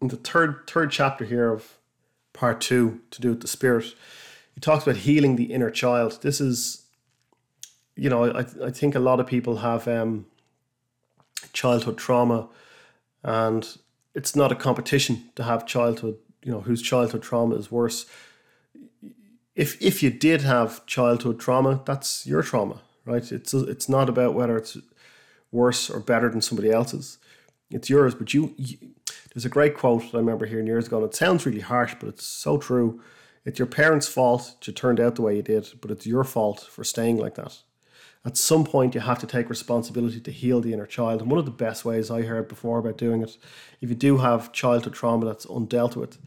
the 0.01 0.17
third 0.17 0.67
third 0.67 0.91
chapter 0.91 1.25
here 1.25 1.51
of 1.51 1.77
part 2.33 2.61
two 2.61 3.01
to 3.11 3.21
do 3.21 3.29
with 3.29 3.41
the 3.41 3.47
spirit. 3.47 3.85
He 4.53 4.59
talks 4.59 4.83
about 4.83 4.97
healing 4.97 5.35
the 5.35 5.53
inner 5.53 5.69
child. 5.69 6.19
This 6.21 6.41
is, 6.41 6.83
you 7.95 8.09
know, 8.09 8.31
I 8.31 8.45
I 8.65 8.71
think 8.71 8.95
a 8.95 8.99
lot 8.99 9.19
of 9.19 9.27
people 9.27 9.57
have 9.57 9.87
um, 9.87 10.25
childhood 11.53 11.97
trauma, 11.97 12.49
and 13.23 13.77
it's 14.15 14.35
not 14.35 14.51
a 14.51 14.55
competition 14.55 15.29
to 15.35 15.43
have 15.43 15.65
childhood. 15.65 16.17
You 16.43 16.51
know, 16.51 16.61
whose 16.61 16.81
childhood 16.81 17.21
trauma 17.21 17.55
is 17.55 17.71
worse. 17.71 18.05
If 19.55 19.79
if 19.81 20.01
you 20.01 20.09
did 20.09 20.41
have 20.41 20.85
childhood 20.85 21.39
trauma, 21.39 21.81
that's 21.85 22.25
your 22.25 22.41
trauma, 22.41 22.81
right? 23.05 23.31
It's 23.31 23.53
it's 23.53 23.87
not 23.87 24.09
about 24.09 24.33
whether 24.33 24.57
it's 24.57 24.77
worse 25.51 25.89
or 25.89 25.99
better 25.99 26.29
than 26.29 26.41
somebody 26.41 26.71
else's. 26.71 27.17
It's 27.69 27.89
yours, 27.89 28.15
but 28.15 28.33
you, 28.33 28.53
you 28.57 28.77
there's 29.33 29.45
a 29.45 29.49
great 29.49 29.77
quote 29.77 30.03
that 30.03 30.17
I 30.17 30.19
remember 30.19 30.45
hearing 30.45 30.67
years 30.67 30.87
ago, 30.87 30.97
and 30.97 31.05
it 31.05 31.15
sounds 31.15 31.45
really 31.45 31.61
harsh, 31.61 31.95
but 31.99 32.09
it's 32.09 32.25
so 32.25 32.57
true. 32.57 33.01
It's 33.45 33.59
your 33.59 33.67
parents' 33.67 34.07
fault 34.07 34.55
you 34.63 34.73
turned 34.73 34.99
out 34.99 35.15
the 35.15 35.21
way 35.21 35.35
you 35.35 35.41
did, 35.41 35.69
but 35.81 35.89
it's 35.89 36.05
your 36.05 36.23
fault 36.23 36.67
for 36.69 36.83
staying 36.83 37.17
like 37.17 37.35
that. 37.35 37.57
At 38.23 38.37
some 38.37 38.65
point, 38.65 38.93
you 38.93 39.01
have 39.01 39.17
to 39.19 39.27
take 39.27 39.49
responsibility 39.49 40.19
to 40.19 40.31
heal 40.31 40.61
the 40.61 40.73
inner 40.73 40.85
child. 40.85 41.21
And 41.21 41.31
one 41.31 41.39
of 41.39 41.45
the 41.45 41.51
best 41.51 41.83
ways 41.83 42.11
I 42.11 42.21
heard 42.21 42.47
before 42.47 42.77
about 42.77 42.97
doing 42.97 43.23
it, 43.23 43.35
if 43.79 43.89
you 43.89 43.95
do 43.95 44.17
have 44.17 44.51
childhood 44.51 44.93
trauma 44.93 45.25
that's 45.25 45.47
undealt 45.47 45.95
with, 45.95 46.19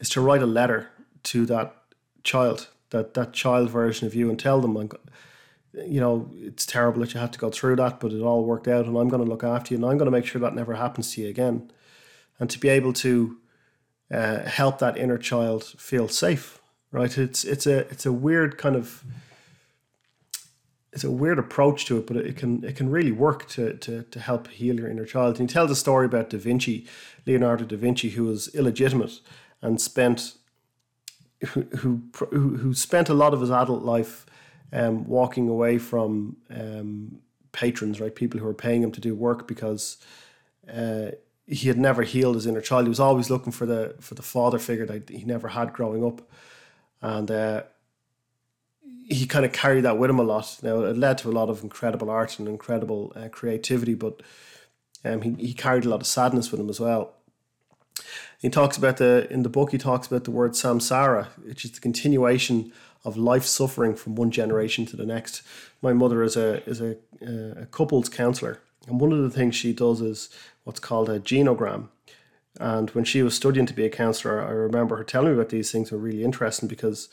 is 0.00 0.08
to 0.10 0.20
write 0.20 0.42
a 0.42 0.46
letter 0.46 0.90
to 1.24 1.46
that 1.46 1.76
child, 2.24 2.68
that, 2.90 3.14
that 3.14 3.32
child 3.32 3.70
version 3.70 4.08
of 4.08 4.14
you, 4.14 4.28
and 4.28 4.40
tell 4.40 4.60
them, 4.60 4.76
you 5.72 6.00
know, 6.00 6.28
it's 6.32 6.66
terrible 6.66 7.00
that 7.00 7.14
you 7.14 7.20
had 7.20 7.32
to 7.32 7.38
go 7.38 7.50
through 7.50 7.76
that, 7.76 8.00
but 8.00 8.12
it 8.12 8.20
all 8.20 8.44
worked 8.44 8.68
out, 8.68 8.86
and 8.86 8.96
I'm 8.96 9.08
going 9.08 9.24
to 9.24 9.28
look 9.28 9.44
after 9.44 9.72
you, 9.72 9.78
and 9.78 9.84
I'm 9.84 9.98
going 9.98 10.10
to 10.10 10.16
make 10.16 10.26
sure 10.26 10.40
that 10.40 10.54
never 10.54 10.74
happens 10.74 11.14
to 11.14 11.22
you 11.22 11.28
again. 11.28 11.70
And 12.38 12.50
to 12.50 12.58
be 12.58 12.68
able 12.68 12.92
to 12.94 13.36
uh, 14.10 14.40
help 14.40 14.78
that 14.78 14.96
inner 14.96 15.18
child 15.18 15.64
feel 15.64 16.08
safe, 16.08 16.60
right? 16.90 17.16
It's 17.16 17.44
it's 17.44 17.66
a 17.66 17.80
it's 17.90 18.06
a 18.06 18.12
weird 18.12 18.58
kind 18.58 18.76
of 18.76 19.04
it's 20.92 21.04
a 21.04 21.10
weird 21.10 21.38
approach 21.38 21.84
to 21.86 21.98
it, 21.98 22.06
but 22.06 22.16
it 22.16 22.36
can 22.36 22.64
it 22.64 22.74
can 22.76 22.90
really 22.90 23.12
work 23.12 23.48
to 23.50 23.74
to 23.74 24.02
to 24.02 24.20
help 24.20 24.48
heal 24.48 24.76
your 24.76 24.88
inner 24.88 25.04
child. 25.04 25.38
And 25.38 25.48
he 25.48 25.52
tells 25.52 25.70
a 25.70 25.76
story 25.76 26.06
about 26.06 26.30
Da 26.30 26.38
Vinci, 26.38 26.86
Leonardo 27.26 27.64
da 27.64 27.76
Vinci, 27.76 28.10
who 28.10 28.24
was 28.24 28.48
illegitimate 28.54 29.20
and 29.62 29.80
spent 29.80 30.34
who 31.48 32.02
who 32.30 32.56
who 32.56 32.74
spent 32.74 33.08
a 33.08 33.14
lot 33.14 33.32
of 33.32 33.40
his 33.40 33.50
adult 33.50 33.84
life 33.84 34.26
um, 34.72 35.06
walking 35.06 35.48
away 35.48 35.78
from 35.78 36.36
um, 36.50 37.20
patrons, 37.52 38.00
right? 38.00 38.14
People 38.14 38.40
who 38.40 38.46
were 38.46 38.54
paying 38.54 38.82
him 38.82 38.92
to 38.92 39.00
do 39.00 39.14
work 39.14 39.46
because 39.46 39.96
uh, 40.72 41.10
he 41.46 41.68
had 41.68 41.78
never 41.78 42.02
healed 42.02 42.36
his 42.36 42.46
inner 42.46 42.60
child. 42.60 42.84
He 42.84 42.88
was 42.88 43.00
always 43.00 43.30
looking 43.30 43.52
for 43.52 43.66
the 43.66 43.96
for 44.00 44.14
the 44.14 44.22
father 44.22 44.58
figure 44.58 44.86
that 44.86 45.08
he 45.08 45.24
never 45.24 45.48
had 45.48 45.72
growing 45.72 46.04
up, 46.04 46.22
and 47.02 47.30
uh, 47.30 47.62
he 49.08 49.26
kind 49.26 49.44
of 49.44 49.52
carried 49.52 49.84
that 49.84 49.98
with 49.98 50.10
him 50.10 50.20
a 50.20 50.22
lot. 50.22 50.58
Now 50.62 50.82
it 50.82 50.96
led 50.96 51.18
to 51.18 51.28
a 51.28 51.32
lot 51.32 51.50
of 51.50 51.62
incredible 51.62 52.10
art 52.10 52.38
and 52.38 52.48
incredible 52.48 53.12
uh, 53.16 53.28
creativity, 53.28 53.94
but 53.94 54.22
um, 55.04 55.22
he 55.22 55.34
he 55.34 55.54
carried 55.54 55.84
a 55.84 55.88
lot 55.88 56.00
of 56.00 56.06
sadness 56.06 56.52
with 56.52 56.60
him 56.60 56.70
as 56.70 56.78
well. 56.78 57.14
He 58.40 58.48
talks 58.48 58.76
about 58.76 58.98
the 58.98 59.26
in 59.30 59.42
the 59.42 59.48
book. 59.48 59.72
He 59.72 59.78
talks 59.78 60.06
about 60.06 60.24
the 60.24 60.30
word 60.30 60.52
samsara, 60.52 61.26
which 61.44 61.64
is 61.64 61.72
the 61.72 61.80
continuation 61.80 62.72
of 63.04 63.16
life 63.16 63.44
suffering 63.44 63.94
from 63.94 64.14
one 64.14 64.30
generation 64.30 64.86
to 64.86 64.96
the 64.96 65.06
next. 65.06 65.42
My 65.80 65.92
mother 65.92 66.22
is 66.22 66.36
a 66.36 66.62
is 66.68 66.80
a, 66.80 66.96
a 67.22 67.66
couples 67.66 68.08
counselor, 68.08 68.60
and 68.86 69.00
one 69.00 69.12
of 69.12 69.22
the 69.22 69.30
things 69.30 69.54
she 69.54 69.72
does 69.72 70.00
is 70.00 70.28
what's 70.64 70.80
called 70.80 71.08
a 71.08 71.20
genogram. 71.20 71.88
And 72.58 72.90
when 72.90 73.04
she 73.04 73.22
was 73.22 73.34
studying 73.34 73.66
to 73.66 73.74
be 73.74 73.86
a 73.86 73.90
counselor, 73.90 74.42
I 74.42 74.50
remember 74.50 74.96
her 74.96 75.04
telling 75.04 75.28
me 75.28 75.34
about 75.34 75.50
these 75.50 75.70
things 75.70 75.90
were 75.90 75.98
really 75.98 76.24
interesting 76.24 76.68
because 76.68 77.08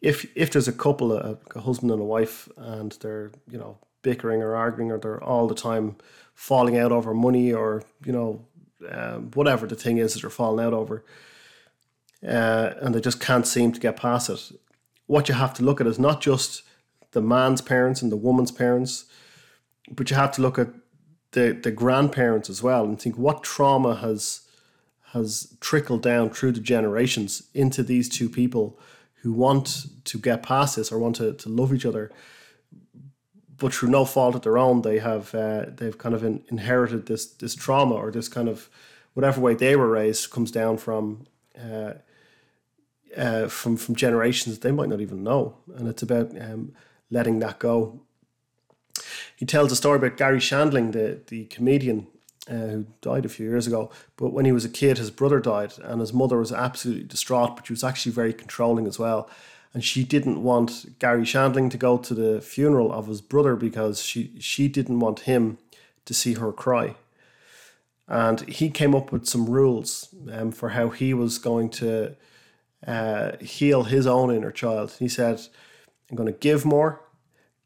if 0.00 0.26
if 0.34 0.50
there's 0.50 0.68
a 0.68 0.72
couple, 0.72 1.12
a, 1.12 1.36
a 1.54 1.60
husband 1.60 1.90
and 1.90 2.00
a 2.00 2.04
wife, 2.04 2.48
and 2.56 2.92
they're 3.00 3.30
you 3.50 3.58
know 3.58 3.78
bickering 4.02 4.42
or 4.42 4.56
arguing, 4.56 4.90
or 4.90 4.98
they're 4.98 5.22
all 5.22 5.46
the 5.46 5.54
time 5.54 5.96
falling 6.34 6.78
out 6.78 6.92
over 6.92 7.12
money, 7.12 7.52
or 7.52 7.82
you 8.04 8.12
know 8.12 8.46
um, 8.90 9.30
whatever 9.32 9.66
the 9.66 9.76
thing 9.76 9.98
is 9.98 10.14
that 10.14 10.22
they're 10.22 10.30
falling 10.30 10.64
out 10.64 10.72
over, 10.72 11.04
uh, 12.26 12.72
and 12.80 12.94
they 12.94 13.00
just 13.00 13.20
can't 13.20 13.46
seem 13.46 13.72
to 13.72 13.80
get 13.80 13.96
past 13.96 14.30
it 14.30 14.52
what 15.10 15.28
you 15.28 15.34
have 15.34 15.52
to 15.52 15.64
look 15.64 15.80
at 15.80 15.88
is 15.88 15.98
not 15.98 16.20
just 16.20 16.62
the 17.10 17.20
man's 17.20 17.60
parents 17.60 18.00
and 18.00 18.12
the 18.12 18.16
woman's 18.16 18.52
parents, 18.52 19.06
but 19.90 20.08
you 20.08 20.14
have 20.14 20.30
to 20.30 20.40
look 20.40 20.56
at 20.56 20.68
the, 21.32 21.50
the 21.50 21.72
grandparents 21.72 22.48
as 22.48 22.62
well 22.62 22.84
and 22.84 23.00
think 23.00 23.18
what 23.18 23.42
trauma 23.42 23.96
has 23.96 24.42
has 25.12 25.56
trickled 25.58 26.00
down 26.00 26.30
through 26.30 26.52
the 26.52 26.60
generations 26.60 27.42
into 27.54 27.82
these 27.82 28.08
two 28.08 28.28
people 28.28 28.78
who 29.22 29.32
want 29.32 29.86
to 30.04 30.16
get 30.16 30.44
past 30.44 30.76
this 30.76 30.92
or 30.92 31.00
want 31.00 31.16
to, 31.16 31.32
to 31.32 31.48
love 31.48 31.74
each 31.74 31.84
other 31.84 32.12
but 33.58 33.74
through 33.74 33.90
no 33.90 34.04
fault 34.04 34.36
of 34.36 34.42
their 34.42 34.58
own 34.58 34.82
they 34.82 35.00
have 35.00 35.34
uh, 35.34 35.64
they've 35.78 35.98
kind 35.98 36.14
of 36.14 36.22
in, 36.22 36.44
inherited 36.48 37.06
this 37.06 37.26
this 37.42 37.56
trauma 37.56 37.94
or 37.94 38.12
this 38.12 38.28
kind 38.28 38.48
of 38.48 38.68
whatever 39.14 39.40
way 39.40 39.54
they 39.54 39.74
were 39.74 39.88
raised 39.88 40.30
comes 40.30 40.52
down 40.52 40.76
from 40.76 41.26
uh, 41.60 41.94
uh, 43.16 43.48
from 43.48 43.76
from 43.76 43.94
generations 43.94 44.58
they 44.58 44.72
might 44.72 44.88
not 44.88 45.00
even 45.00 45.22
know, 45.22 45.56
and 45.76 45.88
it's 45.88 46.02
about 46.02 46.30
um, 46.40 46.72
letting 47.10 47.38
that 47.40 47.58
go. 47.58 48.00
He 49.36 49.46
tells 49.46 49.72
a 49.72 49.76
story 49.76 49.96
about 49.96 50.16
Garry 50.16 50.38
Shandling, 50.38 50.92
the 50.92 51.20
the 51.26 51.46
comedian 51.46 52.06
uh, 52.48 52.54
who 52.54 52.86
died 53.00 53.24
a 53.24 53.28
few 53.28 53.48
years 53.48 53.66
ago. 53.66 53.90
But 54.16 54.32
when 54.32 54.44
he 54.44 54.52
was 54.52 54.64
a 54.64 54.68
kid, 54.68 54.98
his 54.98 55.10
brother 55.10 55.40
died, 55.40 55.74
and 55.82 56.00
his 56.00 56.12
mother 56.12 56.38
was 56.38 56.52
absolutely 56.52 57.04
distraught. 57.04 57.56
But 57.56 57.66
she 57.66 57.72
was 57.72 57.84
actually 57.84 58.12
very 58.12 58.32
controlling 58.32 58.86
as 58.86 58.98
well, 58.98 59.28
and 59.72 59.84
she 59.84 60.04
didn't 60.04 60.42
want 60.42 60.98
Garry 60.98 61.22
Shandling 61.22 61.70
to 61.70 61.78
go 61.78 61.98
to 61.98 62.14
the 62.14 62.40
funeral 62.40 62.92
of 62.92 63.06
his 63.06 63.20
brother 63.20 63.56
because 63.56 64.02
she 64.02 64.32
she 64.40 64.68
didn't 64.68 65.00
want 65.00 65.20
him 65.20 65.58
to 66.04 66.14
see 66.14 66.34
her 66.34 66.52
cry. 66.52 66.96
And 68.08 68.40
he 68.48 68.70
came 68.70 68.92
up 68.92 69.12
with 69.12 69.26
some 69.26 69.48
rules 69.48 70.12
um, 70.32 70.50
for 70.50 70.70
how 70.70 70.88
he 70.88 71.14
was 71.14 71.38
going 71.38 71.70
to 71.70 72.16
uh, 72.86 73.36
heal 73.40 73.84
his 73.84 74.06
own 74.06 74.34
inner 74.34 74.50
child. 74.50 74.96
He 74.98 75.08
said, 75.08 75.40
I'm 76.10 76.16
going 76.16 76.32
to 76.32 76.38
give 76.38 76.64
more, 76.64 77.00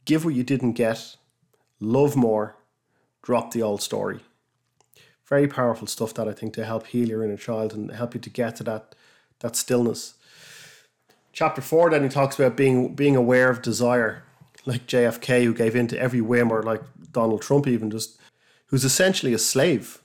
give 0.05 0.25
what 0.25 0.35
you 0.35 0.43
didn't 0.43 0.73
get, 0.73 1.17
love 1.81 2.17
more, 2.17 2.57
drop 3.23 3.53
the 3.53 3.63
old 3.63 3.83
story. 3.83 4.21
Very 5.27 5.49
powerful 5.49 5.87
stuff 5.87 6.13
that 6.15 6.29
I 6.29 6.33
think 6.33 6.53
to 6.55 6.65
help 6.65 6.87
heal 6.89 7.09
your 7.09 7.25
inner 7.25 7.37
child 7.37 7.73
and 7.73 7.91
help 7.91 8.15
you 8.15 8.21
to 8.21 8.31
get 8.31 8.57
to 8.57 8.65
that 8.65 8.95
that 9.41 9.57
stillness. 9.57 10.15
Chapter 11.33 11.63
four 11.63 11.91
then 11.91 12.03
he 12.03 12.09
talks 12.09 12.39
about 12.39 12.57
being 12.57 12.95
being 12.95 13.17
aware 13.17 13.49
of 13.49 13.63
desire, 13.63 14.23
like 14.67 14.87
JFK 14.87 15.45
who 15.45 15.55
gave 15.55 15.75
in 15.75 15.87
to 15.89 15.99
every 15.99 16.21
whim, 16.21 16.53
or 16.53 16.63
like 16.63 16.83
Donald 17.11 17.41
Trump 17.41 17.67
even 17.67 17.91
just 17.91 18.19
who's 18.67 18.85
essentially 18.85 19.33
a 19.33 19.39
slave 19.39 20.03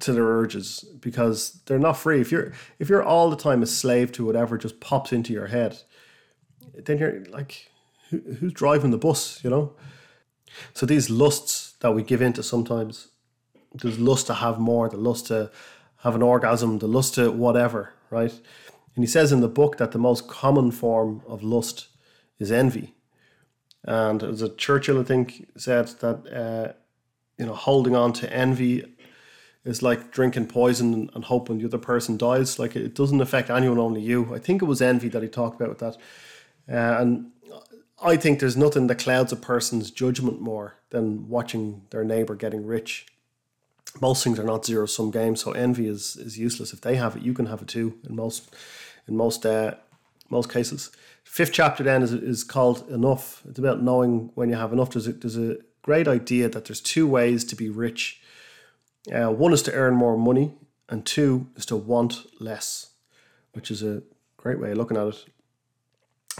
to 0.00 0.12
their 0.12 0.24
urges 0.24 0.84
because 1.00 1.60
they're 1.66 1.78
not 1.78 1.96
free. 1.96 2.20
If 2.20 2.30
you're 2.30 2.52
if 2.78 2.88
you're 2.88 3.02
all 3.02 3.30
the 3.30 3.36
time 3.36 3.62
a 3.62 3.66
slave 3.66 4.12
to 4.12 4.24
whatever 4.24 4.56
just 4.58 4.80
pops 4.80 5.12
into 5.12 5.32
your 5.32 5.48
head, 5.48 5.78
then 6.74 6.98
you're 6.98 7.24
like, 7.26 7.70
who, 8.10 8.18
who's 8.18 8.52
driving 8.52 8.90
the 8.90 8.98
bus? 8.98 9.42
You 9.42 9.50
know. 9.50 9.72
So 10.74 10.86
these 10.86 11.10
lusts 11.10 11.74
that 11.80 11.92
we 11.92 12.02
give 12.02 12.22
into 12.22 12.42
sometimes, 12.42 13.08
there's 13.74 13.98
lust 13.98 14.26
to 14.28 14.34
have 14.34 14.58
more, 14.58 14.88
the 14.88 14.96
lust 14.96 15.26
to 15.26 15.50
have 15.98 16.14
an 16.14 16.22
orgasm, 16.22 16.78
the 16.78 16.88
lust 16.88 17.14
to 17.14 17.30
whatever, 17.30 17.92
right? 18.10 18.32
And 18.94 19.04
he 19.04 19.06
says 19.06 19.30
in 19.30 19.40
the 19.40 19.48
book 19.48 19.76
that 19.76 19.92
the 19.92 19.98
most 19.98 20.26
common 20.28 20.70
form 20.70 21.22
of 21.26 21.42
lust 21.42 21.88
is 22.38 22.50
envy. 22.50 22.94
And 23.84 24.22
was 24.22 24.42
a 24.42 24.48
Churchill, 24.48 25.00
I 25.00 25.04
think, 25.04 25.48
said 25.56 25.88
that 26.00 26.26
uh, 26.32 26.72
you 27.38 27.46
know 27.46 27.54
holding 27.54 27.94
on 27.94 28.12
to 28.14 28.32
envy 28.32 28.84
is 29.64 29.82
like 29.82 30.10
drinking 30.10 30.46
poison 30.46 31.10
and 31.14 31.24
hoping 31.24 31.58
the 31.58 31.66
other 31.66 31.78
person 31.78 32.16
dies. 32.16 32.58
Like 32.58 32.76
it 32.76 32.94
doesn't 32.94 33.20
affect 33.20 33.50
anyone, 33.50 33.78
only 33.78 34.00
you. 34.00 34.34
I 34.34 34.38
think 34.38 34.62
it 34.62 34.66
was 34.66 34.80
envy 34.80 35.08
that 35.08 35.22
he 35.22 35.28
talked 35.28 35.60
about 35.60 35.68
with 35.68 35.78
that. 35.78 35.96
Uh, 36.70 37.00
and 37.00 37.32
I 38.02 38.16
think 38.16 38.38
there's 38.38 38.56
nothing 38.56 38.86
that 38.86 38.98
clouds 38.98 39.32
a 39.32 39.36
person's 39.36 39.90
judgment 39.90 40.40
more 40.40 40.76
than 40.90 41.28
watching 41.28 41.82
their 41.90 42.04
neighbor 42.04 42.34
getting 42.34 42.64
rich. 42.64 43.06
Most 44.00 44.22
things 44.22 44.38
are 44.38 44.44
not 44.44 44.64
zero 44.64 44.86
sum 44.86 45.10
games, 45.10 45.40
so 45.40 45.52
envy 45.52 45.88
is 45.88 46.16
is 46.16 46.38
useless. 46.38 46.72
If 46.72 46.82
they 46.82 46.96
have 46.96 47.16
it, 47.16 47.22
you 47.22 47.32
can 47.32 47.46
have 47.46 47.62
it 47.62 47.68
too. 47.68 47.98
In 48.08 48.14
most 48.14 48.54
in 49.08 49.16
most 49.16 49.44
uh, 49.44 49.74
most 50.30 50.52
cases. 50.52 50.90
Fifth 51.24 51.52
chapter 51.52 51.82
then 51.82 52.02
is 52.02 52.12
is 52.12 52.44
called 52.44 52.88
enough. 52.90 53.42
It's 53.48 53.58
about 53.58 53.82
knowing 53.82 54.30
when 54.34 54.50
you 54.50 54.56
have 54.56 54.72
enough. 54.72 54.90
There's 54.90 55.08
a, 55.08 55.12
there's 55.12 55.38
a 55.38 55.56
great 55.82 56.06
idea 56.06 56.48
that 56.50 56.66
there's 56.66 56.80
two 56.80 57.08
ways 57.08 57.44
to 57.44 57.56
be 57.56 57.70
rich 57.70 58.20
Uh, 59.12 59.30
one 59.30 59.52
is 59.52 59.62
to 59.62 59.72
earn 59.72 59.94
more 59.94 60.16
money, 60.16 60.54
and 60.88 61.04
two 61.04 61.46
is 61.56 61.66
to 61.66 61.76
want 61.76 62.26
less, 62.40 62.92
which 63.52 63.70
is 63.70 63.82
a 63.82 64.02
great 64.36 64.60
way 64.60 64.72
of 64.72 64.78
looking 64.78 64.96
at 64.96 65.06
it. 65.06 65.24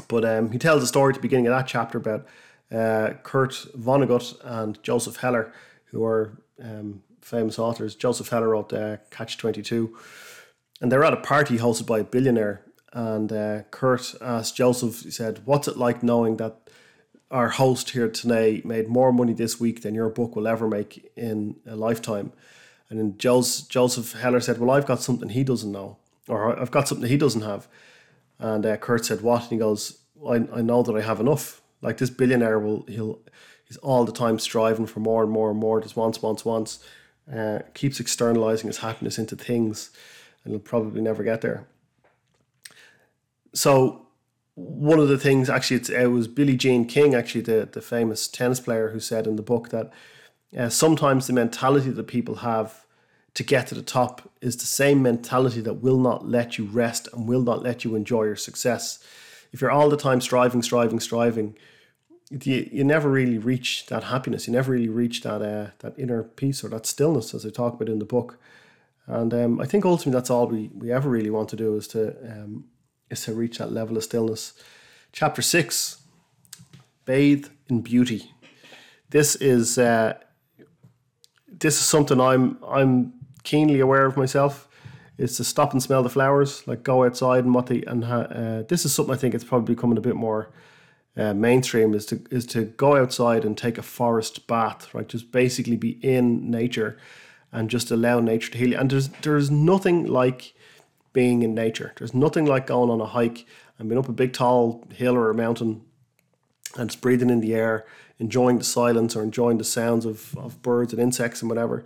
But 0.06 0.24
um, 0.24 0.50
he 0.50 0.58
tells 0.58 0.82
a 0.82 0.86
story 0.86 1.12
at 1.12 1.16
the 1.16 1.22
beginning 1.22 1.46
of 1.46 1.52
that 1.52 1.66
chapter 1.66 1.98
about 1.98 2.26
uh, 2.72 3.14
Kurt 3.22 3.66
Vonnegut 3.76 4.36
and 4.44 4.82
Joseph 4.82 5.16
Heller, 5.16 5.52
who 5.86 6.04
are 6.04 6.38
um, 6.62 7.02
famous 7.20 7.58
authors. 7.58 7.94
Joseph 7.94 8.28
Heller 8.28 8.50
wrote 8.50 8.72
uh, 8.72 8.98
Catch 9.10 9.38
22. 9.38 9.96
And 10.80 10.92
they're 10.92 11.04
at 11.04 11.12
a 11.12 11.18
party 11.18 11.58
hosted 11.58 11.86
by 11.86 12.00
a 12.00 12.04
billionaire. 12.04 12.62
And 12.92 13.32
uh, 13.32 13.62
Kurt 13.70 14.14
asked 14.20 14.56
Joseph, 14.56 15.02
he 15.02 15.10
said, 15.10 15.42
What's 15.44 15.68
it 15.68 15.76
like 15.76 16.02
knowing 16.02 16.36
that 16.36 16.70
our 17.30 17.50
host 17.50 17.90
here 17.90 18.08
today 18.08 18.62
made 18.64 18.88
more 18.88 19.12
money 19.12 19.32
this 19.32 19.60
week 19.60 19.82
than 19.82 19.94
your 19.94 20.08
book 20.08 20.36
will 20.36 20.48
ever 20.48 20.68
make 20.68 21.10
in 21.16 21.56
a 21.66 21.76
lifetime? 21.76 22.32
And 22.90 22.98
then 22.98 23.18
Joseph 23.18 24.12
Heller 24.12 24.40
said, 24.40 24.58
Well, 24.58 24.70
I've 24.70 24.86
got 24.86 25.02
something 25.02 25.28
he 25.28 25.44
doesn't 25.44 25.72
know, 25.72 25.98
or 26.26 26.58
I've 26.58 26.70
got 26.70 26.88
something 26.88 27.08
he 27.08 27.16
doesn't 27.16 27.42
have. 27.42 27.68
And 28.38 28.64
uh, 28.64 28.76
Kurt 28.76 29.04
said, 29.04 29.20
What? 29.20 29.42
And 29.42 29.52
he 29.52 29.58
goes, 29.58 29.98
I, 30.26 30.46
I 30.52 30.62
know 30.62 30.82
that 30.82 30.94
I 30.94 31.02
have 31.02 31.20
enough. 31.20 31.60
Like 31.80 31.98
this 31.98 32.10
billionaire 32.10 32.58
will, 32.58 32.84
he'll, 32.88 33.20
he's 33.64 33.76
all 33.78 34.04
the 34.04 34.12
time 34.12 34.38
striving 34.38 34.86
for 34.86 35.00
more 35.00 35.22
and 35.22 35.30
more 35.30 35.50
and 35.50 35.58
more, 35.58 35.80
just 35.80 35.96
wants, 35.96 36.22
wants, 36.22 36.44
wants, 36.44 36.82
uh, 37.32 37.60
keeps 37.74 38.00
externalizing 38.00 38.66
his 38.66 38.78
happiness 38.78 39.18
into 39.18 39.36
things, 39.36 39.90
and 40.42 40.52
he'll 40.52 40.60
probably 40.60 41.00
never 41.00 41.22
get 41.22 41.40
there. 41.40 41.66
So, 43.52 44.06
one 44.54 44.98
of 44.98 45.08
the 45.08 45.18
things, 45.18 45.48
actually, 45.48 45.94
it 45.94 46.08
was 46.08 46.26
Billie 46.26 46.56
Jean 46.56 46.84
King, 46.84 47.14
actually, 47.14 47.42
the, 47.42 47.68
the 47.70 47.80
famous 47.80 48.26
tennis 48.26 48.58
player, 48.58 48.90
who 48.90 48.98
said 48.98 49.26
in 49.26 49.36
the 49.36 49.42
book 49.42 49.68
that 49.68 49.92
uh, 50.56 50.68
sometimes 50.68 51.26
the 51.26 51.32
mentality 51.32 51.90
that 51.90 52.06
people 52.06 52.36
have 52.36 52.86
to 53.34 53.42
get 53.44 53.66
to 53.68 53.74
the 53.74 53.82
top 53.82 54.30
is 54.40 54.56
the 54.56 54.66
same 54.66 55.02
mentality 55.02 55.60
that 55.60 55.74
will 55.74 55.98
not 55.98 56.26
let 56.26 56.58
you 56.58 56.64
rest 56.64 57.08
and 57.12 57.28
will 57.28 57.42
not 57.42 57.62
let 57.62 57.84
you 57.84 57.94
enjoy 57.94 58.24
your 58.24 58.36
success. 58.36 58.98
If 59.52 59.60
you're 59.60 59.70
all 59.70 59.90
the 59.90 59.96
time 59.96 60.20
striving, 60.20 60.62
striving, 60.62 61.00
striving, 61.00 61.56
you, 62.30 62.68
you 62.70 62.84
never 62.84 63.08
really 63.10 63.38
reach 63.38 63.86
that 63.86 64.04
happiness. 64.04 64.46
You 64.46 64.52
never 64.52 64.72
really 64.72 64.88
reach 64.88 65.22
that 65.22 65.40
uh, 65.40 65.70
that 65.78 65.98
inner 65.98 66.22
peace 66.22 66.64
or 66.64 66.68
that 66.68 66.86
stillness, 66.86 67.34
as 67.34 67.46
I 67.46 67.50
talk 67.50 67.74
about 67.74 67.88
in 67.88 67.98
the 67.98 68.04
book. 68.04 68.38
And 69.06 69.32
um, 69.32 69.60
I 69.60 69.66
think 69.66 69.84
ultimately 69.84 70.12
that's 70.12 70.30
all 70.30 70.46
we, 70.46 70.70
we 70.74 70.92
ever 70.92 71.08
really 71.08 71.30
want 71.30 71.48
to 71.50 71.56
do 71.56 71.76
is 71.76 71.88
to 71.88 72.10
um, 72.30 72.64
is 73.08 73.24
to 73.24 73.32
reach 73.32 73.58
that 73.58 73.72
level 73.72 73.96
of 73.96 74.04
stillness. 74.04 74.52
Chapter 75.12 75.40
six, 75.40 76.02
bathe 77.06 77.46
in 77.70 77.80
beauty. 77.80 78.32
This 79.10 79.34
is 79.36 79.78
uh, 79.78 80.18
this 81.58 81.76
is 81.80 81.86
something 81.86 82.20
I'm 82.20 82.58
I'm 82.66 83.12
keenly 83.42 83.80
aware 83.80 84.06
of 84.06 84.16
myself 84.16 84.68
is 85.16 85.36
to 85.36 85.44
stop 85.44 85.72
and 85.72 85.82
smell 85.82 86.02
the 86.02 86.10
flowers, 86.10 86.66
like 86.66 86.82
go 86.82 87.04
outside 87.04 87.44
and 87.44 87.54
what 87.54 87.70
and 87.70 88.04
ha, 88.04 88.20
uh, 88.20 88.62
this 88.68 88.84
is 88.84 88.94
something 88.94 89.14
I 89.14 89.18
think 89.18 89.34
it's 89.34 89.44
probably 89.44 89.74
becoming 89.74 89.98
a 89.98 90.02
bit 90.02 90.14
more 90.16 90.50
uh, 91.16 91.34
mainstream 91.34 91.94
is 91.94 92.06
to 92.06 92.20
is 92.30 92.46
to 92.46 92.64
go 92.64 92.96
outside 92.96 93.44
and 93.44 93.58
take 93.58 93.78
a 93.78 93.82
forest 93.82 94.46
bath, 94.46 94.94
right? 94.94 95.08
Just 95.08 95.32
basically 95.32 95.76
be 95.76 95.98
in 96.02 96.50
nature 96.50 96.96
and 97.50 97.68
just 97.68 97.90
allow 97.90 98.20
nature 98.20 98.52
to 98.52 98.58
heal 98.58 98.68
you. 98.68 98.78
And 98.78 98.90
there's 98.90 99.08
there's 99.22 99.50
nothing 99.50 100.06
like 100.06 100.54
being 101.12 101.42
in 101.42 101.54
nature. 101.54 101.92
There's 101.96 102.14
nothing 102.14 102.46
like 102.46 102.66
going 102.66 102.90
on 102.90 103.00
a 103.00 103.06
hike 103.06 103.46
and 103.78 103.88
being 103.88 103.98
up 103.98 104.08
a 104.08 104.12
big 104.12 104.32
tall 104.32 104.84
hill 104.94 105.16
or 105.16 105.30
a 105.30 105.34
mountain 105.34 105.82
and 106.76 106.90
just 106.90 107.00
breathing 107.00 107.30
in 107.30 107.40
the 107.40 107.54
air, 107.54 107.84
enjoying 108.18 108.58
the 108.58 108.64
silence 108.64 109.14
or 109.16 109.22
enjoying 109.22 109.58
the 109.58 109.64
sounds 109.64 110.04
of, 110.04 110.36
of 110.36 110.60
birds 110.62 110.92
and 110.92 111.00
insects 111.00 111.40
and 111.40 111.48
whatever 111.48 111.84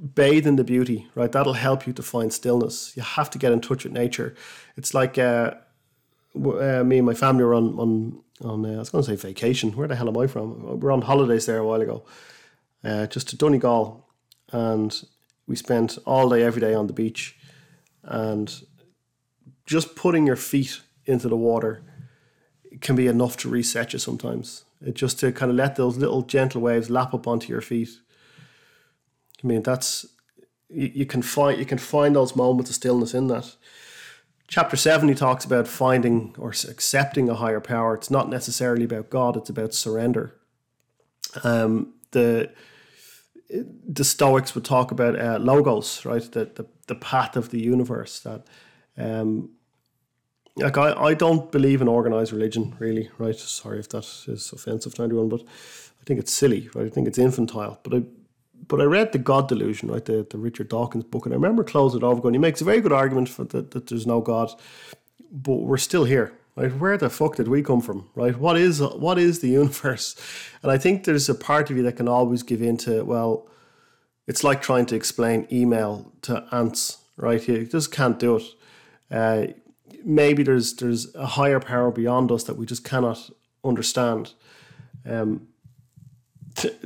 bathe 0.00 0.46
in 0.46 0.56
the 0.56 0.64
beauty, 0.64 1.06
right? 1.14 1.30
That'll 1.30 1.52
help 1.52 1.86
you 1.86 1.92
to 1.92 2.02
find 2.02 2.32
stillness. 2.32 2.96
You 2.96 3.02
have 3.02 3.30
to 3.30 3.38
get 3.38 3.52
in 3.52 3.60
touch 3.60 3.84
with 3.84 3.92
nature. 3.92 4.34
It's 4.76 4.94
like 4.94 5.18
uh, 5.18 5.54
uh, 6.34 6.82
me 6.84 6.98
and 6.98 7.06
my 7.06 7.14
family 7.14 7.44
were 7.44 7.54
on 7.54 7.78
on 7.78 8.22
on. 8.42 8.64
Uh, 8.64 8.76
I 8.76 8.78
was 8.78 8.90
going 8.90 9.04
to 9.04 9.10
say 9.10 9.16
vacation. 9.16 9.72
Where 9.72 9.88
the 9.88 9.96
hell 9.96 10.08
am 10.08 10.16
I 10.16 10.26
from? 10.26 10.80
We 10.80 10.88
are 10.88 10.92
on 10.92 11.02
holidays 11.02 11.46
there 11.46 11.58
a 11.58 11.66
while 11.66 11.82
ago, 11.82 12.04
uh, 12.82 13.06
just 13.06 13.28
to 13.28 13.36
Donegal, 13.36 14.06
and 14.52 15.02
we 15.46 15.56
spent 15.56 15.98
all 16.06 16.28
day 16.30 16.42
every 16.42 16.60
day 16.60 16.74
on 16.74 16.86
the 16.86 16.94
beach, 16.94 17.36
and 18.02 18.62
just 19.66 19.94
putting 19.94 20.26
your 20.26 20.36
feet 20.36 20.80
into 21.04 21.28
the 21.28 21.36
water 21.36 21.82
can 22.80 22.96
be 22.96 23.06
enough 23.06 23.36
to 23.36 23.48
reset 23.48 23.92
you 23.92 23.98
sometimes. 23.98 24.64
Just 24.92 25.20
to 25.20 25.30
kind 25.30 25.50
of 25.50 25.56
let 25.56 25.76
those 25.76 25.98
little 25.98 26.22
gentle 26.22 26.62
waves 26.62 26.88
lap 26.88 27.12
up 27.12 27.26
onto 27.26 27.52
your 27.52 27.60
feet 27.60 27.90
I 29.42 29.46
mean, 29.46 29.62
that's 29.62 30.06
you, 30.68 30.90
you 30.94 31.06
can 31.06 31.22
find 31.22 31.58
you 31.58 31.66
can 31.66 31.78
find 31.78 32.14
those 32.14 32.36
moments 32.36 32.70
of 32.70 32.76
stillness 32.76 33.14
in 33.14 33.28
that. 33.28 33.54
Chapter 34.48 34.76
seven, 34.76 35.08
he 35.08 35.14
talks 35.14 35.44
about 35.44 35.68
finding 35.68 36.34
or 36.36 36.50
accepting 36.50 37.28
a 37.28 37.34
higher 37.34 37.60
power. 37.60 37.94
It's 37.94 38.10
not 38.10 38.28
necessarily 38.28 38.84
about 38.84 39.10
God; 39.10 39.36
it's 39.36 39.50
about 39.50 39.74
surrender. 39.74 40.34
Um, 41.44 41.94
the 42.10 42.50
the 43.48 44.04
Stoics 44.04 44.54
would 44.54 44.64
talk 44.64 44.90
about 44.90 45.18
uh, 45.18 45.38
logos, 45.40 46.04
right? 46.04 46.22
The, 46.22 46.46
the 46.46 46.66
the 46.88 46.94
path 46.96 47.36
of 47.36 47.50
the 47.50 47.60
universe. 47.60 48.20
That, 48.20 48.46
um, 48.98 49.50
like 50.56 50.76
I, 50.78 50.92
I 50.92 51.14
don't 51.14 51.50
believe 51.50 51.80
in 51.80 51.88
organized 51.88 52.32
religion, 52.32 52.76
really, 52.78 53.10
right? 53.18 53.36
Sorry 53.36 53.78
if 53.78 53.88
that 53.90 54.04
is 54.26 54.52
offensive 54.52 54.94
to 54.94 55.02
anyone, 55.02 55.28
but 55.28 55.42
I 55.42 56.04
think 56.04 56.20
it's 56.20 56.32
silly, 56.32 56.68
right? 56.74 56.86
I 56.86 56.88
think 56.88 57.08
it's 57.08 57.18
infantile. 57.18 57.78
But 57.82 57.94
I 57.94 58.02
but 58.66 58.80
I 58.80 58.84
read 58.84 59.12
the 59.12 59.18
God 59.18 59.48
Delusion, 59.48 59.90
right, 59.90 60.04
the, 60.04 60.26
the 60.30 60.38
Richard 60.38 60.68
Dawkins 60.68 61.04
book, 61.04 61.26
and 61.26 61.34
I 61.34 61.36
remember 61.36 61.64
closing 61.64 62.02
it 62.02 62.04
off 62.04 62.22
going, 62.22 62.34
he 62.34 62.38
makes 62.38 62.60
a 62.60 62.64
very 62.64 62.80
good 62.80 62.92
argument 62.92 63.28
for 63.28 63.42
that, 63.44 63.72
that 63.72 63.88
there's 63.88 64.06
no 64.06 64.20
God, 64.20 64.52
but 65.32 65.54
we're 65.54 65.76
still 65.76 66.04
here, 66.04 66.32
right? 66.54 66.72
Where 66.76 66.96
the 66.96 67.10
fuck 67.10 67.36
did 67.36 67.48
we 67.48 67.62
come 67.62 67.80
from, 67.80 68.08
right? 68.14 68.38
What 68.38 68.56
is 68.56 68.80
what 68.80 69.18
is 69.18 69.40
the 69.40 69.48
universe? 69.48 70.14
And 70.62 70.70
I 70.70 70.78
think 70.78 71.04
there's 71.04 71.28
a 71.28 71.34
part 71.34 71.70
of 71.70 71.76
you 71.76 71.82
that 71.82 71.96
can 71.96 72.06
always 72.06 72.42
give 72.42 72.62
in 72.62 72.76
to, 72.78 73.02
well, 73.02 73.48
it's 74.26 74.44
like 74.44 74.62
trying 74.62 74.86
to 74.86 74.94
explain 74.94 75.48
email 75.50 76.12
to 76.22 76.46
ants, 76.52 76.98
right? 77.16 77.46
You 77.48 77.66
just 77.66 77.90
can't 77.90 78.18
do 78.18 78.36
it. 78.36 78.44
Uh, 79.10 79.46
maybe 80.04 80.42
there's 80.42 80.74
there's 80.74 81.14
a 81.14 81.26
higher 81.26 81.60
power 81.60 81.90
beyond 81.90 82.30
us 82.30 82.44
that 82.44 82.56
we 82.56 82.66
just 82.66 82.84
cannot 82.84 83.30
understand. 83.64 84.34
Um, 85.08 85.48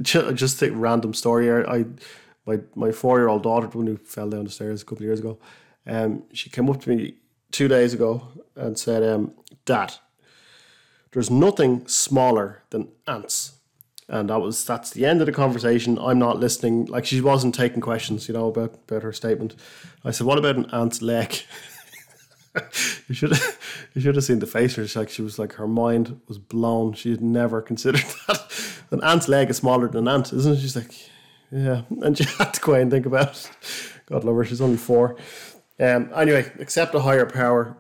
just 0.02 0.62
a 0.62 0.72
random 0.72 1.14
story. 1.14 1.50
I 1.50 1.86
my 2.46 2.60
my 2.74 2.92
four 2.92 3.18
year 3.18 3.28
old 3.28 3.42
daughter, 3.42 3.66
when 3.68 3.86
who 3.86 3.96
fell 3.96 4.30
down 4.30 4.44
the 4.44 4.50
stairs 4.50 4.82
a 4.82 4.84
couple 4.84 4.98
of 4.98 5.06
years 5.06 5.20
ago, 5.20 5.38
um, 5.86 6.24
she 6.32 6.50
came 6.50 6.68
up 6.68 6.80
to 6.82 6.90
me 6.90 7.16
two 7.50 7.68
days 7.68 7.94
ago 7.94 8.28
and 8.56 8.78
said, 8.78 9.02
um, 9.02 9.32
"Dad, 9.64 9.94
there's 11.12 11.30
nothing 11.30 11.86
smaller 11.86 12.62
than 12.70 12.88
ants." 13.06 13.52
And 14.06 14.28
that 14.28 14.40
was 14.40 14.64
that's 14.64 14.90
the 14.90 15.06
end 15.06 15.20
of 15.20 15.26
the 15.26 15.32
conversation. 15.32 15.98
I'm 15.98 16.18
not 16.18 16.38
listening. 16.38 16.86
Like 16.86 17.06
she 17.06 17.20
wasn't 17.20 17.54
taking 17.54 17.80
questions, 17.80 18.28
you 18.28 18.34
know, 18.34 18.48
about 18.48 18.74
about 18.86 19.02
her 19.02 19.12
statement. 19.12 19.56
I 20.04 20.10
said, 20.10 20.26
"What 20.26 20.38
about 20.38 20.56
an 20.56 20.70
ant's 20.72 21.00
leg?" 21.00 21.42
you 23.08 23.14
should 23.14 23.32
have, 23.32 23.88
you 23.94 24.00
should 24.00 24.14
have 24.14 24.24
seen 24.24 24.38
the 24.38 24.46
face. 24.46 24.76
Her 24.76 24.86
like 24.94 25.10
she 25.10 25.22
was 25.22 25.38
like 25.38 25.54
her 25.54 25.66
mind 25.66 26.20
was 26.28 26.38
blown. 26.38 26.92
She 26.92 27.10
had 27.10 27.20
never 27.20 27.60
considered 27.60 28.04
that 28.28 28.42
an 28.90 29.02
ant's 29.02 29.28
leg 29.28 29.50
is 29.50 29.56
smaller 29.56 29.88
than 29.88 30.06
an 30.06 30.14
ant, 30.14 30.32
isn't 30.32 30.54
it? 30.54 30.60
She's 30.60 30.76
like, 30.76 30.92
yeah, 31.50 31.82
and 32.02 32.16
she 32.16 32.24
had 32.38 32.54
to 32.54 32.60
go 32.60 32.74
and 32.74 32.90
think 32.90 33.06
about 33.06 33.30
it. 33.30 33.50
God 34.06 34.24
love 34.24 34.36
her. 34.36 34.44
She's 34.44 34.60
only 34.60 34.76
four. 34.76 35.16
Um. 35.80 36.10
Anyway, 36.14 36.50
accept 36.60 36.94
a 36.94 37.00
higher 37.00 37.26
power. 37.26 37.76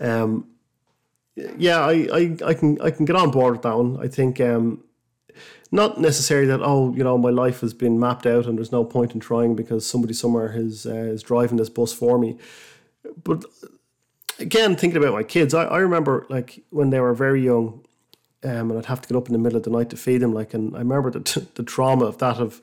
Um. 0.00 0.46
Yeah, 1.56 1.80
I, 1.80 2.08
I, 2.12 2.36
I 2.44 2.54
can 2.54 2.80
I 2.80 2.90
can 2.90 3.04
get 3.04 3.16
on 3.16 3.30
board 3.30 3.52
with 3.52 3.62
that 3.62 3.76
one. 3.76 3.98
I 4.02 4.08
think 4.08 4.40
um, 4.40 4.82
not 5.70 6.00
necessarily 6.00 6.48
that 6.48 6.60
oh 6.62 6.92
you 6.94 7.04
know 7.04 7.16
my 7.16 7.30
life 7.30 7.60
has 7.60 7.72
been 7.72 7.98
mapped 7.98 8.26
out 8.26 8.46
and 8.46 8.58
there's 8.58 8.72
no 8.72 8.84
point 8.84 9.14
in 9.14 9.20
trying 9.20 9.54
because 9.54 9.86
somebody 9.86 10.12
somewhere 10.12 10.52
is 10.54 10.86
uh, 10.86 10.94
is 10.94 11.22
driving 11.22 11.56
this 11.56 11.70
bus 11.70 11.92
for 11.92 12.18
me 12.18 12.36
but 13.24 13.44
again, 14.38 14.76
thinking 14.76 15.02
about 15.02 15.14
my 15.14 15.22
kids, 15.22 15.54
I, 15.54 15.64
I 15.64 15.78
remember 15.78 16.26
like 16.28 16.62
when 16.70 16.90
they 16.90 17.00
were 17.00 17.14
very 17.14 17.44
young, 17.44 17.84
um, 18.42 18.70
and 18.70 18.78
I'd 18.78 18.86
have 18.86 19.02
to 19.02 19.08
get 19.08 19.16
up 19.16 19.26
in 19.26 19.32
the 19.32 19.38
middle 19.38 19.58
of 19.58 19.64
the 19.64 19.70
night 19.70 19.90
to 19.90 19.96
feed 19.96 20.18
them. 20.18 20.32
Like, 20.32 20.54
and 20.54 20.74
I 20.74 20.78
remember 20.78 21.10
the, 21.10 21.20
t- 21.20 21.46
the 21.54 21.62
trauma 21.62 22.06
of 22.06 22.18
that 22.18 22.38
of 22.38 22.60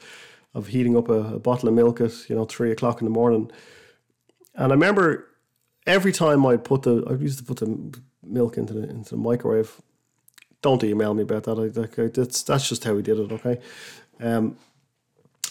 of 0.53 0.67
heating 0.67 0.97
up 0.97 1.07
a, 1.09 1.35
a, 1.35 1.39
bottle 1.39 1.69
of 1.69 1.75
milk 1.75 2.01
at 2.01 2.27
you 2.29 2.35
know 2.35 2.45
three 2.45 2.71
o'clock 2.71 2.99
in 2.99 3.05
the 3.05 3.11
morning. 3.11 3.51
And 4.55 4.71
I 4.71 4.75
remember 4.75 5.27
every 5.85 6.11
time 6.11 6.45
I'd 6.45 6.63
put 6.63 6.83
the 6.83 7.05
I 7.07 7.13
used 7.13 7.39
to 7.39 7.45
put 7.45 7.57
the 7.57 7.99
milk 8.23 8.57
into 8.57 8.73
the 8.73 8.89
into 8.89 9.11
the 9.11 9.17
microwave. 9.17 9.81
Don't 10.63 10.83
email 10.83 11.13
me 11.13 11.21
about 11.21 11.43
that. 11.43 11.59
I, 11.59 11.79
like, 11.79 11.99
I, 11.99 12.07
that's 12.07 12.41
that's 12.43 12.67
just 12.67 12.83
how 12.83 12.93
we 12.93 13.03
did 13.03 13.19
it. 13.19 13.31
Okay. 13.31 13.59
Um, 14.19 14.57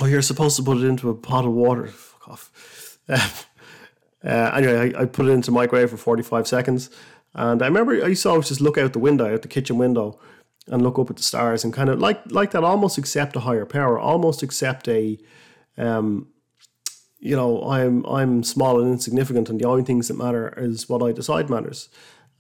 oh, 0.01 0.07
you're 0.07 0.22
supposed 0.22 0.57
to 0.57 0.62
put 0.64 0.78
it 0.78 0.84
into 0.84 1.09
a 1.09 1.14
pot 1.14 1.45
of 1.45 1.53
water. 1.53 1.87
Fuck 1.87 2.28
off. 2.28 2.99
Uh, 4.26 4.50
anyway, 4.54 4.92
I, 4.94 5.02
I, 5.02 5.04
put 5.04 5.26
it 5.26 5.30
into 5.30 5.52
microwave 5.52 5.90
for 5.90 5.96
45 5.96 6.48
seconds. 6.48 6.90
And 7.34 7.62
I 7.62 7.66
remember 7.66 8.04
I 8.04 8.08
used 8.08 8.24
to 8.24 8.30
always 8.30 8.48
just 8.48 8.60
look 8.60 8.76
out 8.76 8.92
the 8.92 8.98
window, 8.98 9.32
out 9.32 9.42
the 9.42 9.48
kitchen 9.48 9.78
window, 9.78 10.18
and 10.66 10.82
look 10.82 10.98
up 10.98 11.10
at 11.10 11.16
the 11.16 11.22
stars 11.22 11.62
and 11.64 11.72
kind 11.72 11.88
of 11.88 12.00
like 12.00 12.20
like 12.32 12.50
that, 12.50 12.64
almost 12.64 12.98
accept 12.98 13.36
a 13.36 13.40
higher 13.40 13.66
power, 13.66 13.98
almost 13.98 14.42
accept 14.42 14.88
a 14.88 15.18
um, 15.78 16.28
you 17.18 17.36
know, 17.36 17.62
I'm 17.68 18.04
I'm 18.06 18.42
small 18.42 18.80
and 18.80 18.90
insignificant, 18.90 19.48
and 19.48 19.60
the 19.60 19.66
only 19.66 19.82
things 19.82 20.08
that 20.08 20.16
matter 20.16 20.52
is 20.56 20.88
what 20.88 21.02
I 21.02 21.12
decide 21.12 21.50
matters. 21.50 21.88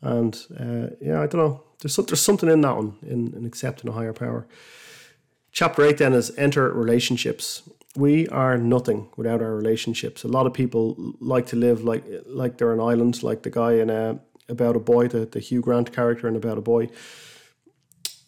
And 0.02 0.34
uh, 0.58 0.94
yeah, 1.00 1.20
I 1.20 1.26
don't 1.26 1.34
know. 1.40 1.62
There's 1.80 1.96
there's 1.96 2.20
something 2.20 2.48
in 2.48 2.60
that 2.62 2.76
one 2.76 2.96
in, 3.02 3.34
in 3.34 3.46
accepting 3.46 3.90
a 3.90 3.92
higher 3.92 4.12
power. 4.12 4.46
Chapter 5.52 5.84
eight 5.84 5.98
then 5.98 6.12
is 6.12 6.36
enter 6.36 6.70
relationships. 6.72 7.68
We 7.96 8.28
are 8.28 8.58
nothing 8.58 9.08
without 9.16 9.40
our 9.42 9.54
relationships. 9.54 10.24
A 10.24 10.28
lot 10.28 10.46
of 10.46 10.52
people 10.52 11.14
like 11.20 11.46
to 11.46 11.56
live 11.56 11.82
like 11.82 12.04
like 12.26 12.58
they're 12.58 12.72
an 12.72 12.80
island, 12.80 13.22
like 13.22 13.42
the 13.42 13.50
guy 13.50 13.72
in 13.74 13.90
uh, 13.90 14.18
About 14.48 14.76
a 14.76 14.80
Boy, 14.80 15.08
the, 15.08 15.26
the 15.26 15.40
Hugh 15.40 15.62
Grant 15.62 15.92
character 15.92 16.28
in 16.28 16.36
About 16.36 16.58
a 16.58 16.62
Boy. 16.62 16.88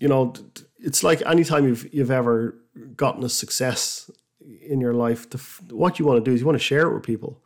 You 0.01 0.09
know, 0.09 0.35
it's 0.79 1.03
like 1.03 1.23
anytime 1.27 1.66
you've 1.66 1.93
you've 1.93 2.11
ever 2.11 2.59
gotten 2.97 3.25
a 3.25 3.29
success 3.29 4.11
in 4.41 4.81
your 4.81 4.95
life, 4.95 5.29
the, 5.29 5.39
what 5.75 5.99
you 5.99 6.07
want 6.07 6.25
to 6.25 6.31
do 6.31 6.35
is 6.35 6.41
you 6.41 6.47
want 6.47 6.59
to 6.59 6.64
share 6.64 6.87
it 6.89 6.95
with 6.95 7.03
people, 7.03 7.43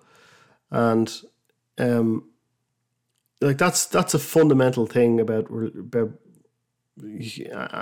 and 0.70 1.22
um, 1.78 2.28
like 3.40 3.58
that's 3.58 3.86
that's 3.86 4.14
a 4.14 4.18
fundamental 4.18 4.86
thing 4.86 5.20
about 5.20 5.50
about 5.50 6.10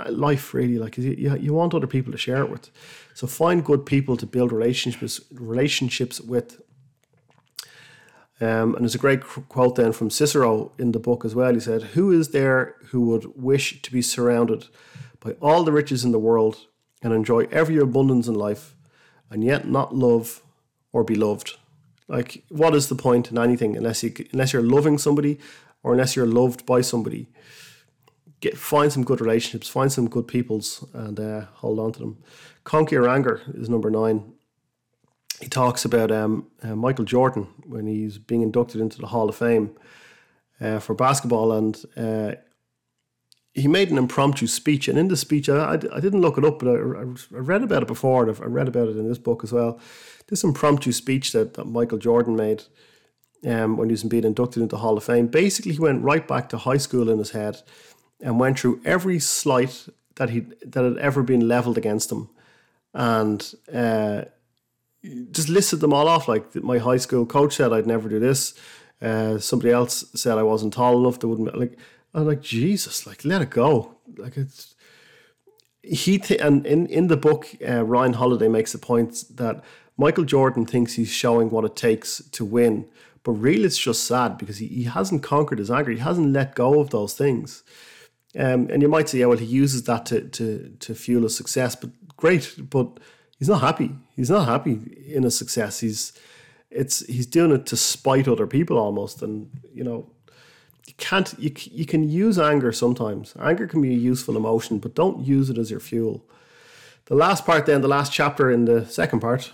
life 0.09 0.53
really 0.53 0.77
like 0.77 0.97
you, 0.97 1.35
you 1.35 1.53
want 1.53 1.73
other 1.73 1.87
people 1.87 2.11
to 2.11 2.17
share 2.17 2.41
it 2.41 2.49
with 2.49 2.71
so 3.13 3.27
find 3.27 3.63
good 3.63 3.85
people 3.85 4.17
to 4.17 4.25
build 4.25 4.51
relationships 4.51 5.21
relationships 5.31 6.19
with 6.19 6.61
um, 8.41 8.73
and 8.73 8.81
there's 8.81 8.95
a 8.95 8.97
great 8.97 9.21
quote 9.23 9.75
then 9.75 9.91
from 9.91 10.09
Cicero 10.09 10.71
in 10.79 10.93
the 10.93 10.99
book 10.99 11.23
as 11.23 11.35
well. 11.35 11.53
He 11.53 11.59
said, 11.59 11.83
Who 11.93 12.11
is 12.11 12.29
there 12.29 12.75
who 12.87 13.01
would 13.01 13.39
wish 13.39 13.81
to 13.83 13.91
be 13.91 14.01
surrounded 14.01 14.65
by 15.19 15.33
all 15.33 15.63
the 15.63 15.71
riches 15.71 16.03
in 16.03 16.11
the 16.11 16.19
world 16.19 16.65
and 17.03 17.13
enjoy 17.13 17.43
every 17.51 17.77
abundance 17.77 18.27
in 18.27 18.33
life 18.33 18.75
and 19.29 19.43
yet 19.43 19.67
not 19.67 19.95
love 19.95 20.41
or 20.91 21.03
be 21.03 21.13
loved? 21.13 21.57
Like, 22.07 22.43
what 22.49 22.73
is 22.73 22.89
the 22.89 22.95
point 22.95 23.29
in 23.29 23.37
anything 23.37 23.77
unless 23.77 24.01
you 24.01 24.11
unless 24.33 24.53
you're 24.53 24.63
loving 24.63 24.97
somebody 24.97 25.39
or 25.83 25.91
unless 25.91 26.15
you're 26.15 26.25
loved 26.25 26.65
by 26.65 26.81
somebody? 26.81 27.27
Get 28.41 28.57
find 28.57 28.91
some 28.91 29.03
good 29.03 29.21
relationships, 29.21 29.69
find 29.69 29.91
some 29.91 30.09
good 30.09 30.27
peoples, 30.27 30.85
and 30.93 31.19
uh, 31.19 31.45
hold 31.53 31.79
on 31.79 31.93
to 31.93 31.99
them. 31.99 32.23
Conquer 32.63 32.95
your 32.95 33.09
anger 33.09 33.41
is 33.53 33.69
number 33.69 33.89
nine 33.89 34.33
he 35.41 35.49
talks 35.49 35.83
about 35.83 36.11
um, 36.11 36.47
uh, 36.61 36.75
Michael 36.75 37.05
Jordan 37.05 37.47
when 37.65 37.87
he's 37.87 38.17
being 38.17 38.41
inducted 38.41 38.79
into 38.79 38.99
the 38.99 39.07
Hall 39.07 39.27
of 39.27 39.35
Fame 39.35 39.75
uh, 40.59 40.79
for 40.79 40.93
basketball, 40.93 41.51
and 41.51 41.83
uh, 41.97 42.33
he 43.53 43.67
made 43.67 43.89
an 43.89 43.97
impromptu 43.97 44.45
speech. 44.47 44.87
And 44.87 44.97
in 44.97 45.07
the 45.07 45.17
speech, 45.17 45.49
I, 45.49 45.73
I, 45.73 45.99
didn't 45.99 46.21
look 46.21 46.37
it 46.37 46.45
up, 46.45 46.59
but 46.59 46.67
I, 46.69 46.73
I, 46.73 47.39
read 47.39 47.63
about 47.63 47.81
it 47.81 47.87
before. 47.87 48.27
and 48.27 48.39
I 48.39 48.45
read 48.45 48.67
about 48.67 48.87
it 48.87 48.97
in 48.97 49.07
this 49.07 49.17
book 49.17 49.43
as 49.43 49.51
well. 49.51 49.79
This 50.27 50.43
impromptu 50.43 50.91
speech 50.91 51.31
that, 51.31 51.55
that 51.55 51.65
Michael 51.65 51.97
Jordan 51.97 52.35
made 52.35 52.63
um, 53.45 53.77
when 53.77 53.89
he 53.89 53.93
was 53.93 54.03
being 54.03 54.23
inducted 54.23 54.61
into 54.61 54.75
the 54.75 54.81
Hall 54.81 54.95
of 54.95 55.03
Fame. 55.03 55.27
Basically, 55.27 55.73
he 55.73 55.79
went 55.79 56.03
right 56.03 56.27
back 56.27 56.49
to 56.49 56.57
high 56.57 56.77
school 56.77 57.09
in 57.09 57.17
his 57.17 57.31
head 57.31 57.63
and 58.21 58.39
went 58.39 58.59
through 58.59 58.81
every 58.85 59.19
slight 59.19 59.87
that 60.15 60.29
he 60.29 60.41
that 60.65 60.83
had 60.83 60.97
ever 60.97 61.23
been 61.23 61.47
leveled 61.47 61.77
against 61.77 62.11
him, 62.11 62.29
and 62.93 63.53
uh, 63.73 64.23
just 65.31 65.49
listed 65.49 65.79
them 65.79 65.93
all 65.93 66.07
off. 66.07 66.27
Like 66.27 66.55
my 66.55 66.77
high 66.77 66.97
school 66.97 67.25
coach 67.25 67.55
said 67.55 67.73
I'd 67.73 67.87
never 67.87 68.09
do 68.09 68.19
this. 68.19 68.53
Uh, 69.01 69.39
somebody 69.39 69.71
else 69.71 70.05
said 70.13 70.37
I 70.37 70.43
wasn't 70.43 70.73
tall 70.73 70.99
enough. 70.99 71.19
They 71.19 71.27
wouldn't 71.27 71.57
like. 71.57 71.77
I'm 72.13 72.27
like 72.27 72.41
Jesus. 72.41 73.07
Like 73.07 73.23
let 73.25 73.41
it 73.41 73.49
go. 73.49 73.95
Like 74.17 74.37
it's 74.37 74.75
he 75.83 76.19
th- 76.19 76.39
and 76.41 76.65
in 76.65 76.87
in 76.87 77.07
the 77.07 77.17
book, 77.17 77.47
uh, 77.67 77.83
Ryan 77.83 78.13
Holiday 78.13 78.47
makes 78.47 78.71
the 78.71 78.77
point 78.77 79.23
that 79.35 79.63
Michael 79.97 80.25
Jordan 80.25 80.65
thinks 80.65 80.93
he's 80.93 81.09
showing 81.09 81.49
what 81.49 81.65
it 81.65 81.75
takes 81.75 82.21
to 82.31 82.45
win, 82.45 82.87
but 83.23 83.33
really 83.33 83.65
it's 83.65 83.77
just 83.77 84.03
sad 84.03 84.37
because 84.37 84.57
he, 84.57 84.67
he 84.67 84.83
hasn't 84.83 85.23
conquered 85.23 85.59
his 85.59 85.71
anger. 85.71 85.91
He 85.91 85.99
hasn't 85.99 86.33
let 86.33 86.55
go 86.55 86.79
of 86.79 86.91
those 86.91 87.13
things. 87.13 87.63
Um, 88.37 88.69
and 88.69 88.81
you 88.81 88.87
might 88.87 89.09
say, 89.09 89.19
yeah, 89.19 89.25
well, 89.25 89.37
he 89.37 89.45
uses 89.45 89.83
that 89.83 90.05
to 90.07 90.21
to 90.21 90.75
to 90.79 90.95
fuel 90.95 91.23
his 91.23 91.35
success, 91.35 91.75
but 91.75 91.89
great, 92.15 92.55
but 92.69 92.99
he's 93.37 93.49
not 93.49 93.61
happy. 93.61 93.91
He's 94.15 94.29
not 94.29 94.47
happy 94.47 94.79
in 95.07 95.23
his 95.23 95.37
success. 95.37 95.79
He's 95.81 96.13
it's 96.69 97.05
he's 97.07 97.25
doing 97.25 97.51
it 97.51 97.65
to 97.67 97.77
spite 97.77 98.27
other 98.27 98.47
people 98.47 98.77
almost, 98.77 99.21
and 99.21 99.49
you 99.73 99.83
know 99.83 100.09
you 100.87 100.93
can't 100.97 101.33
you 101.37 101.51
you 101.71 101.85
can 101.85 102.09
use 102.09 102.39
anger 102.39 102.71
sometimes. 102.71 103.33
Anger 103.39 103.67
can 103.67 103.81
be 103.81 103.93
a 103.93 103.97
useful 103.97 104.37
emotion, 104.37 104.79
but 104.79 104.95
don't 104.95 105.25
use 105.25 105.49
it 105.49 105.57
as 105.57 105.69
your 105.69 105.81
fuel. 105.81 106.25
The 107.05 107.15
last 107.15 107.45
part, 107.45 107.65
then, 107.65 107.81
the 107.81 107.87
last 107.89 108.13
chapter 108.13 108.49
in 108.49 108.65
the 108.65 108.85
second 108.85 109.19
part, 109.19 109.51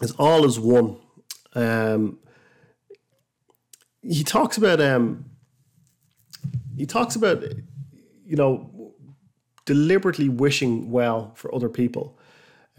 is 0.00 0.12
all 0.12 0.46
is 0.46 0.58
one. 0.58 0.96
Um, 1.54 2.18
he 4.02 4.24
talks 4.24 4.56
about 4.56 4.80
um, 4.80 5.29
he 6.80 6.86
talks 6.86 7.14
about 7.16 7.42
you 8.24 8.36
know 8.36 8.94
deliberately 9.64 10.28
wishing 10.28 10.90
well 10.90 11.32
for 11.34 11.54
other 11.54 11.68
people 11.68 12.18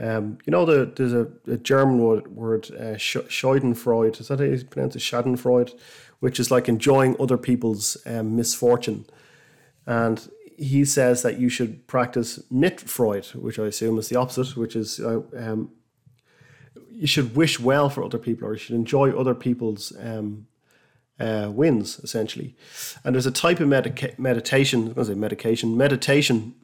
um, 0.01 0.39
you 0.45 0.51
know, 0.51 0.65
the, 0.65 0.91
there's 0.95 1.13
a, 1.13 1.27
a 1.47 1.57
German 1.57 1.99
word, 1.99 2.27
word 2.35 2.71
uh, 2.71 2.95
Schadenfreude. 2.97 4.19
Is 4.19 4.29
that 4.29 4.39
how 4.39 4.45
you 4.45 4.63
pronounce 4.65 4.95
it? 4.95 4.99
Schadenfreude, 4.99 5.79
which 6.19 6.39
is 6.39 6.49
like 6.49 6.67
enjoying 6.67 7.15
other 7.19 7.37
people's 7.37 7.97
um, 8.07 8.35
misfortune. 8.35 9.05
And 9.85 10.27
he 10.57 10.85
says 10.85 11.21
that 11.21 11.39
you 11.39 11.49
should 11.49 11.85
practice 11.85 12.39
Mitfreude, 12.51 13.35
which 13.35 13.59
I 13.59 13.65
assume 13.65 13.99
is 13.99 14.09
the 14.09 14.15
opposite, 14.15 14.57
which 14.57 14.75
is 14.75 14.99
uh, 14.99 15.21
um, 15.37 15.69
you 16.89 17.07
should 17.07 17.35
wish 17.35 17.59
well 17.59 17.89
for 17.89 18.03
other 18.03 18.17
people 18.17 18.47
or 18.47 18.53
you 18.53 18.59
should 18.59 18.75
enjoy 18.75 19.11
other 19.11 19.35
people's 19.35 19.93
um, 19.99 20.47
uh, 21.21 21.51
wins, 21.51 21.99
essentially. 21.99 22.55
And 23.03 23.15
there's 23.15 23.25
a 23.25 23.31
type 23.31 23.59
of 23.59 23.67
medica- 23.67 24.13
meditation, 24.17 24.89
I 24.89 24.93
was 24.93 25.07
say 25.07 25.13
medication, 25.15 25.77
meditation 25.77 26.55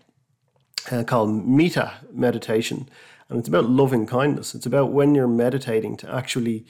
uh, 0.92 1.04
called 1.04 1.46
metta 1.46 1.94
meditation 2.12 2.90
and 3.30 3.40
it's 3.40 3.48
about 3.48 3.70
loving 3.70 4.06
kindness. 4.06 4.56
It's 4.56 4.66
about 4.66 4.92
when 4.92 5.14
you're 5.14 5.28
meditating 5.28 5.98
to 5.98 6.14
actually 6.14 6.66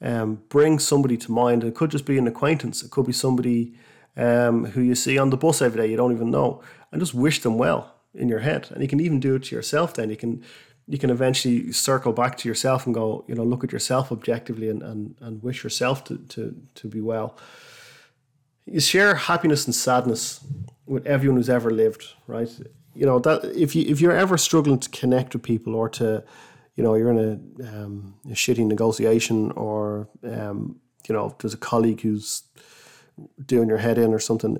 um, 0.00 0.42
bring 0.48 0.78
somebody 0.78 1.16
to 1.16 1.32
mind. 1.32 1.64
It 1.64 1.74
could 1.74 1.90
just 1.90 2.06
be 2.06 2.18
an 2.18 2.28
acquaintance. 2.28 2.82
It 2.82 2.90
could 2.90 3.06
be 3.06 3.12
somebody 3.12 3.74
um, 4.16 4.66
who 4.66 4.80
you 4.80 4.94
see 4.94 5.18
on 5.18 5.30
the 5.30 5.36
bus 5.36 5.60
every 5.60 5.80
day 5.80 5.90
you 5.90 5.96
don't 5.96 6.12
even 6.12 6.30
know, 6.30 6.62
and 6.92 7.00
just 7.00 7.14
wish 7.14 7.40
them 7.42 7.58
well 7.58 7.94
in 8.14 8.28
your 8.28 8.40
head. 8.40 8.68
And 8.70 8.82
you 8.82 8.88
can 8.88 9.00
even 9.00 9.20
do 9.20 9.34
it 9.34 9.44
to 9.44 9.56
yourself. 9.56 9.94
Then 9.94 10.10
you 10.10 10.16
can 10.16 10.44
you 10.88 10.98
can 10.98 11.10
eventually 11.10 11.72
circle 11.72 12.12
back 12.12 12.36
to 12.38 12.48
yourself 12.48 12.86
and 12.86 12.94
go, 12.94 13.24
you 13.28 13.34
know, 13.34 13.44
look 13.44 13.62
at 13.64 13.72
yourself 13.72 14.10
objectively 14.10 14.68
and 14.68 14.82
and, 14.82 15.14
and 15.20 15.42
wish 15.42 15.62
yourself 15.64 16.04
to, 16.04 16.18
to 16.28 16.54
to 16.74 16.88
be 16.88 17.00
well. 17.00 17.36
You 18.66 18.80
share 18.80 19.14
happiness 19.14 19.66
and 19.66 19.74
sadness 19.74 20.40
with 20.86 21.06
everyone 21.06 21.36
who's 21.36 21.48
ever 21.48 21.70
lived, 21.70 22.04
right? 22.26 22.50
you 22.98 23.06
know 23.06 23.18
that 23.20 23.44
if 23.56 23.76
you 23.76 23.84
if 23.86 24.00
you're 24.00 24.16
ever 24.24 24.36
struggling 24.36 24.78
to 24.80 24.88
connect 24.90 25.32
with 25.32 25.42
people 25.42 25.74
or 25.74 25.88
to 25.88 26.24
you 26.74 26.82
know 26.82 26.94
you're 26.94 27.12
in 27.12 27.18
a, 27.18 27.68
um, 27.68 28.14
a 28.26 28.34
shitty 28.34 28.66
negotiation 28.66 29.52
or 29.52 30.08
um, 30.24 30.80
you 31.08 31.14
know 31.14 31.34
there's 31.38 31.54
a 31.54 31.64
colleague 31.70 32.00
who's 32.00 32.42
doing 33.44 33.68
your 33.68 33.78
head 33.78 33.98
in 33.98 34.12
or 34.12 34.18
something 34.18 34.58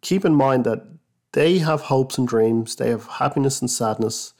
keep 0.00 0.24
in 0.24 0.34
mind 0.34 0.64
that 0.64 0.86
they 1.32 1.58
have 1.58 1.82
hopes 1.82 2.16
and 2.18 2.28
dreams 2.28 2.76
they 2.76 2.90
have 2.90 3.06
happiness 3.06 3.60
and 3.60 3.70
sadness 3.70 4.33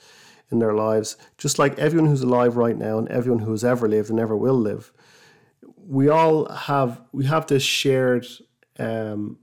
in 0.54 0.60
their 0.60 0.74
lives 0.74 1.16
just 1.36 1.58
like 1.58 1.78
everyone 1.78 2.08
who's 2.08 2.22
alive 2.22 2.56
right 2.56 2.78
now 2.78 2.96
and 2.98 3.08
everyone 3.08 3.42
who 3.44 3.50
has 3.50 3.64
ever 3.64 3.86
lived 3.88 4.08
and 4.08 4.18
ever 4.18 4.36
will 4.36 4.58
live 4.58 4.92
we 5.86 6.08
all 6.08 6.48
have 6.48 7.00
we 7.12 7.26
have 7.26 7.46
this 7.46 7.62
shared 7.62 8.26
um, 8.78 9.38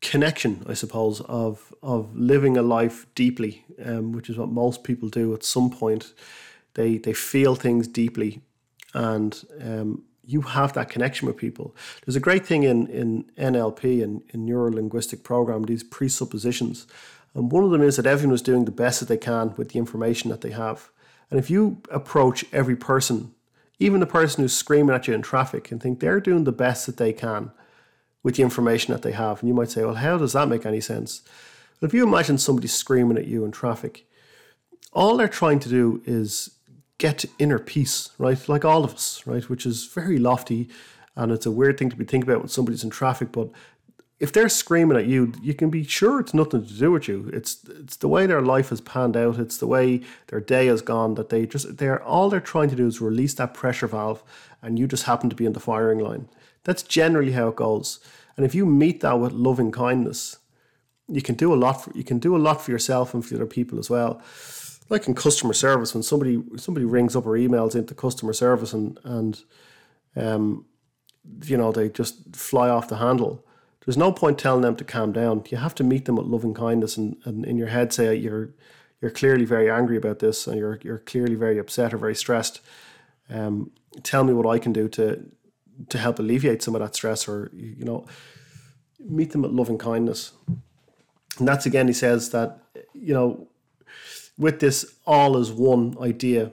connection, 0.00 0.64
I 0.68 0.74
suppose, 0.74 1.20
of 1.22 1.72
of 1.82 2.14
living 2.14 2.56
a 2.56 2.62
life 2.62 3.06
deeply, 3.14 3.64
um, 3.84 4.12
which 4.12 4.28
is 4.28 4.36
what 4.36 4.50
most 4.50 4.84
people 4.84 5.08
do 5.08 5.32
at 5.34 5.44
some 5.44 5.70
point. 5.70 6.12
They 6.74 6.98
they 6.98 7.12
feel 7.12 7.54
things 7.54 7.88
deeply, 7.88 8.40
and 8.94 9.42
um, 9.60 10.02
you 10.24 10.42
have 10.42 10.72
that 10.74 10.88
connection 10.88 11.26
with 11.26 11.36
people. 11.36 11.74
There's 12.04 12.16
a 12.16 12.20
great 12.20 12.44
thing 12.46 12.64
in 12.64 12.86
in 12.88 13.24
NLP 13.38 14.02
and 14.02 14.22
in 14.30 14.44
neuro 14.44 14.70
linguistic 14.70 15.22
program 15.22 15.62
these 15.62 15.84
presuppositions, 15.84 16.86
and 17.34 17.50
one 17.50 17.64
of 17.64 17.70
them 17.70 17.82
is 17.82 17.96
that 17.96 18.06
everyone 18.06 18.34
is 18.34 18.42
doing 18.42 18.64
the 18.64 18.70
best 18.70 19.00
that 19.00 19.08
they 19.08 19.16
can 19.16 19.54
with 19.56 19.70
the 19.70 19.78
information 19.78 20.30
that 20.30 20.42
they 20.42 20.50
have. 20.50 20.90
And 21.30 21.38
if 21.38 21.50
you 21.50 21.80
approach 21.90 22.44
every 22.52 22.76
person, 22.76 23.34
even 23.78 24.00
the 24.00 24.06
person 24.06 24.42
who's 24.42 24.52
screaming 24.52 24.94
at 24.94 25.08
you 25.08 25.14
in 25.14 25.22
traffic, 25.22 25.70
and 25.70 25.82
think 25.82 26.00
they're 26.00 26.20
doing 26.20 26.44
the 26.44 26.52
best 26.52 26.86
that 26.86 26.98
they 26.98 27.12
can 27.12 27.52
with 28.22 28.36
the 28.36 28.42
information 28.42 28.92
that 28.92 29.02
they 29.02 29.12
have. 29.12 29.40
And 29.40 29.48
you 29.48 29.54
might 29.54 29.70
say, 29.70 29.82
well, 29.84 29.94
how 29.94 30.18
does 30.18 30.34
that 30.34 30.48
make 30.48 30.66
any 30.66 30.80
sense? 30.80 31.22
Well, 31.80 31.88
if 31.88 31.94
you 31.94 32.06
imagine 32.06 32.38
somebody 32.38 32.68
screaming 32.68 33.16
at 33.16 33.26
you 33.26 33.44
in 33.44 33.50
traffic, 33.50 34.06
all 34.92 35.16
they're 35.16 35.26
trying 35.26 35.58
to 35.60 35.68
do 35.68 36.02
is 36.04 36.50
get 36.98 37.24
inner 37.38 37.58
peace, 37.58 38.10
right? 38.18 38.48
Like 38.48 38.64
all 38.64 38.84
of 38.84 38.94
us, 38.94 39.22
right? 39.26 39.48
Which 39.48 39.64
is 39.64 39.86
very 39.86 40.18
lofty 40.18 40.68
and 41.16 41.30
it's 41.30 41.46
a 41.46 41.50
weird 41.50 41.78
thing 41.78 41.90
to 41.90 41.96
be 41.96 42.04
thinking 42.04 42.28
about 42.28 42.40
when 42.40 42.48
somebody's 42.48 42.84
in 42.84 42.90
traffic, 42.90 43.32
but 43.32 43.50
if 44.22 44.32
they're 44.32 44.48
screaming 44.48 44.96
at 44.96 45.06
you, 45.06 45.32
you 45.42 45.52
can 45.52 45.68
be 45.68 45.82
sure 45.82 46.20
it's 46.20 46.32
nothing 46.32 46.64
to 46.64 46.72
do 46.72 46.92
with 46.92 47.08
you. 47.08 47.28
It's 47.32 47.58
it's 47.68 47.96
the 47.96 48.06
way 48.06 48.24
their 48.24 48.40
life 48.40 48.68
has 48.68 48.80
panned 48.80 49.16
out. 49.16 49.40
It's 49.40 49.58
the 49.58 49.66
way 49.66 50.00
their 50.28 50.38
day 50.38 50.66
has 50.66 50.80
gone. 50.80 51.14
That 51.14 51.28
they 51.28 51.44
just 51.44 51.78
they're 51.78 52.00
all 52.00 52.30
they're 52.30 52.40
trying 52.40 52.70
to 52.70 52.76
do 52.76 52.86
is 52.86 53.00
release 53.00 53.34
that 53.34 53.52
pressure 53.52 53.88
valve, 53.88 54.22
and 54.62 54.78
you 54.78 54.86
just 54.86 55.06
happen 55.06 55.28
to 55.28 55.34
be 55.34 55.44
in 55.44 55.54
the 55.54 55.60
firing 55.60 55.98
line. 55.98 56.28
That's 56.62 56.84
generally 56.84 57.32
how 57.32 57.48
it 57.48 57.56
goes. 57.56 57.98
And 58.36 58.46
if 58.46 58.54
you 58.54 58.64
meet 58.64 59.00
that 59.00 59.18
with 59.18 59.32
loving 59.32 59.72
kindness, 59.72 60.38
you 61.08 61.20
can 61.20 61.34
do 61.34 61.52
a 61.52 61.56
lot. 61.56 61.82
For, 61.82 61.90
you 61.92 62.04
can 62.04 62.20
do 62.20 62.36
a 62.36 62.44
lot 62.46 62.62
for 62.62 62.70
yourself 62.70 63.14
and 63.14 63.26
for 63.26 63.34
other 63.34 63.46
people 63.46 63.80
as 63.80 63.90
well. 63.90 64.22
Like 64.88 65.08
in 65.08 65.16
customer 65.16 65.52
service, 65.52 65.94
when 65.94 66.04
somebody 66.04 66.40
somebody 66.58 66.86
rings 66.86 67.16
up 67.16 67.26
or 67.26 67.36
emails 67.36 67.74
into 67.74 67.92
customer 67.92 68.34
service 68.34 68.72
and 68.72 69.00
and 69.02 69.42
um, 70.14 70.64
you 71.42 71.56
know 71.56 71.72
they 71.72 71.88
just 71.88 72.36
fly 72.36 72.68
off 72.68 72.86
the 72.86 72.98
handle 72.98 73.44
there's 73.84 73.96
no 73.96 74.12
point 74.12 74.38
telling 74.38 74.62
them 74.62 74.76
to 74.76 74.84
calm 74.84 75.12
down. 75.12 75.44
You 75.48 75.58
have 75.58 75.74
to 75.76 75.84
meet 75.84 76.04
them 76.04 76.16
with 76.16 76.26
loving 76.26 76.54
kindness 76.54 76.96
and, 76.96 77.16
and 77.24 77.44
in 77.44 77.56
your 77.56 77.68
head 77.68 77.92
say 77.92 78.14
you're 78.14 78.50
you're 79.00 79.10
clearly 79.10 79.44
very 79.44 79.68
angry 79.68 79.96
about 79.96 80.20
this 80.20 80.46
and 80.46 80.56
you're 80.56 80.78
you're 80.82 80.98
clearly 80.98 81.34
very 81.34 81.58
upset 81.58 81.92
or 81.92 81.98
very 81.98 82.14
stressed. 82.14 82.60
Um, 83.28 83.72
tell 84.02 84.24
me 84.24 84.32
what 84.32 84.46
I 84.46 84.58
can 84.58 84.72
do 84.72 84.88
to 84.90 85.24
to 85.88 85.98
help 85.98 86.18
alleviate 86.18 86.62
some 86.62 86.74
of 86.74 86.80
that 86.80 86.94
stress 86.94 87.26
or 87.26 87.50
you 87.52 87.84
know 87.84 88.06
meet 89.00 89.32
them 89.32 89.42
with 89.42 89.52
loving 89.52 89.78
kindness. 89.78 90.32
And 91.38 91.48
that's 91.48 91.66
again 91.66 91.88
he 91.88 91.94
says 91.94 92.30
that 92.30 92.60
you 92.94 93.14
know 93.14 93.48
with 94.38 94.60
this 94.60 94.94
all 95.06 95.36
is 95.36 95.50
one 95.50 95.96
idea, 96.00 96.52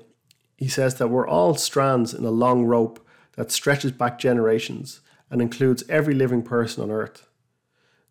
he 0.57 0.67
says 0.67 0.95
that 0.95 1.09
we're 1.09 1.27
all 1.27 1.53
strands 1.55 2.13
in 2.13 2.25
a 2.25 2.32
long 2.32 2.65
rope 2.65 3.05
that 3.34 3.51
stretches 3.51 3.91
back 3.91 4.19
generations 4.19 5.01
and 5.30 5.41
includes 5.41 5.84
every 5.89 6.13
living 6.13 6.41
person 6.41 6.84
on 6.84 6.91
earth. 6.91 7.27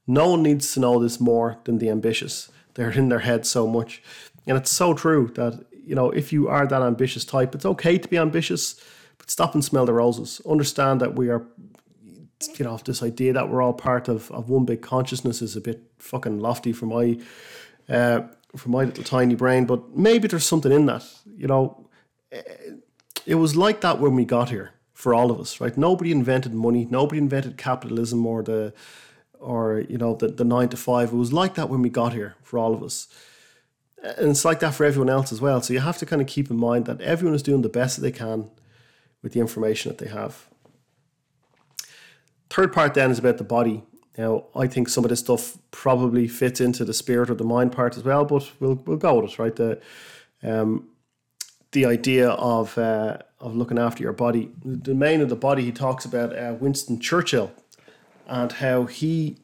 No 0.07 0.31
one 0.31 0.43
needs 0.43 0.73
to 0.73 0.81
know 0.81 0.99
this 0.99 1.21
more 1.21 1.59
than 1.65 1.79
the 1.79 1.91
ambitious. 1.91 2.51
They're 2.75 2.91
in 2.91 3.09
their 3.09 3.19
head 3.21 3.45
so 3.45 3.67
much. 3.67 4.03
And 4.47 4.57
it's 4.57 4.73
so 4.73 4.95
true 4.95 5.31
that, 5.35 5.67
you 5.85 5.95
know, 5.95 6.11
if 6.11 6.33
you 6.33 6.49
are 6.49 6.67
that 6.67 6.83
ambitious 6.83 7.25
type, 7.25 7.55
it's 7.55 7.67
okay 7.67 7.99
to 7.99 8.09
be 8.09 8.17
ambitious, 8.17 8.81
but 9.19 9.31
stop 9.31 9.55
and 9.55 9.65
smell 9.65 9.85
the 9.85 9.93
roses. 9.93 10.41
Understand 10.49 11.01
that 11.01 11.15
we 11.15 11.29
are, 11.29 11.45
you 12.57 12.65
know, 12.65 12.79
this 12.79 13.03
idea 13.03 13.33
that 13.35 13.51
we're 13.51 13.61
all 13.61 13.75
part 13.75 14.09
of, 14.09 14.31
of 14.31 14.49
one 14.49 14.65
big 14.65 14.81
consciousness 14.81 15.43
is 15.43 15.57
a 15.57 15.61
bit 15.61 15.83
fucking 15.99 16.39
lofty 16.39 16.73
for 16.73 16.87
my, 16.87 17.19
uh, 17.89 18.23
for 18.57 18.69
my 18.71 18.85
little 18.85 19.05
tiny 19.05 19.35
brain, 19.35 19.67
but 19.67 19.97
maybe 19.97 20.29
there's 20.29 20.47
something 20.47 20.73
in 20.73 20.87
that. 20.87 21.05
You 21.37 21.49
know, 21.49 21.87
it 23.27 23.35
was 23.35 23.57
like 23.57 23.83
that 23.83 24.01
when 24.01 24.15
we 24.15 24.25
got 24.25 24.49
here 24.49 24.73
for 24.99 25.15
all 25.15 25.31
of 25.31 25.39
us, 25.39 25.61
right? 25.61 25.79
Nobody 25.79 26.11
invented 26.11 26.53
money. 26.53 26.85
Nobody 26.91 27.19
invented 27.19 27.57
capitalism 27.57 28.27
or 28.27 28.43
the, 28.43 28.75
or 29.39 29.85
you 29.89 29.97
know, 29.97 30.17
the, 30.17 30.27
the 30.27 30.43
nine 30.43 30.71
to 30.71 30.77
five. 30.77 31.13
It 31.13 31.17
was 31.17 31.33
like 31.33 31.55
that 31.55 31.69
when 31.69 31.83
we 31.83 31.89
got 31.89 32.15
here 32.15 32.35
for 32.43 32.59
all 32.59 32.75
of 32.75 32.83
us, 32.83 33.07
and 34.03 34.31
it's 34.31 34.45
like 34.45 34.59
that 34.59 34.75
for 34.75 34.85
everyone 34.85 35.09
else 35.09 35.31
as 35.31 35.41
well. 35.41 35.63
So 35.63 35.73
you 35.73 35.79
have 35.79 35.99
to 35.99 36.07
kind 36.07 36.21
of 36.21 36.27
keep 36.27 36.51
in 36.51 36.57
mind 36.57 36.87
that 36.87 37.01
everyone 37.01 37.37
is 37.37 37.45
doing 37.45 37.63
the 37.63 37.69
best 37.69 37.95
that 37.95 38.03
they 38.03 38.11
can 38.11 38.51
with 39.23 39.35
the 39.35 39.39
information 39.39 39.89
that 39.89 39.99
they 39.99 40.11
have. 40.11 40.49
Third 42.51 42.73
part 42.73 42.95
then 42.95 43.13
is 43.13 43.21
about 43.21 43.39
the 43.39 43.45
body. 43.45 43.85
Now, 44.17 44.47
I 44.57 44.67
think 44.67 44.89
some 44.89 45.05
of 45.05 45.11
this 45.11 45.21
stuff 45.21 45.59
probably 45.71 46.27
fits 46.27 46.61
into 46.61 46.85
the 46.85 46.93
spirit 46.93 47.31
or 47.31 47.37
the 47.37 47.45
mind 47.45 47.71
part 47.71 47.97
as 47.97 48.03
well, 48.03 48.25
but 48.25 48.51
we'll 48.59 48.83
we'll 48.85 48.97
go 48.97 49.21
with 49.21 49.31
it, 49.31 49.39
right? 49.39 49.55
The 49.55 49.81
um, 50.43 50.89
the 51.73 51.85
idea 51.85 52.31
of 52.31 52.77
uh, 52.79 53.19
of 53.41 53.55
looking 53.55 53.79
after 53.79 54.03
your 54.03 54.13
body. 54.13 54.51
The 54.65 54.77
domain 54.77 55.21
of 55.21 55.29
the 55.29 55.37
body, 55.37 55.65
he 55.65 55.73
talks 55.73 56.05
about 56.05 56.37
uh, 56.37 56.55
Winston 56.59 56.99
Churchill 56.99 57.53
and 58.27 58.53
how 58.53 58.85
he 58.85 59.39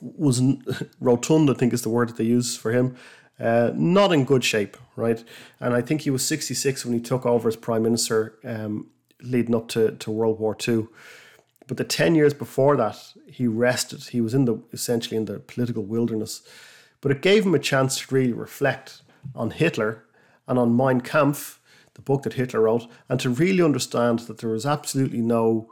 was 0.00 0.40
rotund, 1.00 1.50
I 1.50 1.54
think 1.54 1.72
is 1.72 1.82
the 1.82 1.88
word 1.88 2.08
that 2.08 2.16
they 2.16 2.24
use 2.24 2.56
for 2.56 2.72
him, 2.72 2.96
uh, 3.38 3.72
not 3.74 4.12
in 4.12 4.24
good 4.24 4.44
shape, 4.44 4.76
right? 4.96 5.22
And 5.60 5.74
I 5.74 5.80
think 5.80 6.02
he 6.02 6.10
was 6.10 6.26
66 6.26 6.84
when 6.84 6.94
he 6.94 7.00
took 7.00 7.26
over 7.26 7.48
as 7.48 7.56
prime 7.56 7.82
minister, 7.82 8.38
um, 8.44 8.88
leading 9.22 9.54
up 9.54 9.68
to, 9.68 9.92
to 9.92 10.10
World 10.10 10.38
War 10.38 10.56
II. 10.66 10.86
But 11.66 11.76
the 11.76 11.84
10 11.84 12.14
years 12.14 12.32
before 12.32 12.76
that, 12.76 12.96
he 13.26 13.46
rested. 13.46 14.04
He 14.04 14.20
was 14.20 14.34
in 14.34 14.46
the 14.46 14.62
essentially 14.72 15.16
in 15.16 15.26
the 15.26 15.38
political 15.38 15.82
wilderness. 15.82 16.42
But 17.00 17.12
it 17.12 17.22
gave 17.22 17.44
him 17.44 17.54
a 17.54 17.58
chance 17.58 17.98
to 17.98 18.14
really 18.14 18.32
reflect 18.32 19.02
on 19.34 19.50
Hitler 19.50 20.04
and 20.48 20.58
on 20.58 20.76
Mein 20.76 21.00
Kampf, 21.00 21.60
the 21.94 22.02
book 22.02 22.22
that 22.22 22.34
Hitler 22.34 22.62
wrote, 22.62 22.86
and 23.08 23.20
to 23.20 23.30
really 23.30 23.62
understand 23.62 24.20
that 24.20 24.38
there 24.38 24.54
is 24.54 24.66
absolutely 24.66 25.20
no, 25.20 25.70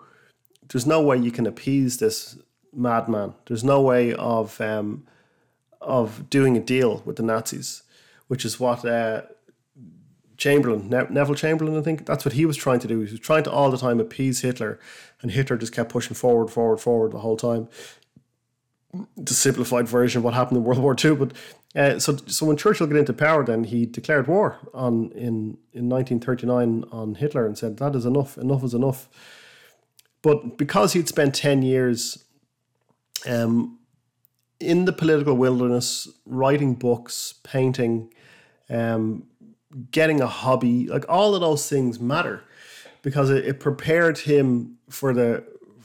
there's 0.68 0.86
no 0.86 1.00
way 1.00 1.16
you 1.16 1.30
can 1.30 1.46
appease 1.46 1.98
this 1.98 2.38
madman. 2.72 3.34
There's 3.46 3.64
no 3.64 3.80
way 3.80 4.12
of 4.14 4.60
um, 4.60 5.06
of 5.80 6.28
doing 6.28 6.56
a 6.56 6.60
deal 6.60 7.02
with 7.04 7.16
the 7.16 7.22
Nazis, 7.22 7.82
which 8.28 8.44
is 8.44 8.58
what 8.58 8.84
uh, 8.84 9.22
Chamberlain, 10.36 10.88
ne- 10.90 11.06
Neville 11.10 11.34
Chamberlain, 11.34 11.78
I 11.78 11.82
think 11.82 12.06
that's 12.06 12.24
what 12.24 12.34
he 12.34 12.44
was 12.44 12.56
trying 12.56 12.80
to 12.80 12.88
do. 12.88 13.00
He 13.00 13.12
was 13.12 13.20
trying 13.20 13.44
to 13.44 13.50
all 13.50 13.70
the 13.70 13.78
time 13.78 14.00
appease 14.00 14.40
Hitler, 14.40 14.78
and 15.22 15.30
Hitler 15.30 15.56
just 15.56 15.72
kept 15.72 15.90
pushing 15.90 16.14
forward, 16.14 16.50
forward, 16.50 16.78
forward 16.78 17.12
the 17.12 17.20
whole 17.20 17.36
time. 17.36 17.68
The 19.16 19.34
simplified 19.34 19.88
version 19.88 20.18
of 20.18 20.24
what 20.24 20.34
happened 20.34 20.58
in 20.58 20.64
World 20.64 20.80
War 20.80 20.96
II, 21.02 21.16
but 21.16 21.32
uh, 21.76 21.98
so, 21.98 22.16
so 22.26 22.46
when 22.46 22.56
Churchill 22.56 22.86
got 22.86 22.96
into 22.96 23.12
power, 23.12 23.44
then 23.44 23.64
he 23.64 23.84
declared 23.84 24.26
war 24.26 24.58
on 24.72 25.10
in 25.12 25.58
in 25.74 25.90
1939 25.90 26.84
on 26.90 27.16
Hitler 27.16 27.46
and 27.46 27.58
said 27.58 27.76
that 27.76 27.94
is 27.94 28.06
enough. 28.06 28.38
Enough 28.38 28.64
is 28.64 28.74
enough. 28.74 29.08
But 30.22 30.56
because 30.56 30.94
he'd 30.94 31.06
spent 31.06 31.34
ten 31.34 31.60
years, 31.60 32.24
um, 33.28 33.78
in 34.58 34.86
the 34.86 34.92
political 34.92 35.36
wilderness, 35.36 36.08
writing 36.24 36.74
books, 36.74 37.34
painting, 37.42 38.12
um, 38.70 39.24
getting 39.90 40.22
a 40.22 40.26
hobby, 40.26 40.86
like 40.86 41.04
all 41.10 41.34
of 41.34 41.42
those 41.42 41.68
things 41.68 42.00
matter, 42.00 42.42
because 43.02 43.28
it, 43.28 43.44
it 43.44 43.60
prepared 43.60 44.18
him 44.18 44.78
for 44.88 45.12
the 45.12 45.44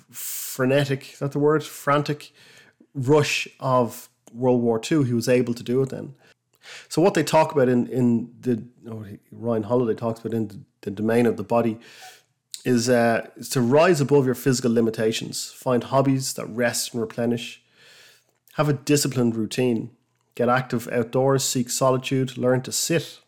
frenetic. 0.09 1.13
Is 1.13 1.19
that 1.19 1.33
the 1.33 1.39
word? 1.39 1.65
Frantic 1.65 2.31
rush 2.93 3.47
of 3.59 4.09
World 4.33 4.61
War 4.61 4.79
II, 4.79 5.03
he 5.03 5.13
was 5.13 5.29
able 5.29 5.53
to 5.53 5.63
do 5.63 5.81
it 5.81 5.89
then. 5.89 6.15
So 6.89 7.01
what 7.01 7.13
they 7.13 7.23
talk 7.23 7.51
about 7.51 7.69
in 7.69 7.87
in 7.87 8.31
the 8.39 8.63
oh, 8.89 9.05
Ryan 9.31 9.63
Holiday 9.63 9.97
talks 9.97 10.19
about 10.19 10.33
in 10.33 10.47
the, 10.47 10.59
the 10.81 10.91
domain 10.91 11.25
of 11.25 11.37
the 11.37 11.43
body 11.43 11.79
is 12.63 12.89
uh, 12.89 13.27
is 13.35 13.49
to 13.49 13.61
rise 13.61 13.99
above 13.99 14.25
your 14.25 14.35
physical 14.35 14.71
limitations, 14.71 15.51
find 15.51 15.85
hobbies 15.85 16.33
that 16.33 16.45
rest 16.45 16.93
and 16.93 17.01
replenish, 17.01 17.63
have 18.53 18.69
a 18.69 18.73
disciplined 18.73 19.35
routine, 19.35 19.91
get 20.35 20.49
active 20.49 20.87
outdoors, 20.89 21.43
seek 21.43 21.69
solitude, 21.69 22.37
learn 22.37 22.61
to 22.61 22.71
sit, 22.71 23.19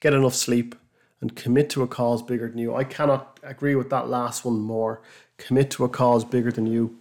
get 0.00 0.14
enough 0.14 0.34
sleep, 0.34 0.74
and 1.20 1.36
commit 1.36 1.68
to 1.70 1.82
a 1.82 1.88
cause 1.88 2.22
bigger 2.22 2.48
than 2.48 2.58
you. 2.58 2.74
I 2.74 2.84
cannot 2.84 3.38
agree 3.42 3.74
with 3.74 3.90
that 3.90 4.08
last 4.08 4.44
one 4.44 4.60
more. 4.60 5.02
Commit 5.36 5.70
to 5.72 5.84
a 5.84 5.88
cause 5.88 6.24
bigger 6.24 6.50
than 6.50 6.66
you. 6.66 6.98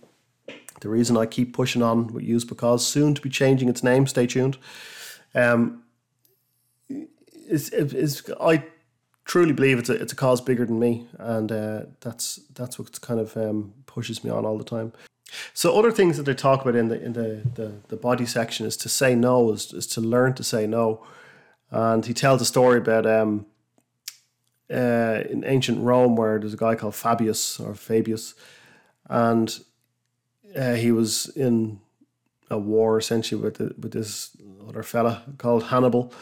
The 0.80 0.90
reason 0.90 1.18
I 1.18 1.26
keep 1.26 1.54
pushing 1.54 1.82
on 1.82 2.08
with 2.08 2.24
Use 2.24 2.46
Because 2.46 2.86
soon 2.86 3.14
to 3.16 3.22
be 3.22 3.30
changing 3.30 3.70
its 3.70 3.84
name. 3.84 4.08
Stay 4.08 4.28
tuned. 4.28 4.58
Um, 5.36 5.84
is 7.50 7.70
is 7.70 8.32
I 8.40 8.64
truly 9.26 9.54
believe 9.54 9.80
it's 9.80 9.90
a 9.90 9.94
it's 9.94 10.14
a 10.14 10.16
cause 10.16 10.42
bigger 10.42 10.66
than 10.66 10.80
me, 10.80 11.08
and 11.18 11.52
uh, 11.52 11.82
that's 12.02 12.38
that's 12.54 12.80
what 12.80 13.00
kind 13.02 13.20
of 13.20 13.36
um, 13.38 13.74
pushes 13.86 14.24
me 14.24 14.30
on 14.30 14.46
all 14.46 14.58
the 14.58 14.64
time. 14.64 14.94
So 15.54 15.78
other 15.78 15.92
things 15.92 16.18
that 16.18 16.24
they 16.24 16.34
talk 16.34 16.62
about 16.62 16.76
in 16.76 16.88
the 16.88 17.04
in 17.04 17.14
the, 17.14 17.42
the, 17.54 17.74
the 17.90 17.98
body 17.98 18.26
section 18.26 18.66
is 18.66 18.78
to 18.78 18.90
say 18.90 19.16
no, 19.16 19.52
is, 19.52 19.74
is 19.74 19.88
to 19.88 20.02
learn 20.02 20.34
to 20.34 20.44
say 20.44 20.66
no. 20.66 21.06
And 21.72 22.06
he 22.06 22.14
tells 22.14 22.42
a 22.42 22.46
story 22.46 22.80
about 22.80 23.06
um, 23.06 23.46
uh, 24.72 25.22
in 25.30 25.44
ancient 25.46 25.84
Rome 25.84 26.16
where 26.16 26.40
there's 26.40 26.56
a 26.56 26.58
guy 26.58 26.76
called 26.76 26.96
Fabius 26.96 27.60
or 27.60 27.74
Fabius, 27.74 28.34
and 29.08 29.60
uh, 30.56 30.74
he 30.74 30.92
was 30.92 31.28
in 31.36 31.80
a 32.50 32.58
war 32.58 32.98
essentially 32.98 33.42
with 33.42 33.56
the, 33.56 33.76
with 33.80 33.92
this 33.92 34.36
other 34.68 34.84
fella 34.84 35.24
called 35.38 35.64
Hannibal, 35.66 36.14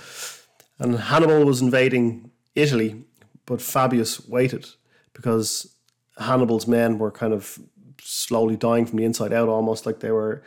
and 0.79 0.97
Hannibal 0.97 1.45
was 1.45 1.61
invading 1.61 2.31
Italy, 2.55 3.03
but 3.45 3.59
Fabius 3.59 4.27
waited 4.27 4.67
because 5.13 5.75
Hannibal's 6.17 6.67
men 6.67 6.97
were 6.97 7.11
kind 7.11 7.33
of 7.33 7.59
slowly 8.01 8.55
dying 8.55 8.85
from 8.85 8.97
the 8.97 9.05
inside 9.05 9.33
out, 9.33 9.49
almost 9.49 9.85
like 9.85 9.99
they 9.99 10.11
were. 10.11 10.43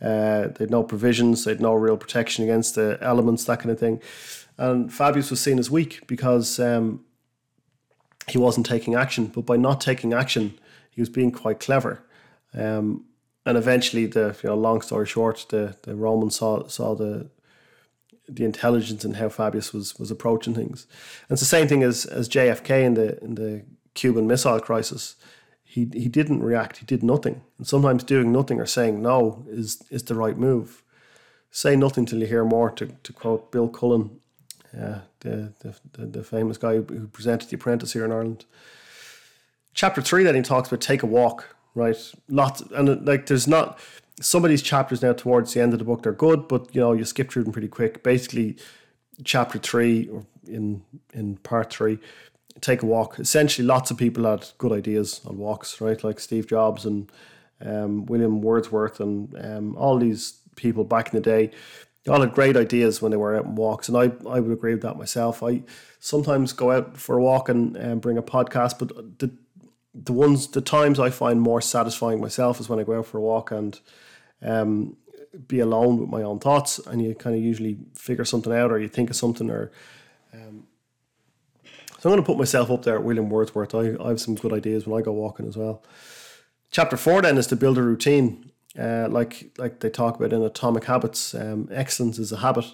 Uh, 0.00 0.48
they 0.48 0.64
had 0.64 0.70
no 0.70 0.82
provisions, 0.82 1.44
they 1.44 1.52
had 1.52 1.60
no 1.60 1.72
real 1.72 1.96
protection 1.96 2.44
against 2.44 2.74
the 2.74 2.98
elements, 3.00 3.44
that 3.44 3.60
kind 3.60 3.70
of 3.70 3.78
thing. 3.78 4.00
And 4.58 4.90
Fabius 4.92 5.30
was 5.30 5.40
seen 5.40 5.58
as 5.58 5.70
weak 5.70 6.06
because 6.06 6.60
um, 6.60 7.04
he 8.28 8.36
wasn't 8.36 8.66
taking 8.66 8.94
action. 8.94 9.26
But 9.26 9.46
by 9.46 9.56
not 9.56 9.80
taking 9.80 10.12
action, 10.12 10.58
he 10.90 11.00
was 11.00 11.08
being 11.08 11.32
quite 11.32 11.58
clever. 11.58 12.02
Um, 12.52 13.04
and 13.46 13.58
eventually, 13.58 14.06
the 14.06 14.36
you 14.42 14.48
know, 14.48 14.56
long 14.56 14.80
story 14.80 15.06
short, 15.06 15.46
the, 15.50 15.76
the 15.82 15.94
Romans 15.94 16.36
saw 16.36 16.66
saw 16.66 16.94
the 16.94 17.30
the 18.26 18.44
intelligence 18.44 19.04
and 19.04 19.16
how 19.16 19.28
Fabius 19.28 19.72
was 19.72 19.98
was 19.98 20.10
approaching 20.10 20.54
things. 20.54 20.86
And 21.28 21.34
it's 21.34 21.42
the 21.42 21.46
same 21.46 21.68
thing 21.68 21.82
as 21.82 22.06
as 22.06 22.28
JFK 22.28 22.84
in 22.84 22.94
the 22.94 23.22
in 23.22 23.34
the 23.34 23.64
Cuban 23.94 24.26
Missile 24.26 24.60
Crisis. 24.60 25.16
he 25.62 25.88
he 25.92 26.08
didn't 26.08 26.42
react. 26.42 26.78
He 26.78 26.86
did 26.86 27.02
nothing. 27.02 27.42
And 27.58 27.66
sometimes 27.66 28.04
doing 28.04 28.32
nothing 28.32 28.60
or 28.60 28.66
saying 28.66 29.02
no 29.02 29.44
is 29.48 29.82
is 29.90 30.04
the 30.04 30.14
right 30.14 30.38
move. 30.38 30.82
Say 31.50 31.76
nothing 31.76 32.06
till 32.06 32.18
you 32.18 32.26
hear 32.26 32.44
more. 32.44 32.70
To, 32.70 32.86
to 32.86 33.12
quote 33.12 33.52
Bill 33.52 33.68
Cullen, 33.68 34.20
uh, 34.72 35.00
the, 35.20 35.52
the, 35.60 35.74
the 35.92 36.06
the 36.06 36.24
famous 36.24 36.56
guy 36.56 36.76
who 36.76 37.08
presented 37.08 37.50
The 37.50 37.56
Apprentice 37.56 37.92
here 37.92 38.04
in 38.04 38.12
Ireland. 38.12 38.46
Chapter 39.74 40.00
three, 40.00 40.24
then 40.24 40.34
he 40.34 40.42
talks 40.42 40.68
about 40.68 40.80
take 40.80 41.02
a 41.02 41.06
walk. 41.06 41.54
Right, 41.74 41.96
lots 42.28 42.60
and 42.60 42.88
uh, 42.88 42.96
like 43.02 43.26
there's 43.26 43.48
not 43.48 43.80
some 44.20 44.44
of 44.44 44.50
these 44.50 44.62
chapters 44.62 45.02
now 45.02 45.12
towards 45.12 45.54
the 45.54 45.60
end 45.60 45.72
of 45.72 45.80
the 45.80 45.84
book. 45.84 46.02
They're 46.02 46.12
good, 46.12 46.46
but 46.46 46.72
you 46.74 46.80
know 46.80 46.92
you 46.92 47.04
skip 47.04 47.30
through 47.30 47.44
them 47.44 47.52
pretty 47.52 47.68
quick. 47.68 48.04
Basically, 48.04 48.56
chapter 49.24 49.58
three 49.58 50.08
or 50.08 50.24
in 50.46 50.82
in 51.12 51.36
part 51.38 51.72
three 51.72 51.98
take 52.60 52.82
a 52.82 52.86
walk. 52.86 53.18
Essentially, 53.18 53.66
lots 53.66 53.90
of 53.90 53.98
people 53.98 54.24
had 54.24 54.46
good 54.58 54.72
ideas 54.72 55.20
on 55.26 55.38
walks, 55.38 55.80
right? 55.80 56.02
Like 56.02 56.20
Steve 56.20 56.46
Jobs 56.46 56.84
and 56.84 57.10
um, 57.60 58.06
William 58.06 58.40
Wordsworth 58.40 59.00
and 59.00 59.34
um, 59.44 59.76
all 59.76 59.98
these 59.98 60.38
people 60.56 60.84
back 60.84 61.12
in 61.12 61.20
the 61.20 61.22
day. 61.22 61.50
They 62.04 62.12
all 62.12 62.20
had 62.20 62.34
great 62.34 62.56
ideas 62.56 63.00
when 63.00 63.10
they 63.10 63.16
were 63.16 63.34
out 63.34 63.46
on 63.46 63.54
walks, 63.54 63.88
and 63.88 63.96
I, 63.96 64.12
I 64.28 64.40
would 64.40 64.52
agree 64.52 64.74
with 64.74 64.82
that 64.82 64.98
myself. 64.98 65.42
I 65.42 65.62
sometimes 66.00 66.52
go 66.52 66.70
out 66.70 66.96
for 66.98 67.18
a 67.18 67.22
walk 67.22 67.48
and 67.48 67.76
um, 67.82 67.98
bring 67.98 68.18
a 68.18 68.22
podcast, 68.22 68.78
but 68.78 69.18
the 69.18 69.30
the 69.94 70.12
ones 70.12 70.48
the 70.48 70.60
times 70.60 70.98
I 70.98 71.10
find 71.10 71.40
more 71.40 71.60
satisfying 71.60 72.20
myself 72.20 72.60
is 72.60 72.68
when 72.68 72.80
I 72.80 72.84
go 72.84 72.98
out 72.98 73.06
for 73.06 73.18
a 73.18 73.22
walk 73.22 73.52
and 73.52 73.78
um, 74.42 74.96
be 75.46 75.60
alone 75.60 75.98
with 75.98 76.08
my 76.08 76.22
own 76.22 76.38
thoughts, 76.38 76.78
and 76.78 77.02
you 77.02 77.14
kind 77.14 77.36
of 77.36 77.42
usually 77.42 77.78
figure 77.94 78.24
something 78.24 78.52
out, 78.52 78.72
or 78.72 78.78
you 78.78 78.88
think 78.88 79.10
of 79.10 79.16
something, 79.16 79.50
or 79.50 79.70
um, 80.32 80.66
so 81.98 82.10
I'm 82.10 82.16
going 82.16 82.22
to 82.22 82.26
put 82.26 82.38
myself 82.38 82.70
up 82.70 82.82
there 82.82 82.96
at 82.96 83.04
William 83.04 83.30
Wordsworth. 83.30 83.74
I, 83.74 83.96
I 84.04 84.08
have 84.08 84.20
some 84.20 84.34
good 84.34 84.52
ideas 84.52 84.86
when 84.86 85.00
I 85.00 85.04
go 85.04 85.12
walking 85.12 85.48
as 85.48 85.56
well. 85.56 85.82
Chapter 86.70 86.96
four 86.96 87.22
then 87.22 87.38
is 87.38 87.46
to 87.46 87.56
build 87.56 87.78
a 87.78 87.82
routine, 87.82 88.50
uh, 88.78 89.08
like 89.08 89.56
like 89.58 89.80
they 89.80 89.90
talk 89.90 90.16
about 90.16 90.32
in 90.32 90.42
Atomic 90.42 90.84
Habits. 90.84 91.34
Um, 91.34 91.68
excellence 91.70 92.18
is 92.18 92.32
a 92.32 92.38
habit. 92.38 92.66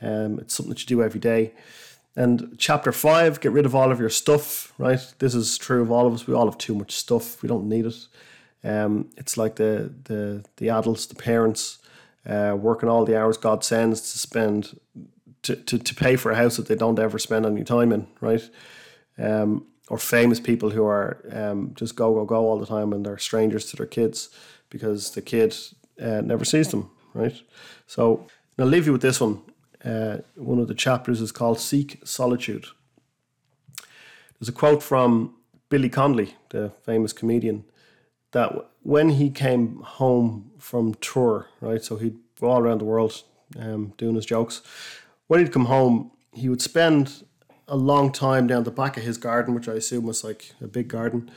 Um, 0.00 0.38
it's 0.38 0.54
something 0.54 0.70
that 0.70 0.80
you 0.82 0.86
do 0.86 1.02
every 1.02 1.20
day. 1.20 1.54
And 2.16 2.54
chapter 2.58 2.92
five, 2.92 3.40
get 3.40 3.52
rid 3.52 3.66
of 3.66 3.74
all 3.74 3.90
of 3.90 3.98
your 3.98 4.10
stuff. 4.10 4.72
Right, 4.78 5.00
this 5.18 5.34
is 5.34 5.58
true 5.58 5.82
of 5.82 5.90
all 5.90 6.06
of 6.06 6.14
us. 6.14 6.26
We 6.26 6.34
all 6.34 6.46
have 6.46 6.58
too 6.58 6.74
much 6.74 6.92
stuff. 6.92 7.42
We 7.42 7.48
don't 7.48 7.68
need 7.68 7.86
it. 7.86 8.06
Um, 8.62 9.10
it's 9.16 9.36
like 9.36 9.56
the 9.56 9.92
the 10.04 10.44
the 10.56 10.70
adults, 10.70 11.06
the 11.06 11.14
parents, 11.16 11.78
uh, 12.26 12.56
working 12.58 12.88
all 12.88 13.04
the 13.04 13.18
hours 13.18 13.36
God 13.36 13.64
sends 13.64 14.12
to 14.12 14.18
spend 14.18 14.78
to, 15.42 15.56
to, 15.56 15.78
to 15.78 15.94
pay 15.94 16.16
for 16.16 16.32
a 16.32 16.36
house 16.36 16.56
that 16.56 16.66
they 16.68 16.74
don't 16.74 16.98
ever 16.98 17.18
spend 17.18 17.46
any 17.46 17.64
time 17.64 17.92
in, 17.92 18.06
right? 18.20 18.48
Um, 19.18 19.66
or 19.88 19.98
famous 19.98 20.40
people 20.40 20.70
who 20.70 20.84
are 20.84 21.18
um, 21.30 21.72
just 21.74 21.94
go 21.94 22.14
go 22.14 22.24
go 22.24 22.46
all 22.48 22.58
the 22.58 22.66
time 22.66 22.92
and 22.92 23.04
they're 23.04 23.18
strangers 23.18 23.66
to 23.66 23.76
their 23.76 23.86
kids 23.86 24.30
because 24.70 25.10
the 25.10 25.22
kid 25.22 25.54
uh, 26.00 26.22
never 26.22 26.44
sees 26.44 26.68
them, 26.68 26.90
right? 27.12 27.38
So 27.86 28.26
I'll 28.58 28.66
leave 28.66 28.86
you 28.86 28.92
with 28.92 29.02
this 29.02 29.20
one. 29.20 29.42
Uh, 29.84 30.18
one 30.36 30.58
of 30.58 30.68
the 30.68 30.74
chapters 30.74 31.20
is 31.20 31.32
called 31.32 31.60
"Seek 31.60 32.00
Solitude." 32.04 32.66
There's 34.38 34.48
a 34.48 34.52
quote 34.52 34.82
from 34.82 35.34
Billy 35.68 35.88
Connolly, 35.88 36.34
the 36.50 36.70
famous 36.82 37.12
comedian, 37.12 37.64
that 38.32 38.70
when 38.82 39.10
he 39.10 39.30
came 39.30 39.80
home 39.82 40.50
from 40.58 40.94
tour, 40.94 41.48
right, 41.60 41.82
so 41.82 41.96
he'd 41.96 42.16
go 42.40 42.48
all 42.50 42.60
around 42.60 42.78
the 42.78 42.84
world 42.84 43.22
um, 43.58 43.92
doing 43.96 44.14
his 44.14 44.26
jokes, 44.26 44.62
when 45.26 45.40
he'd 45.40 45.52
come 45.52 45.66
home, 45.66 46.10
he 46.32 46.48
would 46.48 46.62
spend 46.62 47.24
a 47.68 47.76
long 47.76 48.12
time 48.12 48.46
down 48.46 48.64
the 48.64 48.70
back 48.70 48.96
of 48.96 49.02
his 49.02 49.16
garden, 49.16 49.54
which 49.54 49.68
I 49.68 49.74
assume 49.74 50.04
was 50.04 50.24
like 50.24 50.52
a 50.60 50.66
big 50.66 50.88
garden. 50.88 51.30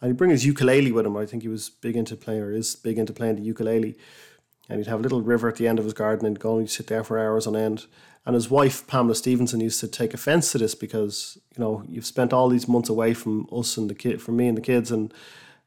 And 0.00 0.10
he'd 0.10 0.16
bring 0.16 0.30
his 0.30 0.46
ukulele 0.46 0.92
with 0.92 1.06
him. 1.06 1.16
I 1.16 1.26
think 1.26 1.42
he 1.42 1.48
was 1.48 1.68
big 1.68 1.96
into 1.96 2.16
playing, 2.16 2.42
or 2.42 2.52
is 2.52 2.76
big 2.76 2.98
into 2.98 3.12
playing 3.12 3.36
the 3.36 3.42
ukulele. 3.42 3.96
And 4.68 4.78
he'd 4.78 4.88
have 4.88 5.00
a 5.00 5.02
little 5.02 5.22
river 5.22 5.48
at 5.48 5.56
the 5.56 5.68
end 5.68 5.78
of 5.78 5.84
his 5.84 5.94
garden 5.94 6.26
and 6.26 6.38
go 6.38 6.58
and 6.58 6.68
sit 6.68 6.88
there 6.88 7.04
for 7.04 7.18
hours 7.18 7.46
on 7.46 7.54
end. 7.54 7.86
And 8.24 8.34
his 8.34 8.50
wife, 8.50 8.86
Pamela 8.88 9.14
Stephenson, 9.14 9.60
used 9.60 9.78
to 9.80 9.88
take 9.88 10.12
offense 10.12 10.50
to 10.52 10.58
this 10.58 10.74
because, 10.74 11.38
you 11.56 11.62
know, 11.62 11.84
you've 11.86 12.06
spent 12.06 12.32
all 12.32 12.48
these 12.48 12.66
months 12.66 12.88
away 12.88 13.14
from 13.14 13.46
us 13.52 13.76
and 13.76 13.88
the 13.88 13.94
kid, 13.94 14.20
from 14.20 14.36
me 14.36 14.48
and 14.48 14.56
the 14.56 14.62
kids. 14.62 14.90
And 14.90 15.14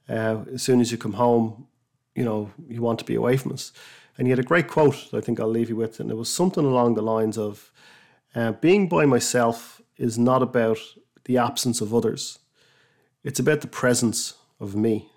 uh, 0.10 0.39
as 0.54 0.64
soon 0.64 0.82
as 0.82 0.91
you 0.91 0.97
come 0.97 1.14
home, 1.14 1.68
you 2.16 2.26
know, 2.26 2.52
you 2.68 2.82
want 2.82 3.00
to 3.00 3.06
be 3.06 3.16
away 3.16 3.38
from 3.38 3.54
us. 3.54 3.72
And 4.18 4.28
he 4.28 4.32
had 4.32 4.39
a 4.39 4.43
great 4.43 4.68
quote 4.68 5.10
that 5.12 5.18
I 5.18 5.22
think 5.22 5.39
I'll 5.39 5.47
leave 5.47 5.70
you 5.70 5.78
with. 5.78 6.02
And 6.02 6.12
it 6.12 6.18
was 6.18 6.30
something 6.30 6.66
along 6.66 6.95
the 6.95 7.02
lines 7.02 7.38
of 7.38 7.72
uh, 8.36 8.52
Being 8.52 8.89
by 8.89 9.06
myself 9.06 9.82
is 9.97 10.20
not 10.20 10.43
about 10.43 10.80
the 11.24 11.38
absence 11.38 11.80
of 11.80 11.93
others, 11.93 12.39
it's 13.24 13.39
about 13.39 13.62
the 13.62 13.68
presence 13.68 14.34
of 14.60 14.76
me. 14.76 15.10